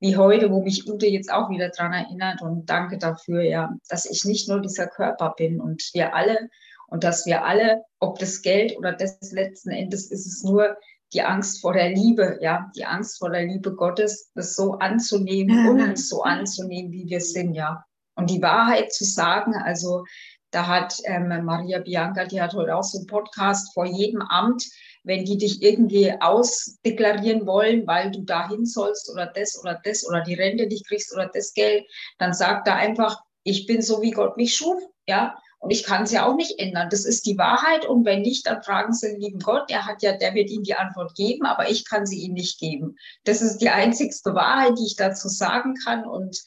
wie 0.00 0.16
heute, 0.16 0.50
wo 0.50 0.62
mich 0.62 0.88
Ute 0.88 1.06
jetzt 1.06 1.32
auch 1.32 1.50
wieder 1.50 1.70
dran 1.70 1.92
erinnert 1.92 2.42
und 2.42 2.66
danke 2.66 2.98
dafür, 2.98 3.42
ja, 3.42 3.72
dass 3.88 4.04
ich 4.04 4.24
nicht 4.24 4.48
nur 4.48 4.60
dieser 4.60 4.86
Körper 4.86 5.34
bin 5.36 5.60
und 5.60 5.82
wir 5.94 6.14
alle 6.14 6.50
und 6.88 7.04
dass 7.04 7.26
wir 7.26 7.44
alle, 7.44 7.82
ob 7.98 8.18
das 8.18 8.42
Geld 8.42 8.76
oder 8.76 8.92
das 8.92 9.32
letzten 9.32 9.70
Endes 9.70 10.10
ist 10.10 10.26
es 10.26 10.44
nur 10.44 10.76
die 11.14 11.22
Angst 11.22 11.60
vor 11.60 11.72
der 11.72 11.90
Liebe, 11.90 12.38
ja, 12.42 12.70
die 12.76 12.84
Angst 12.84 13.18
vor 13.18 13.30
der 13.30 13.44
Liebe 13.44 13.74
Gottes, 13.74 14.30
das 14.34 14.56
so 14.56 14.72
anzunehmen 14.74 15.68
und 15.68 15.80
uns 15.80 16.08
so 16.08 16.22
anzunehmen, 16.22 16.92
wie 16.92 17.08
wir 17.08 17.20
sind, 17.20 17.54
ja. 17.54 17.84
Und 18.16 18.30
die 18.30 18.42
Wahrheit 18.42 18.92
zu 18.92 19.04
sagen, 19.04 19.54
also 19.54 20.04
da 20.50 20.66
hat 20.66 20.98
ähm, 21.04 21.28
Maria 21.44 21.80
Bianca, 21.80 22.26
die 22.26 22.40
hat 22.40 22.54
heute 22.54 22.76
auch 22.76 22.84
so 22.84 22.98
einen 22.98 23.06
Podcast 23.08 23.74
vor 23.74 23.86
jedem 23.86 24.22
Amt, 24.22 24.64
wenn 25.02 25.24
die 25.24 25.36
dich 25.36 25.62
irgendwie 25.62 26.12
ausdeklarieren 26.20 27.46
wollen, 27.46 27.86
weil 27.86 28.10
du 28.10 28.22
dahin 28.22 28.64
sollst 28.64 29.10
oder 29.10 29.26
das 29.26 29.58
oder 29.60 29.80
das 29.84 30.06
oder 30.06 30.22
die 30.22 30.34
Rente 30.34 30.66
nicht 30.66 30.86
kriegst 30.86 31.12
oder 31.12 31.30
das 31.32 31.54
Geld, 31.54 31.84
dann 32.18 32.32
sag 32.32 32.64
da 32.64 32.76
einfach, 32.76 33.20
ich 33.42 33.66
bin 33.66 33.82
so, 33.82 34.00
wie 34.00 34.12
Gott 34.12 34.36
mich 34.36 34.54
schuf, 34.56 34.80
ja. 35.06 35.36
Und 35.64 35.70
ich 35.70 35.82
kann 35.82 36.02
es 36.02 36.12
ja 36.12 36.26
auch 36.26 36.36
nicht 36.36 36.58
ändern. 36.58 36.90
Das 36.90 37.06
ist 37.06 37.24
die 37.24 37.38
Wahrheit. 37.38 37.86
Und 37.86 38.04
wenn 38.04 38.20
nicht, 38.20 38.46
dann 38.46 38.62
fragen 38.62 38.92
Sie 38.92 39.08
den 39.08 39.20
lieben 39.20 39.38
Gott. 39.38 39.70
Der 39.70 39.86
hat 39.86 40.02
ja, 40.02 40.14
der 40.14 40.34
wird 40.34 40.50
Ihnen 40.50 40.62
die 40.62 40.74
Antwort 40.74 41.14
geben, 41.14 41.46
aber 41.46 41.70
ich 41.70 41.88
kann 41.88 42.04
sie 42.04 42.20
Ihnen 42.20 42.34
nicht 42.34 42.60
geben. 42.60 42.96
Das 43.24 43.40
ist 43.40 43.58
die 43.58 43.70
einzigste 43.70 44.34
Wahrheit, 44.34 44.78
die 44.78 44.84
ich 44.84 44.96
dazu 44.96 45.28
sagen 45.28 45.74
kann. 45.82 46.04
Und 46.04 46.38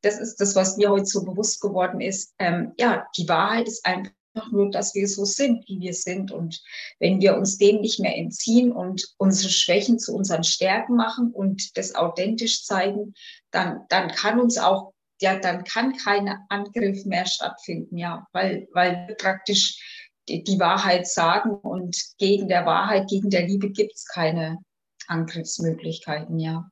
das 0.00 0.18
ist 0.18 0.40
das, 0.40 0.56
was 0.56 0.78
mir 0.78 0.88
heute 0.88 1.04
so 1.04 1.22
bewusst 1.22 1.60
geworden 1.60 2.00
ist. 2.00 2.32
Ähm, 2.38 2.72
ja, 2.78 3.06
die 3.14 3.28
Wahrheit 3.28 3.68
ist 3.68 3.84
einfach 3.84 4.50
nur, 4.50 4.70
dass 4.70 4.94
wir 4.94 5.06
so 5.06 5.26
sind, 5.26 5.68
wie 5.68 5.80
wir 5.80 5.92
sind. 5.92 6.32
Und 6.32 6.62
wenn 6.98 7.20
wir 7.20 7.36
uns 7.36 7.58
dem 7.58 7.82
nicht 7.82 8.00
mehr 8.00 8.16
entziehen 8.16 8.72
und 8.72 9.06
unsere 9.18 9.50
Schwächen 9.50 9.98
zu 9.98 10.14
unseren 10.14 10.44
Stärken 10.44 10.96
machen 10.96 11.30
und 11.30 11.76
das 11.76 11.94
authentisch 11.94 12.64
zeigen, 12.64 13.12
dann, 13.50 13.82
dann 13.90 14.08
kann 14.08 14.40
uns 14.40 14.56
auch 14.56 14.91
ja, 15.22 15.38
dann 15.38 15.64
kann 15.64 15.96
kein 15.96 16.28
Angriff 16.48 17.04
mehr 17.06 17.26
stattfinden, 17.26 17.96
ja, 17.96 18.26
weil, 18.32 18.68
weil 18.72 19.08
wir 19.08 19.14
praktisch 19.14 20.10
die, 20.28 20.44
die 20.44 20.58
Wahrheit 20.60 21.06
sagen 21.06 21.50
und 21.50 21.96
gegen 22.18 22.48
der 22.48 22.66
Wahrheit, 22.66 23.08
gegen 23.08 23.30
der 23.30 23.46
Liebe 23.46 23.70
gibt 23.70 23.94
es 23.94 24.06
keine 24.06 24.58
Angriffsmöglichkeiten, 25.06 26.38
ja. 26.38 26.68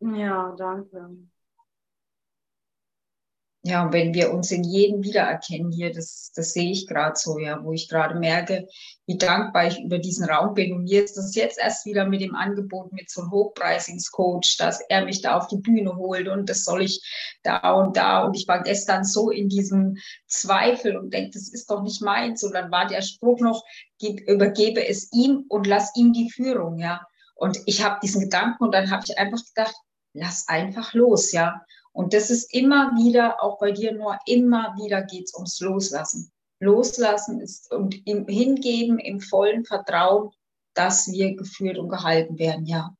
Ja, 0.00 0.54
danke. 0.56 1.16
Ja, 3.66 3.82
und 3.82 3.94
wenn 3.94 4.12
wir 4.12 4.30
uns 4.30 4.50
in 4.50 4.62
jedem 4.62 5.02
wiedererkennen 5.02 5.72
hier, 5.72 5.90
das, 5.90 6.30
das 6.34 6.52
sehe 6.52 6.70
ich 6.70 6.86
gerade 6.86 7.14
so, 7.16 7.38
ja, 7.38 7.64
wo 7.64 7.72
ich 7.72 7.88
gerade 7.88 8.18
merke, 8.18 8.68
wie 9.06 9.16
dankbar 9.16 9.68
ich 9.68 9.80
über 9.80 9.98
diesen 9.98 10.28
Raum 10.28 10.52
bin. 10.52 10.74
Und 10.74 10.84
mir 10.84 11.02
ist 11.02 11.16
das 11.16 11.34
jetzt 11.34 11.58
erst 11.58 11.86
wieder 11.86 12.04
mit 12.04 12.20
dem 12.20 12.34
Angebot 12.34 12.92
mit 12.92 13.08
so 13.08 13.22
einem 13.22 13.30
Hochpreisungscoach, 13.30 14.56
dass 14.58 14.82
er 14.90 15.06
mich 15.06 15.22
da 15.22 15.38
auf 15.38 15.46
die 15.46 15.56
Bühne 15.56 15.96
holt 15.96 16.28
und 16.28 16.50
das 16.50 16.64
soll 16.64 16.82
ich 16.82 17.00
da 17.42 17.72
und 17.72 17.96
da. 17.96 18.24
Und 18.24 18.36
ich 18.36 18.46
war 18.46 18.62
gestern 18.62 19.02
so 19.02 19.30
in 19.30 19.48
diesem 19.48 19.96
Zweifel 20.26 20.98
und 20.98 21.14
denke, 21.14 21.30
das 21.32 21.50
ist 21.50 21.70
doch 21.70 21.82
nicht 21.82 22.02
meins. 22.02 22.44
Und 22.44 22.52
dann 22.52 22.70
war 22.70 22.86
der 22.86 23.00
Spruch 23.00 23.40
noch, 23.40 23.64
übergebe 24.02 24.86
es 24.86 25.10
ihm 25.10 25.46
und 25.48 25.66
lass 25.66 25.96
ihm 25.96 26.12
die 26.12 26.30
Führung, 26.30 26.78
ja. 26.78 27.00
Und 27.34 27.58
ich 27.64 27.82
habe 27.82 27.98
diesen 28.02 28.20
Gedanken 28.20 28.62
und 28.62 28.74
dann 28.74 28.90
habe 28.90 29.04
ich 29.08 29.18
einfach 29.18 29.42
gedacht, 29.54 29.74
lass 30.12 30.48
einfach 30.48 30.92
los, 30.92 31.32
ja. 31.32 31.62
Und 31.94 32.12
das 32.12 32.28
ist 32.28 32.52
immer 32.52 32.90
wieder, 32.96 33.42
auch 33.42 33.58
bei 33.58 33.70
dir 33.70 33.92
nur, 33.92 34.18
immer 34.26 34.74
wieder 34.76 35.02
geht 35.02 35.26
es 35.26 35.34
ums 35.34 35.60
Loslassen. 35.60 36.32
Loslassen 36.60 37.40
ist 37.40 37.72
und 37.72 38.06
im 38.06 38.26
Hingeben, 38.26 38.98
im 38.98 39.20
vollen 39.20 39.64
Vertrauen, 39.64 40.30
dass 40.74 41.06
wir 41.10 41.36
geführt 41.36 41.78
und 41.78 41.88
gehalten 41.88 42.38
werden, 42.38 42.66
ja. 42.66 42.94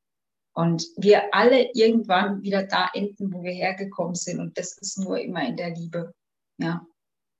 Und 0.54 0.86
wir 0.96 1.34
alle 1.34 1.72
irgendwann 1.74 2.42
wieder 2.42 2.62
da 2.62 2.88
enden, 2.94 3.32
wo 3.32 3.42
wir 3.42 3.52
hergekommen 3.52 4.14
sind. 4.14 4.38
Und 4.38 4.56
das 4.56 4.78
ist 4.78 4.98
nur 4.98 5.18
immer 5.18 5.44
in 5.44 5.56
der 5.56 5.70
Liebe, 5.70 6.14
ja. 6.58 6.86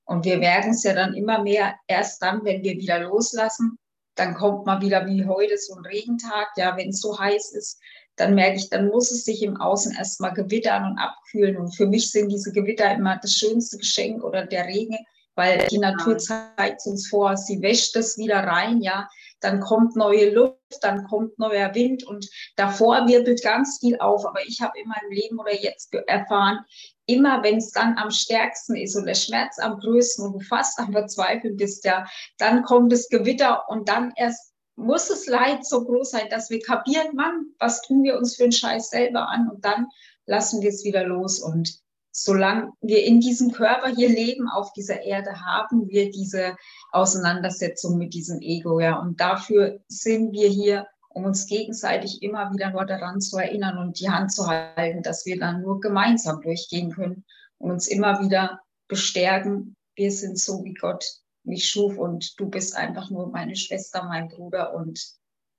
Und 0.03 0.25
wir 0.25 0.37
merken 0.37 0.71
es 0.71 0.83
ja 0.83 0.93
dann 0.93 1.13
immer 1.13 1.41
mehr, 1.41 1.75
erst 1.87 2.21
dann, 2.21 2.43
wenn 2.43 2.63
wir 2.63 2.73
wieder 2.73 2.99
loslassen, 2.99 3.79
dann 4.15 4.35
kommt 4.35 4.65
mal 4.65 4.81
wieder 4.81 5.05
wie 5.05 5.25
heute 5.25 5.57
so 5.57 5.75
ein 5.75 5.85
Regentag, 5.85 6.49
ja, 6.57 6.75
wenn 6.75 6.89
es 6.89 6.99
so 6.99 7.17
heiß 7.17 7.53
ist, 7.53 7.79
dann 8.15 8.35
merke 8.35 8.57
ich, 8.57 8.69
dann 8.69 8.87
muss 8.87 9.11
es 9.11 9.25
sich 9.25 9.43
im 9.43 9.59
Außen 9.59 9.95
erstmal 9.95 10.33
gewittern 10.33 10.91
und 10.91 10.97
abkühlen. 10.97 11.57
Und 11.57 11.75
für 11.75 11.87
mich 11.87 12.11
sind 12.11 12.29
diese 12.29 12.51
Gewitter 12.51 12.93
immer 12.93 13.17
das 13.21 13.33
schönste 13.33 13.77
Geschenk 13.77 14.23
oder 14.23 14.45
der 14.45 14.65
Regen, 14.65 14.97
weil 15.35 15.67
die 15.69 15.79
Natur 15.79 16.17
zeigt 16.17 16.85
uns 16.85 17.09
vor, 17.09 17.35
sie 17.35 17.61
wäscht 17.61 17.95
es 17.97 18.17
wieder 18.17 18.39
rein, 18.39 18.81
ja, 18.81 19.09
dann 19.41 19.59
kommt 19.59 19.95
neue 19.95 20.31
Luft, 20.31 20.57
dann 20.81 21.03
kommt 21.03 21.37
neuer 21.37 21.75
Wind 21.75 22.03
und 22.03 22.27
davor 22.55 23.07
wirbelt 23.07 23.43
ganz 23.43 23.79
viel 23.79 23.99
auf. 23.99 24.25
Aber 24.25 24.41
ich 24.47 24.61
habe 24.61 24.79
in 24.79 24.87
meinem 24.87 25.11
Leben 25.11 25.39
oder 25.39 25.53
jetzt 25.53 25.93
erfahren, 26.07 26.59
immer 27.05 27.43
wenn 27.43 27.57
es 27.57 27.71
dann 27.71 27.97
am 27.97 28.11
stärksten 28.11 28.75
ist 28.75 28.95
und 28.95 29.05
der 29.05 29.13
Schmerz 29.13 29.59
am 29.59 29.77
größten 29.77 30.25
und 30.25 30.33
du 30.33 30.39
fast 30.39 30.79
am 30.79 30.93
Verzweifeln 30.93 31.57
bist, 31.57 31.85
ja, 31.85 32.05
dann 32.37 32.63
kommt 32.63 32.91
das 32.91 33.09
Gewitter 33.09 33.67
und 33.69 33.87
dann 33.89 34.13
erst 34.15 34.54
muss 34.75 35.07
das 35.07 35.27
Leid 35.27 35.65
so 35.65 35.85
groß 35.85 36.11
sein, 36.11 36.29
dass 36.29 36.49
wir 36.49 36.59
kapieren, 36.59 37.15
Mann, 37.15 37.47
was 37.59 37.81
tun 37.81 38.03
wir 38.03 38.17
uns 38.17 38.35
für 38.35 38.43
einen 38.43 38.51
Scheiß 38.51 38.89
selber 38.89 39.29
an 39.29 39.49
und 39.49 39.63
dann 39.63 39.87
lassen 40.25 40.61
wir 40.61 40.69
es 40.69 40.83
wieder 40.83 41.05
los. 41.05 41.39
Und 41.39 41.79
solange 42.11 42.71
wir 42.81 43.03
in 43.03 43.19
diesem 43.19 43.51
Körper 43.51 43.89
hier 43.89 44.09
leben, 44.09 44.49
auf 44.49 44.73
dieser 44.73 45.01
Erde, 45.03 45.41
haben 45.41 45.87
wir 45.89 46.11
diese 46.11 46.55
Auseinandersetzung 46.91 47.97
mit 47.97 48.13
diesem 48.13 48.41
Ego, 48.41 48.79
ja. 48.79 48.99
Und 48.99 49.19
dafür 49.19 49.79
sind 49.87 50.31
wir 50.33 50.49
hier, 50.49 50.87
um 51.09 51.25
uns 51.25 51.47
gegenseitig 51.47 52.21
immer 52.21 52.51
wieder 52.51 52.71
nur 52.71 52.85
daran 52.85 53.21
zu 53.21 53.37
erinnern 53.37 53.77
und 53.77 53.99
die 53.99 54.09
Hand 54.09 54.31
zu 54.33 54.47
halten, 54.47 55.01
dass 55.01 55.25
wir 55.25 55.39
dann 55.39 55.61
nur 55.61 55.79
gemeinsam 55.79 56.41
durchgehen 56.41 56.91
können 56.91 57.23
und 57.57 57.71
uns 57.71 57.87
immer 57.87 58.19
wieder 58.21 58.59
bestärken. 58.87 59.75
Wir 59.95 60.11
sind 60.11 60.37
so, 60.37 60.63
wie 60.63 60.73
Gott 60.73 61.05
mich 61.45 61.69
schuf 61.69 61.97
und 61.97 62.39
du 62.39 62.49
bist 62.49 62.75
einfach 62.75 63.09
nur 63.09 63.29
meine 63.29 63.55
Schwester, 63.55 64.03
mein 64.03 64.27
Bruder 64.27 64.73
und 64.73 64.99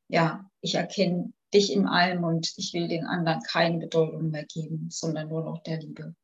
ja, 0.08 0.48
ich 0.60 0.74
erkenne 0.74 1.32
dich 1.52 1.72
in 1.72 1.86
allem 1.86 2.24
und 2.24 2.52
ich 2.56 2.72
will 2.74 2.88
den 2.88 3.06
anderen 3.06 3.40
keine 3.42 3.78
Bedeutung 3.78 4.30
mehr 4.30 4.44
geben, 4.44 4.88
sondern 4.90 5.28
nur 5.28 5.44
noch 5.44 5.62
der 5.62 5.80
Liebe. 5.80 6.14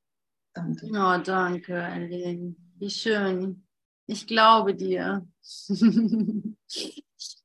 Danke. 0.54 0.86
Ja, 0.92 1.18
danke, 1.18 1.82
Eileen. 1.82 2.56
Wie 2.78 2.90
schön. 2.90 3.66
Ich 4.06 4.26
glaube 4.26 4.74
dir. 4.74 5.26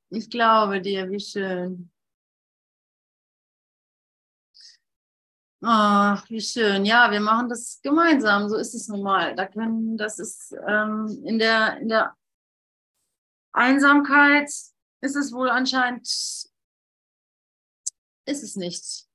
ich 0.09 0.29
glaube 0.29 0.81
dir, 0.81 1.09
wie 1.09 1.19
schön. 1.19 1.91
Ach, 5.63 6.29
wie 6.29 6.41
schön. 6.41 6.85
Ja, 6.85 7.09
wir 7.11 7.19
machen 7.19 7.49
das 7.49 7.79
gemeinsam. 7.81 8.47
So 8.47 8.57
ist 8.57 8.75
es 8.75 8.87
nun 8.87 9.01
mal. 9.01 9.35
Da 9.35 9.47
können, 9.47 9.97
das 9.97 10.19
ist 10.19 10.55
ähm, 10.67 11.21
in, 11.25 11.39
der, 11.39 11.77
in 11.77 11.89
der 11.89 12.15
Einsamkeit 13.53 14.49
ist 15.01 15.15
es 15.15 15.31
wohl 15.31 15.49
anscheinend, 15.49 16.05
ist 18.25 18.43
es 18.43 18.55
nicht. 18.55 19.07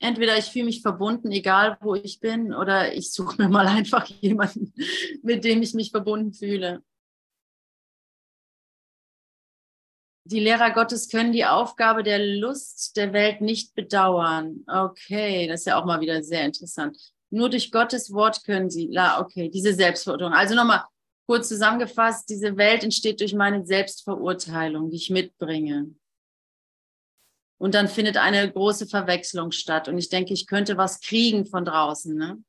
Entweder 0.00 0.38
ich 0.38 0.46
fühle 0.46 0.66
mich 0.66 0.82
verbunden, 0.82 1.32
egal 1.32 1.76
wo 1.80 1.96
ich 1.96 2.20
bin, 2.20 2.54
oder 2.54 2.94
ich 2.94 3.12
suche 3.12 3.42
mir 3.42 3.48
mal 3.48 3.66
einfach 3.66 4.06
jemanden, 4.06 4.72
mit 5.22 5.42
dem 5.42 5.62
ich 5.62 5.74
mich 5.74 5.90
verbunden 5.90 6.32
fühle. 6.32 6.84
Die 10.30 10.40
Lehrer 10.40 10.72
Gottes 10.72 11.08
können 11.08 11.32
die 11.32 11.46
Aufgabe 11.46 12.02
der 12.02 12.18
Lust 12.18 12.98
der 12.98 13.14
Welt 13.14 13.40
nicht 13.40 13.74
bedauern. 13.74 14.62
Okay, 14.66 15.48
das 15.48 15.60
ist 15.60 15.66
ja 15.68 15.80
auch 15.80 15.86
mal 15.86 16.02
wieder 16.02 16.22
sehr 16.22 16.44
interessant. 16.44 16.98
Nur 17.30 17.48
durch 17.48 17.72
Gottes 17.72 18.12
Wort 18.12 18.44
können 18.44 18.68
sie, 18.68 18.88
la, 18.88 19.22
okay, 19.22 19.48
diese 19.48 19.72
Selbstverurteilung. 19.72 20.34
Also 20.34 20.54
nochmal 20.54 20.84
kurz 21.26 21.48
zusammengefasst, 21.48 22.28
diese 22.28 22.58
Welt 22.58 22.84
entsteht 22.84 23.20
durch 23.20 23.32
meine 23.32 23.64
Selbstverurteilung, 23.64 24.90
die 24.90 24.98
ich 24.98 25.08
mitbringe. 25.08 25.94
Und 27.56 27.74
dann 27.74 27.88
findet 27.88 28.18
eine 28.18 28.52
große 28.52 28.86
Verwechslung 28.86 29.50
statt. 29.50 29.88
Und 29.88 29.96
ich 29.96 30.10
denke, 30.10 30.34
ich 30.34 30.46
könnte 30.46 30.76
was 30.76 31.00
kriegen 31.00 31.46
von 31.46 31.64
draußen. 31.64 32.14
Ne? 32.14 32.32
Und 32.32 32.44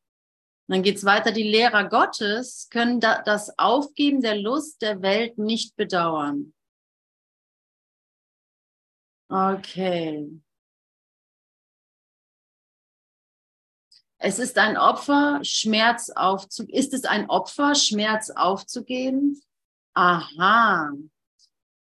dann 0.67 0.83
geht's 0.83 1.05
weiter. 1.05 1.31
Die 1.31 1.43
Lehrer 1.43 1.87
Gottes 1.87 2.67
können 2.69 2.99
da, 2.99 3.21
das 3.21 3.57
Aufgeben 3.57 4.19
der 4.21 4.35
Lust 4.35 4.81
der 4.81 5.01
Welt 5.01 5.37
nicht 5.37 5.77
bedauern. 5.77 6.53
Okay. 9.29 10.41
Es 14.17 14.39
ist 14.39 14.57
ein 14.57 14.75
Opfer, 14.75 15.39
Schmerz 15.43 16.09
aufzugeben. 16.09 16.77
Ist 16.77 16.93
es 16.93 17.05
ein 17.05 17.29
Opfer, 17.29 17.75
Schmerz 17.75 18.31
aufzugeben? 18.31 19.39
Aha. 19.93 20.91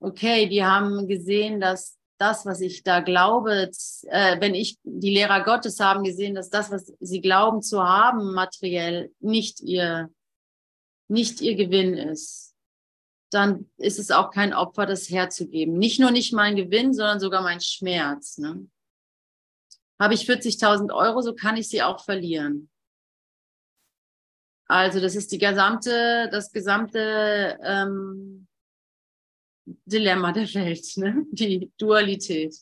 Okay, 0.01 0.49
die 0.49 0.64
haben 0.64 1.07
gesehen, 1.07 1.61
dass 1.61 1.97
das, 2.18 2.45
was 2.45 2.61
ich 2.61 2.82
da 2.82 3.01
glaube, 3.01 3.70
äh, 4.09 4.41
wenn 4.41 4.55
ich, 4.55 4.76
die 4.82 5.14
Lehrer 5.14 5.45
Gottes 5.45 5.78
haben 5.78 6.03
gesehen, 6.03 6.34
dass 6.34 6.51
das, 6.51 6.70
was 6.70 6.93
sie 6.99 7.20
glauben 7.20 7.62
zu 7.62 7.82
haben, 7.82 8.34
materiell, 8.34 9.12
nicht 9.20 9.61
ihr, 9.61 10.11
nicht 11.09 11.41
ihr 11.41 11.55
Gewinn 11.55 11.95
ist 11.95 12.47
dann 13.31 13.70
ist 13.76 13.99
es 13.99 14.11
auch 14.11 14.31
kein 14.31 14.55
Opfer, 14.55 14.87
das 14.87 15.11
herzugeben. 15.11 15.79
Nicht 15.79 16.01
nur 16.01 16.11
nicht 16.11 16.33
mein 16.33 16.57
Gewinn, 16.57 16.95
sondern 16.95 17.20
sogar 17.20 17.43
mein 17.43 17.61
Schmerz. 17.61 18.39
Ne? 18.39 18.68
Habe 20.01 20.14
ich 20.14 20.22
40.000 20.22 20.95
Euro, 20.95 21.20
so 21.20 21.35
kann 21.35 21.57
ich 21.57 21.68
sie 21.68 21.83
auch 21.83 22.05
verlieren. 22.05 22.70
Also 24.66 25.01
das 25.01 25.16
ist 25.16 25.33
die 25.33 25.39
gesamte, 25.39 26.29
das 26.31 26.53
gesamte 26.53 27.59
ähm, 27.62 28.47
Dilemma 29.64 30.33
der 30.33 30.53
Welt, 30.55 30.87
ne? 30.97 31.26
die 31.31 31.72
Dualität. 31.79 32.55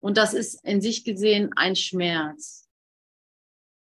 Und 0.00 0.18
das 0.18 0.34
ist 0.34 0.62
in 0.64 0.80
sich 0.80 1.04
gesehen 1.04 1.52
ein 1.56 1.74
Schmerz. 1.74 2.68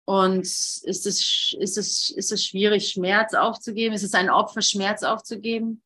Und 0.06 0.42
ist 0.42 0.86
es, 0.86 1.56
ist 1.60 1.78
es, 1.78 2.10
ist 2.10 2.32
es 2.32 2.44
schwierig, 2.44 2.90
Schmerz 2.90 3.36
aufzugeben? 3.36 3.94
Ist 3.94 4.04
es 4.04 4.16
ein 4.16 4.32
Opfer, 4.32 4.64
Schmerz 4.64 5.04
aufzugeben? 5.04 5.84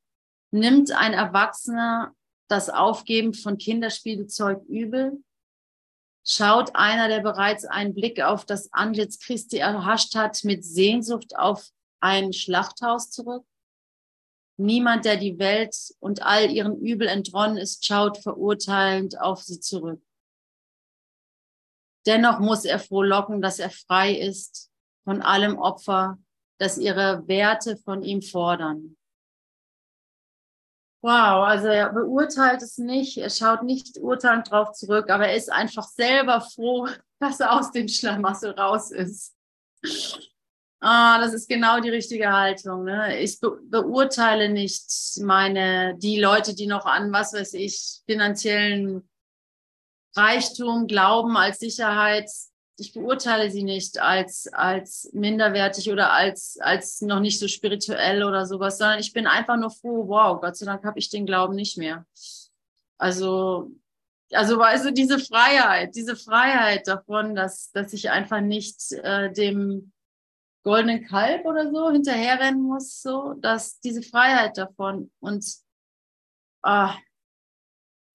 Nimmt 0.53 0.91
ein 0.91 1.13
Erwachsener 1.13 2.13
das 2.47 2.69
Aufgeben 2.69 3.33
von 3.33 3.57
Kinderspielzeug 3.57 4.61
übel? 4.65 5.23
Schaut 6.23 6.75
einer, 6.75 7.07
der 7.07 7.21
bereits 7.21 7.65
einen 7.65 7.95
Blick 7.95 8.21
auf 8.21 8.45
das 8.45 8.71
Antlitz 8.71 9.17
Christi 9.17 9.57
erhascht 9.57 10.13
hat, 10.13 10.43
mit 10.43 10.63
Sehnsucht 10.63 11.35
auf 11.35 11.69
ein 12.01 12.33
Schlachthaus 12.33 13.09
zurück? 13.09 13.43
Niemand, 14.57 15.05
der 15.05 15.17
die 15.17 15.39
Welt 15.39 15.75
und 15.99 16.21
all 16.21 16.51
ihren 16.51 16.79
Übel 16.79 17.07
entronnen 17.07 17.57
ist, 17.57 17.83
schaut 17.83 18.19
verurteilend 18.19 19.19
auf 19.19 19.41
sie 19.41 19.59
zurück. 19.59 20.03
Dennoch 22.05 22.37
muss 22.37 22.63
er 22.63 22.77
frohlocken, 22.77 23.41
dass 23.41 23.57
er 23.57 23.71
frei 23.71 24.13
ist 24.13 24.69
von 25.03 25.23
allem 25.23 25.57
Opfer, 25.57 26.19
das 26.59 26.77
ihre 26.77 27.27
Werte 27.27 27.75
von 27.75 28.03
ihm 28.03 28.21
fordern. 28.21 28.97
Wow, 31.03 31.43
also 31.43 31.67
er 31.67 31.91
beurteilt 31.91 32.61
es 32.61 32.77
nicht, 32.77 33.17
er 33.17 33.29
schaut 33.29 33.63
nicht 33.63 33.97
urteilend 33.97 34.49
drauf 34.49 34.71
zurück, 34.71 35.09
aber 35.09 35.27
er 35.27 35.35
ist 35.35 35.51
einfach 35.51 35.83
selber 35.83 36.39
froh, 36.39 36.87
dass 37.19 37.41
er 37.41 37.51
aus 37.59 37.71
dem 37.71 37.89
Schlamassel 37.89 38.51
raus 38.51 38.89
ist. 38.89 39.35
Ah, 40.79 41.19
das 41.19 41.33
ist 41.33 41.49
genau 41.49 41.81
die 41.81 41.89
richtige 41.89 42.31
Haltung. 42.31 42.85
Ne? 42.85 43.19
Ich 43.19 43.37
be 43.41 43.59
beurteile 43.63 44.47
nicht 44.47 44.85
meine, 45.21 45.97
die 45.97 46.21
Leute, 46.21 46.55
die 46.55 46.67
noch 46.67 46.85
an, 46.85 47.11
was 47.11 47.33
weiß 47.33 47.53
ich, 47.55 48.01
finanziellen 48.05 49.09
Reichtum 50.15 50.87
glauben 50.87 51.35
als 51.35 51.59
Sicherheit 51.59 52.29
ich 52.77 52.93
beurteile 52.93 53.51
sie 53.51 53.63
nicht 53.63 53.99
als, 53.99 54.51
als 54.51 55.09
minderwertig 55.13 55.91
oder 55.91 56.11
als, 56.11 56.57
als 56.59 57.01
noch 57.01 57.19
nicht 57.19 57.39
so 57.39 57.47
spirituell 57.47 58.23
oder 58.23 58.45
sowas, 58.45 58.77
sondern 58.77 58.99
ich 58.99 59.13
bin 59.13 59.27
einfach 59.27 59.57
nur 59.57 59.69
froh, 59.69 60.07
wow, 60.07 60.41
Gott 60.41 60.57
sei 60.57 60.65
Dank 60.65 60.83
habe 60.83 60.99
ich 60.99 61.09
den 61.09 61.25
Glauben 61.25 61.55
nicht 61.55 61.77
mehr. 61.77 62.05
Also, 62.97 63.71
also 64.31 64.57
weißt 64.57 64.85
du, 64.85 64.93
diese 64.93 65.19
Freiheit, 65.19 65.95
diese 65.95 66.15
Freiheit 66.15 66.87
davon, 66.87 67.35
dass, 67.35 67.71
dass 67.71 67.93
ich 67.93 68.09
einfach 68.09 68.41
nicht 68.41 68.91
äh, 68.91 69.31
dem 69.31 69.91
goldenen 70.63 71.05
Kalb 71.05 71.45
oder 71.45 71.71
so 71.71 71.91
hinterherrennen 71.91 72.61
muss, 72.61 73.01
so, 73.01 73.33
dass 73.33 73.79
diese 73.81 74.01
Freiheit 74.01 74.57
davon 74.57 75.11
und 75.19 75.45
ah, 76.63 76.95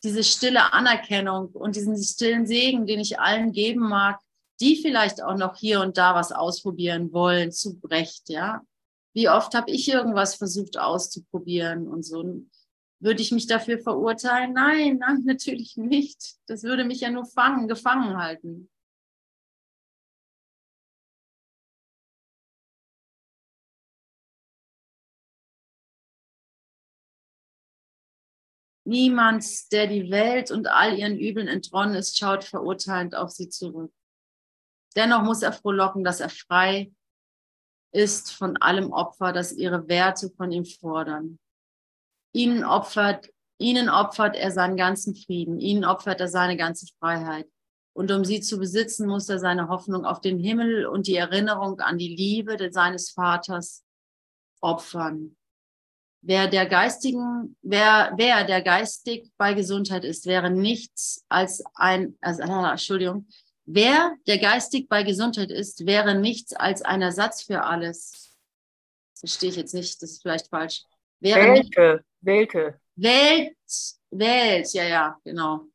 diese 0.02 0.24
stille 0.24 0.72
Anerkennung 0.72 1.48
und 1.48 1.76
diesen 1.76 2.02
stillen 2.02 2.46
Segen, 2.46 2.86
den 2.86 3.00
ich 3.00 3.20
allen 3.20 3.52
geben 3.52 3.88
mag, 3.88 4.20
die 4.60 4.76
vielleicht 4.76 5.22
auch 5.22 5.36
noch 5.36 5.56
hier 5.56 5.80
und 5.80 5.96
da 5.98 6.14
was 6.14 6.32
ausprobieren 6.32 7.12
wollen, 7.12 7.52
zu 7.52 7.78
Brecht, 7.78 8.28
ja. 8.28 8.62
Wie 9.14 9.28
oft 9.28 9.54
habe 9.54 9.70
ich 9.70 9.88
irgendwas 9.88 10.34
versucht 10.36 10.78
auszuprobieren 10.78 11.88
und 11.88 12.04
so. 12.04 12.42
Würde 13.00 13.22
ich 13.22 13.32
mich 13.32 13.46
dafür 13.46 13.78
verurteilen? 13.78 14.52
Nein, 14.52 14.98
nein, 14.98 15.22
natürlich 15.24 15.76
nicht. 15.76 16.36
Das 16.46 16.62
würde 16.62 16.84
mich 16.84 17.00
ja 17.00 17.10
nur 17.10 17.26
fangen, 17.26 17.68
gefangen 17.68 18.16
halten. 18.16 18.68
Niemand, 28.84 29.44
der 29.70 29.86
die 29.86 30.10
Welt 30.10 30.50
und 30.50 30.66
all 30.66 30.98
ihren 30.98 31.18
Übeln 31.18 31.46
entronnen 31.46 31.94
ist, 31.94 32.16
schaut 32.16 32.42
verurteilend 32.42 33.14
auf 33.14 33.30
sie 33.30 33.50
zurück. 33.50 33.92
Dennoch 34.98 35.22
muss 35.22 35.42
er 35.42 35.52
frohlocken, 35.52 36.02
dass 36.02 36.18
er 36.18 36.28
frei 36.28 36.90
ist 37.92 38.32
von 38.32 38.56
allem 38.56 38.90
Opfer, 38.90 39.32
das 39.32 39.52
ihre 39.52 39.86
Werte 39.88 40.28
von 40.36 40.50
ihm 40.50 40.64
fordern. 40.64 41.38
Ihnen 42.32 42.64
opfert, 42.64 43.30
ihnen 43.58 43.88
opfert 43.88 44.34
er 44.34 44.50
seinen 44.50 44.76
ganzen 44.76 45.14
Frieden, 45.14 45.60
ihnen 45.60 45.84
opfert 45.84 46.20
er 46.20 46.26
seine 46.26 46.56
ganze 46.56 46.86
Freiheit. 46.98 47.48
Und 47.92 48.10
um 48.10 48.24
sie 48.24 48.40
zu 48.40 48.58
besitzen, 48.58 49.06
muss 49.06 49.28
er 49.28 49.38
seine 49.38 49.68
Hoffnung 49.68 50.04
auf 50.04 50.20
den 50.20 50.40
Himmel 50.40 50.86
und 50.86 51.06
die 51.06 51.16
Erinnerung 51.16 51.78
an 51.78 51.96
die 51.96 52.16
Liebe 52.16 52.56
seines 52.72 53.10
Vaters 53.10 53.84
opfern. 54.60 55.36
Wer 56.22 56.48
der 56.48 56.66
geistigen, 56.66 57.56
wer, 57.62 58.12
wer 58.16 58.44
der 58.44 58.62
geistig 58.62 59.30
bei 59.36 59.54
Gesundheit 59.54 60.04
ist, 60.04 60.26
wäre 60.26 60.50
nichts 60.50 61.24
als 61.28 61.62
ein, 61.74 62.18
also, 62.20 62.42
Entschuldigung, 62.70 63.28
wer 63.68 64.16
der 64.26 64.38
geistig 64.38 64.88
bei 64.88 65.02
Gesundheit 65.02 65.50
ist, 65.50 65.86
wäre 65.86 66.14
nichts 66.14 66.52
als 66.54 66.82
ein 66.82 67.02
Ersatz 67.02 67.42
für 67.42 67.62
alles. 67.62 68.36
Das 69.12 69.20
verstehe 69.20 69.50
ich 69.50 69.56
jetzt 69.56 69.74
nicht, 69.74 70.02
das 70.02 70.12
ist 70.12 70.22
vielleicht 70.22 70.48
falsch. 70.48 70.84
Wäre 71.20 71.54
wählte, 71.54 72.04
wählte. 72.20 72.80
Wählt, 72.96 73.56
wählt, 74.10 74.72
ja, 74.72 74.84
ja, 74.84 75.20
genau. 75.24 75.66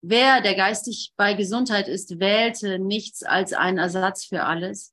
Wer, 0.00 0.40
der 0.40 0.54
geistig 0.54 1.12
bei 1.16 1.34
Gesundheit 1.34 1.88
ist, 1.88 2.18
wählte 2.18 2.78
nichts 2.78 3.22
als 3.22 3.52
einen 3.52 3.78
Ersatz 3.78 4.24
für 4.24 4.42
alles. 4.44 4.92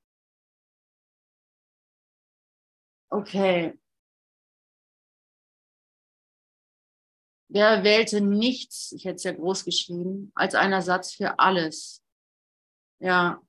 Okay, 3.09 3.73
Wer 7.51 7.83
wählte 7.83 8.21
nichts, 8.21 8.91
ich 8.91 9.05
hätte 9.05 9.15
es 9.15 9.23
ja 9.23 9.31
groß 9.31 9.65
geschrieben, 9.65 10.31
als 10.35 10.53
ein 10.53 10.71
Ersatz 10.71 11.13
für 11.15 11.39
alles. 11.39 12.03
Ja. 12.99 13.41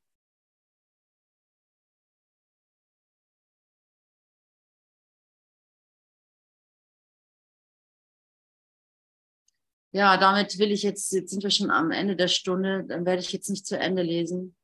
Ja, 9.92 10.16
damit 10.16 10.58
will 10.58 10.70
ich 10.70 10.82
jetzt, 10.84 11.12
jetzt 11.12 11.30
sind 11.30 11.42
wir 11.42 11.50
schon 11.50 11.70
am 11.70 11.90
Ende 11.90 12.14
der 12.14 12.28
Stunde, 12.28 12.84
dann 12.84 13.04
werde 13.04 13.22
ich 13.22 13.32
jetzt 13.32 13.50
nicht 13.50 13.66
zu 13.66 13.76
Ende 13.76 14.02
lesen. 14.02 14.54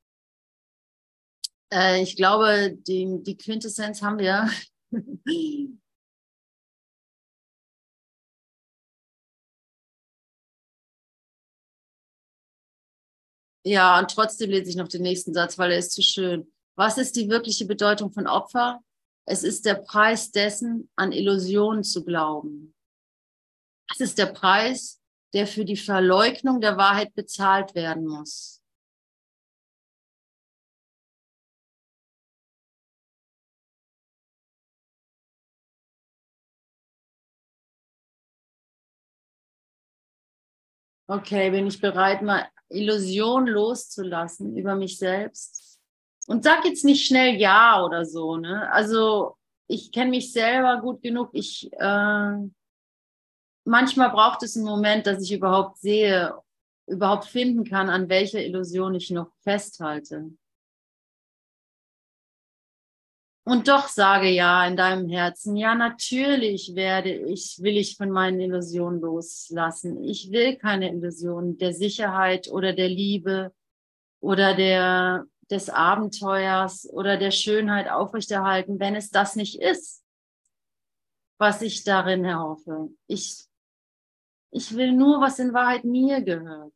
Äh, 1.73 2.03
ich 2.03 2.17
glaube, 2.17 2.77
die, 2.77 3.23
die 3.23 3.37
Quintessenz 3.37 4.03
haben 4.03 4.19
wir. 4.19 4.49
Ja, 13.67 13.99
und 13.99 14.13
trotzdem 14.13 14.51
lese 14.51 14.71
ich 14.71 14.77
noch 14.77 14.87
den 14.87 15.03
nächsten 15.03 15.35
Satz, 15.35 15.59
weil 15.59 15.73
er 15.73 15.79
ist 15.79 15.91
zu 15.91 16.01
schön. 16.01 16.53
Was 16.77 16.99
ist 16.99 17.17
die 17.17 17.29
wirkliche 17.29 17.67
Bedeutung 17.67 18.13
von 18.13 18.29
Opfer? 18.29 18.81
Es 19.25 19.43
ist 19.43 19.65
der 19.65 19.75
Preis 19.75 20.31
dessen, 20.31 20.89
an 20.95 21.11
Illusionen 21.11 21.83
zu 21.83 22.05
glauben. 22.05 22.77
Das 23.89 23.99
ist 23.99 24.19
der 24.19 24.27
Preis, 24.27 25.01
der 25.35 25.49
für 25.49 25.65
die 25.65 25.77
Verleugnung 25.77 26.61
der 26.61 26.77
Wahrheit 26.77 27.13
bezahlt 27.15 27.75
werden 27.75 28.07
muss. 28.07 28.63
Okay, 41.09 41.51
bin 41.51 41.67
ich 41.67 41.81
bereit, 41.81 42.23
mal 42.23 42.47
Illusion 42.69 43.47
loszulassen 43.47 44.57
über 44.57 44.75
mich 44.75 44.99
selbst. 44.99 45.79
Und 46.27 46.43
sag 46.43 46.65
jetzt 46.65 46.85
nicht 46.85 47.07
schnell 47.07 47.37
Ja 47.37 47.85
oder 47.85 48.05
so. 48.05 48.37
Ne? 48.37 48.71
Also 48.73 49.37
ich 49.69 49.93
kenne 49.93 50.11
mich 50.11 50.33
selber 50.33 50.81
gut 50.81 51.03
genug. 51.03 51.31
Ich 51.33 51.71
äh, 51.73 52.33
manchmal 53.67 54.11
braucht 54.11 54.43
es 54.43 54.57
einen 54.57 54.65
Moment, 54.65 55.07
dass 55.07 55.23
ich 55.23 55.33
überhaupt 55.33 55.79
sehe, 55.79 56.35
überhaupt 56.87 57.27
finden 57.27 57.65
kann, 57.65 57.89
an 57.91 58.09
welcher 58.09 58.43
Illusion 58.43 58.95
ich 58.95 59.11
noch 59.11 59.31
festhalte. 59.43 60.31
Und 63.49 63.69
doch 63.69 63.87
sage 63.87 64.29
ja 64.29 64.67
in 64.67 64.77
deinem 64.77 65.09
Herzen, 65.09 65.55
ja, 65.55 65.77
natürlich 65.77 66.75
werde 66.75 67.13
ich, 67.13 67.59
will 67.63 67.77
ich 67.77 67.97
von 67.97 68.11
meinen 68.11 68.41
Illusionen 68.41 69.01
loslassen. 69.01 70.03
Ich 70.03 70.33
will 70.33 70.57
keine 70.57 70.91
Illusionen 70.91 71.57
der 71.57 71.73
Sicherheit 71.73 72.49
oder 72.51 72.73
der 72.73 72.89
Liebe 72.89 73.55
oder 74.19 74.57
der, 74.57 75.27
des 75.49 75.71
Abenteuers 75.71 76.91
oder 76.91 77.19
der 77.19 77.31
Schönheit 77.31 77.89
aufrechterhalten, 77.89 78.81
wenn 78.81 78.97
es 78.97 79.11
das 79.11 79.37
nicht 79.37 79.63
ist, 79.63 80.03
was 81.39 81.63
ich 81.63 81.85
darin 81.85 82.25
erhoffe. 82.25 82.89
Ich, 83.07 83.47
ich 84.51 84.75
will 84.75 84.91
nur, 84.91 85.21
was 85.21 85.39
in 85.39 85.55
Wahrheit 85.55 85.85
mir 85.85 86.21
gehört. 86.21 86.75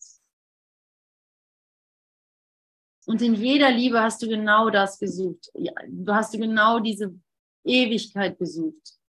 Und 3.10 3.20
in 3.22 3.34
jeder 3.34 3.72
Liebe 3.72 4.00
hast 4.00 4.22
du 4.22 4.28
genau 4.28 4.70
das 4.70 5.00
gesucht. 5.00 5.50
Du 5.88 6.14
hast 6.14 6.32
du 6.32 6.38
genau 6.38 6.78
diese 6.78 7.12
Ewigkeit 7.64 8.38
gesucht. 8.38 9.00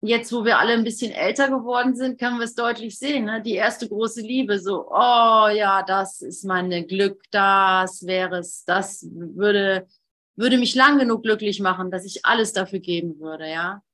Jetzt, 0.00 0.32
wo 0.32 0.44
wir 0.44 0.58
alle 0.58 0.72
ein 0.72 0.82
bisschen 0.82 1.12
älter 1.12 1.46
geworden 1.48 1.94
sind, 1.94 2.18
können 2.18 2.38
wir 2.38 2.44
es 2.44 2.56
deutlich 2.56 2.98
sehen. 2.98 3.26
Ne? 3.26 3.40
Die 3.40 3.54
erste 3.54 3.88
große 3.88 4.20
Liebe, 4.20 4.58
so, 4.58 4.88
oh 4.90 5.46
ja, 5.48 5.84
das 5.84 6.22
ist 6.22 6.44
mein 6.44 6.70
Glück, 6.88 7.22
das 7.30 8.04
wäre 8.04 8.38
es, 8.38 8.64
das 8.64 9.06
würde, 9.08 9.86
würde 10.34 10.58
mich 10.58 10.74
lang 10.74 10.98
genug 10.98 11.22
glücklich 11.22 11.60
machen, 11.60 11.92
dass 11.92 12.04
ich 12.04 12.26
alles 12.26 12.52
dafür 12.52 12.80
geben 12.80 13.20
würde, 13.20 13.48
ja. 13.48 13.84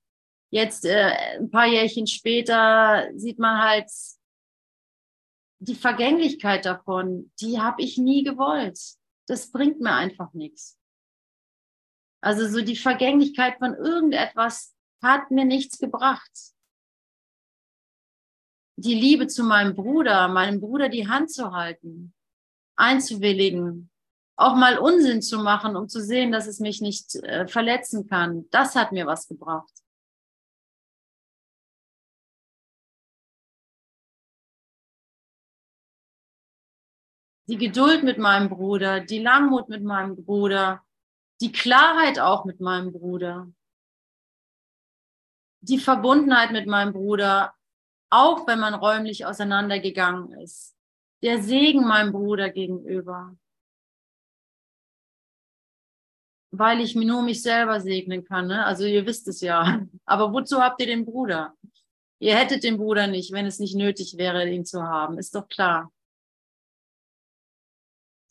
Jetzt, 0.48 0.86
äh, 0.86 1.12
ein 1.38 1.50
paar 1.50 1.66
Jährchen 1.66 2.06
später, 2.06 3.10
sieht 3.16 3.38
man 3.38 3.60
halt, 3.60 3.90
die 5.64 5.74
Vergänglichkeit 5.74 6.66
davon, 6.66 7.30
die 7.40 7.60
habe 7.60 7.82
ich 7.82 7.96
nie 7.96 8.22
gewollt. 8.22 8.78
Das 9.26 9.50
bringt 9.50 9.80
mir 9.80 9.94
einfach 9.94 10.32
nichts. 10.34 10.78
Also 12.20 12.48
so 12.48 12.62
die 12.62 12.76
Vergänglichkeit 12.76 13.58
von 13.58 13.74
irgendetwas 13.74 14.74
hat 15.02 15.30
mir 15.30 15.44
nichts 15.44 15.78
gebracht. 15.78 16.30
Die 18.76 18.94
Liebe 18.94 19.26
zu 19.26 19.44
meinem 19.44 19.74
Bruder, 19.74 20.28
meinem 20.28 20.60
Bruder 20.60 20.88
die 20.88 21.08
Hand 21.08 21.30
zu 21.30 21.52
halten, 21.52 22.14
einzuwilligen, 22.76 23.90
auch 24.36 24.56
mal 24.56 24.78
Unsinn 24.78 25.22
zu 25.22 25.38
machen, 25.38 25.76
um 25.76 25.88
zu 25.88 26.02
sehen, 26.02 26.32
dass 26.32 26.46
es 26.46 26.58
mich 26.58 26.80
nicht 26.80 27.14
äh, 27.16 27.46
verletzen 27.46 28.08
kann, 28.08 28.48
das 28.50 28.74
hat 28.74 28.92
mir 28.92 29.06
was 29.06 29.28
gebracht. 29.28 29.72
Die 37.46 37.58
Geduld 37.58 38.02
mit 38.02 38.18
meinem 38.18 38.48
Bruder, 38.48 39.00
die 39.00 39.18
Langmut 39.18 39.68
mit 39.68 39.82
meinem 39.82 40.16
Bruder, 40.16 40.82
die 41.40 41.52
Klarheit 41.52 42.18
auch 42.18 42.44
mit 42.44 42.60
meinem 42.60 42.92
Bruder, 42.92 43.52
die 45.60 45.78
Verbundenheit 45.78 46.52
mit 46.52 46.66
meinem 46.66 46.92
Bruder, 46.92 47.54
auch 48.10 48.46
wenn 48.46 48.60
man 48.60 48.74
räumlich 48.74 49.26
auseinandergegangen 49.26 50.32
ist, 50.40 50.76
der 51.22 51.42
Segen 51.42 51.86
meinem 51.86 52.12
Bruder 52.12 52.50
gegenüber, 52.50 53.36
weil 56.50 56.80
ich 56.80 56.94
nur 56.94 57.22
mich 57.22 57.42
selber 57.42 57.80
segnen 57.80 58.24
kann. 58.24 58.46
Ne? 58.46 58.64
Also 58.64 58.84
ihr 58.84 59.06
wisst 59.06 59.26
es 59.28 59.40
ja. 59.40 59.86
Aber 60.04 60.32
wozu 60.32 60.62
habt 60.62 60.80
ihr 60.80 60.86
den 60.86 61.04
Bruder? 61.04 61.54
Ihr 62.20 62.36
hättet 62.36 62.62
den 62.62 62.76
Bruder 62.76 63.06
nicht, 63.06 63.32
wenn 63.32 63.46
es 63.46 63.58
nicht 63.58 63.74
nötig 63.74 64.16
wäre, 64.16 64.48
ihn 64.48 64.64
zu 64.64 64.82
haben. 64.82 65.18
Ist 65.18 65.34
doch 65.34 65.48
klar. 65.48 65.90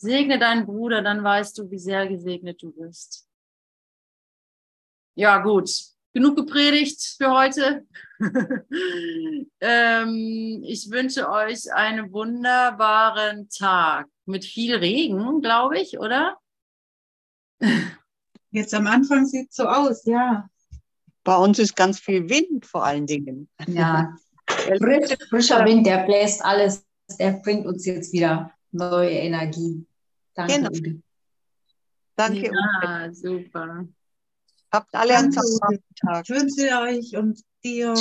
Segne 0.03 0.37
deinen 0.37 0.65
Bruder, 0.65 1.01
dann 1.01 1.23
weißt 1.23 1.57
du, 1.57 1.71
wie 1.71 1.79
sehr 1.79 2.07
gesegnet 2.07 2.61
du 2.61 2.71
bist. 2.71 3.27
Ja, 5.15 5.39
gut. 5.39 5.69
genug 6.13 6.35
gepredigt 6.35 7.15
für 7.17 7.31
heute. 7.31 7.87
ähm, 9.59 10.63
ich 10.63 10.91
wünsche 10.91 11.29
euch 11.29 11.73
einen 11.73 12.11
wunderbaren 12.11 13.49
Tag 13.49 14.07
mit 14.25 14.45
viel 14.45 14.75
Regen, 14.75 15.41
glaube 15.41 15.79
ich, 15.79 15.97
oder? 15.97 16.37
Jetzt 18.51 18.73
am 18.73 18.87
Anfang 18.87 19.25
sieht 19.25 19.49
es 19.49 19.55
so 19.55 19.63
aus, 19.63 20.05
ja. 20.05 20.49
Bei 21.23 21.37
uns 21.37 21.57
ist 21.57 21.75
ganz 21.75 21.99
viel 21.99 22.29
Wind 22.29 22.65
vor 22.65 22.83
allen 22.83 23.07
Dingen. 23.07 23.49
Ja, 23.67 24.13
Frisch, 24.47 25.15
frischer 25.29 25.65
Wind, 25.65 25.87
der 25.87 26.05
bläst 26.05 26.43
alles, 26.43 26.85
der 27.17 27.31
bringt 27.43 27.65
uns 27.65 27.85
jetzt 27.85 28.11
wieder 28.13 28.51
neue 28.71 29.09
Energie. 29.11 29.85
Danke, 30.35 30.69
genau. 30.69 30.99
Danke, 32.15 32.51
ja, 32.51 33.13
super. 33.13 33.87
Habt 34.71 34.93
alle 34.95 35.17
einen 35.17 35.31
Tag. 35.31 35.45
Ich 36.23 36.29
wünsche 36.29 36.79
euch 36.79 37.15
und 37.17 37.39
dir 37.63 37.91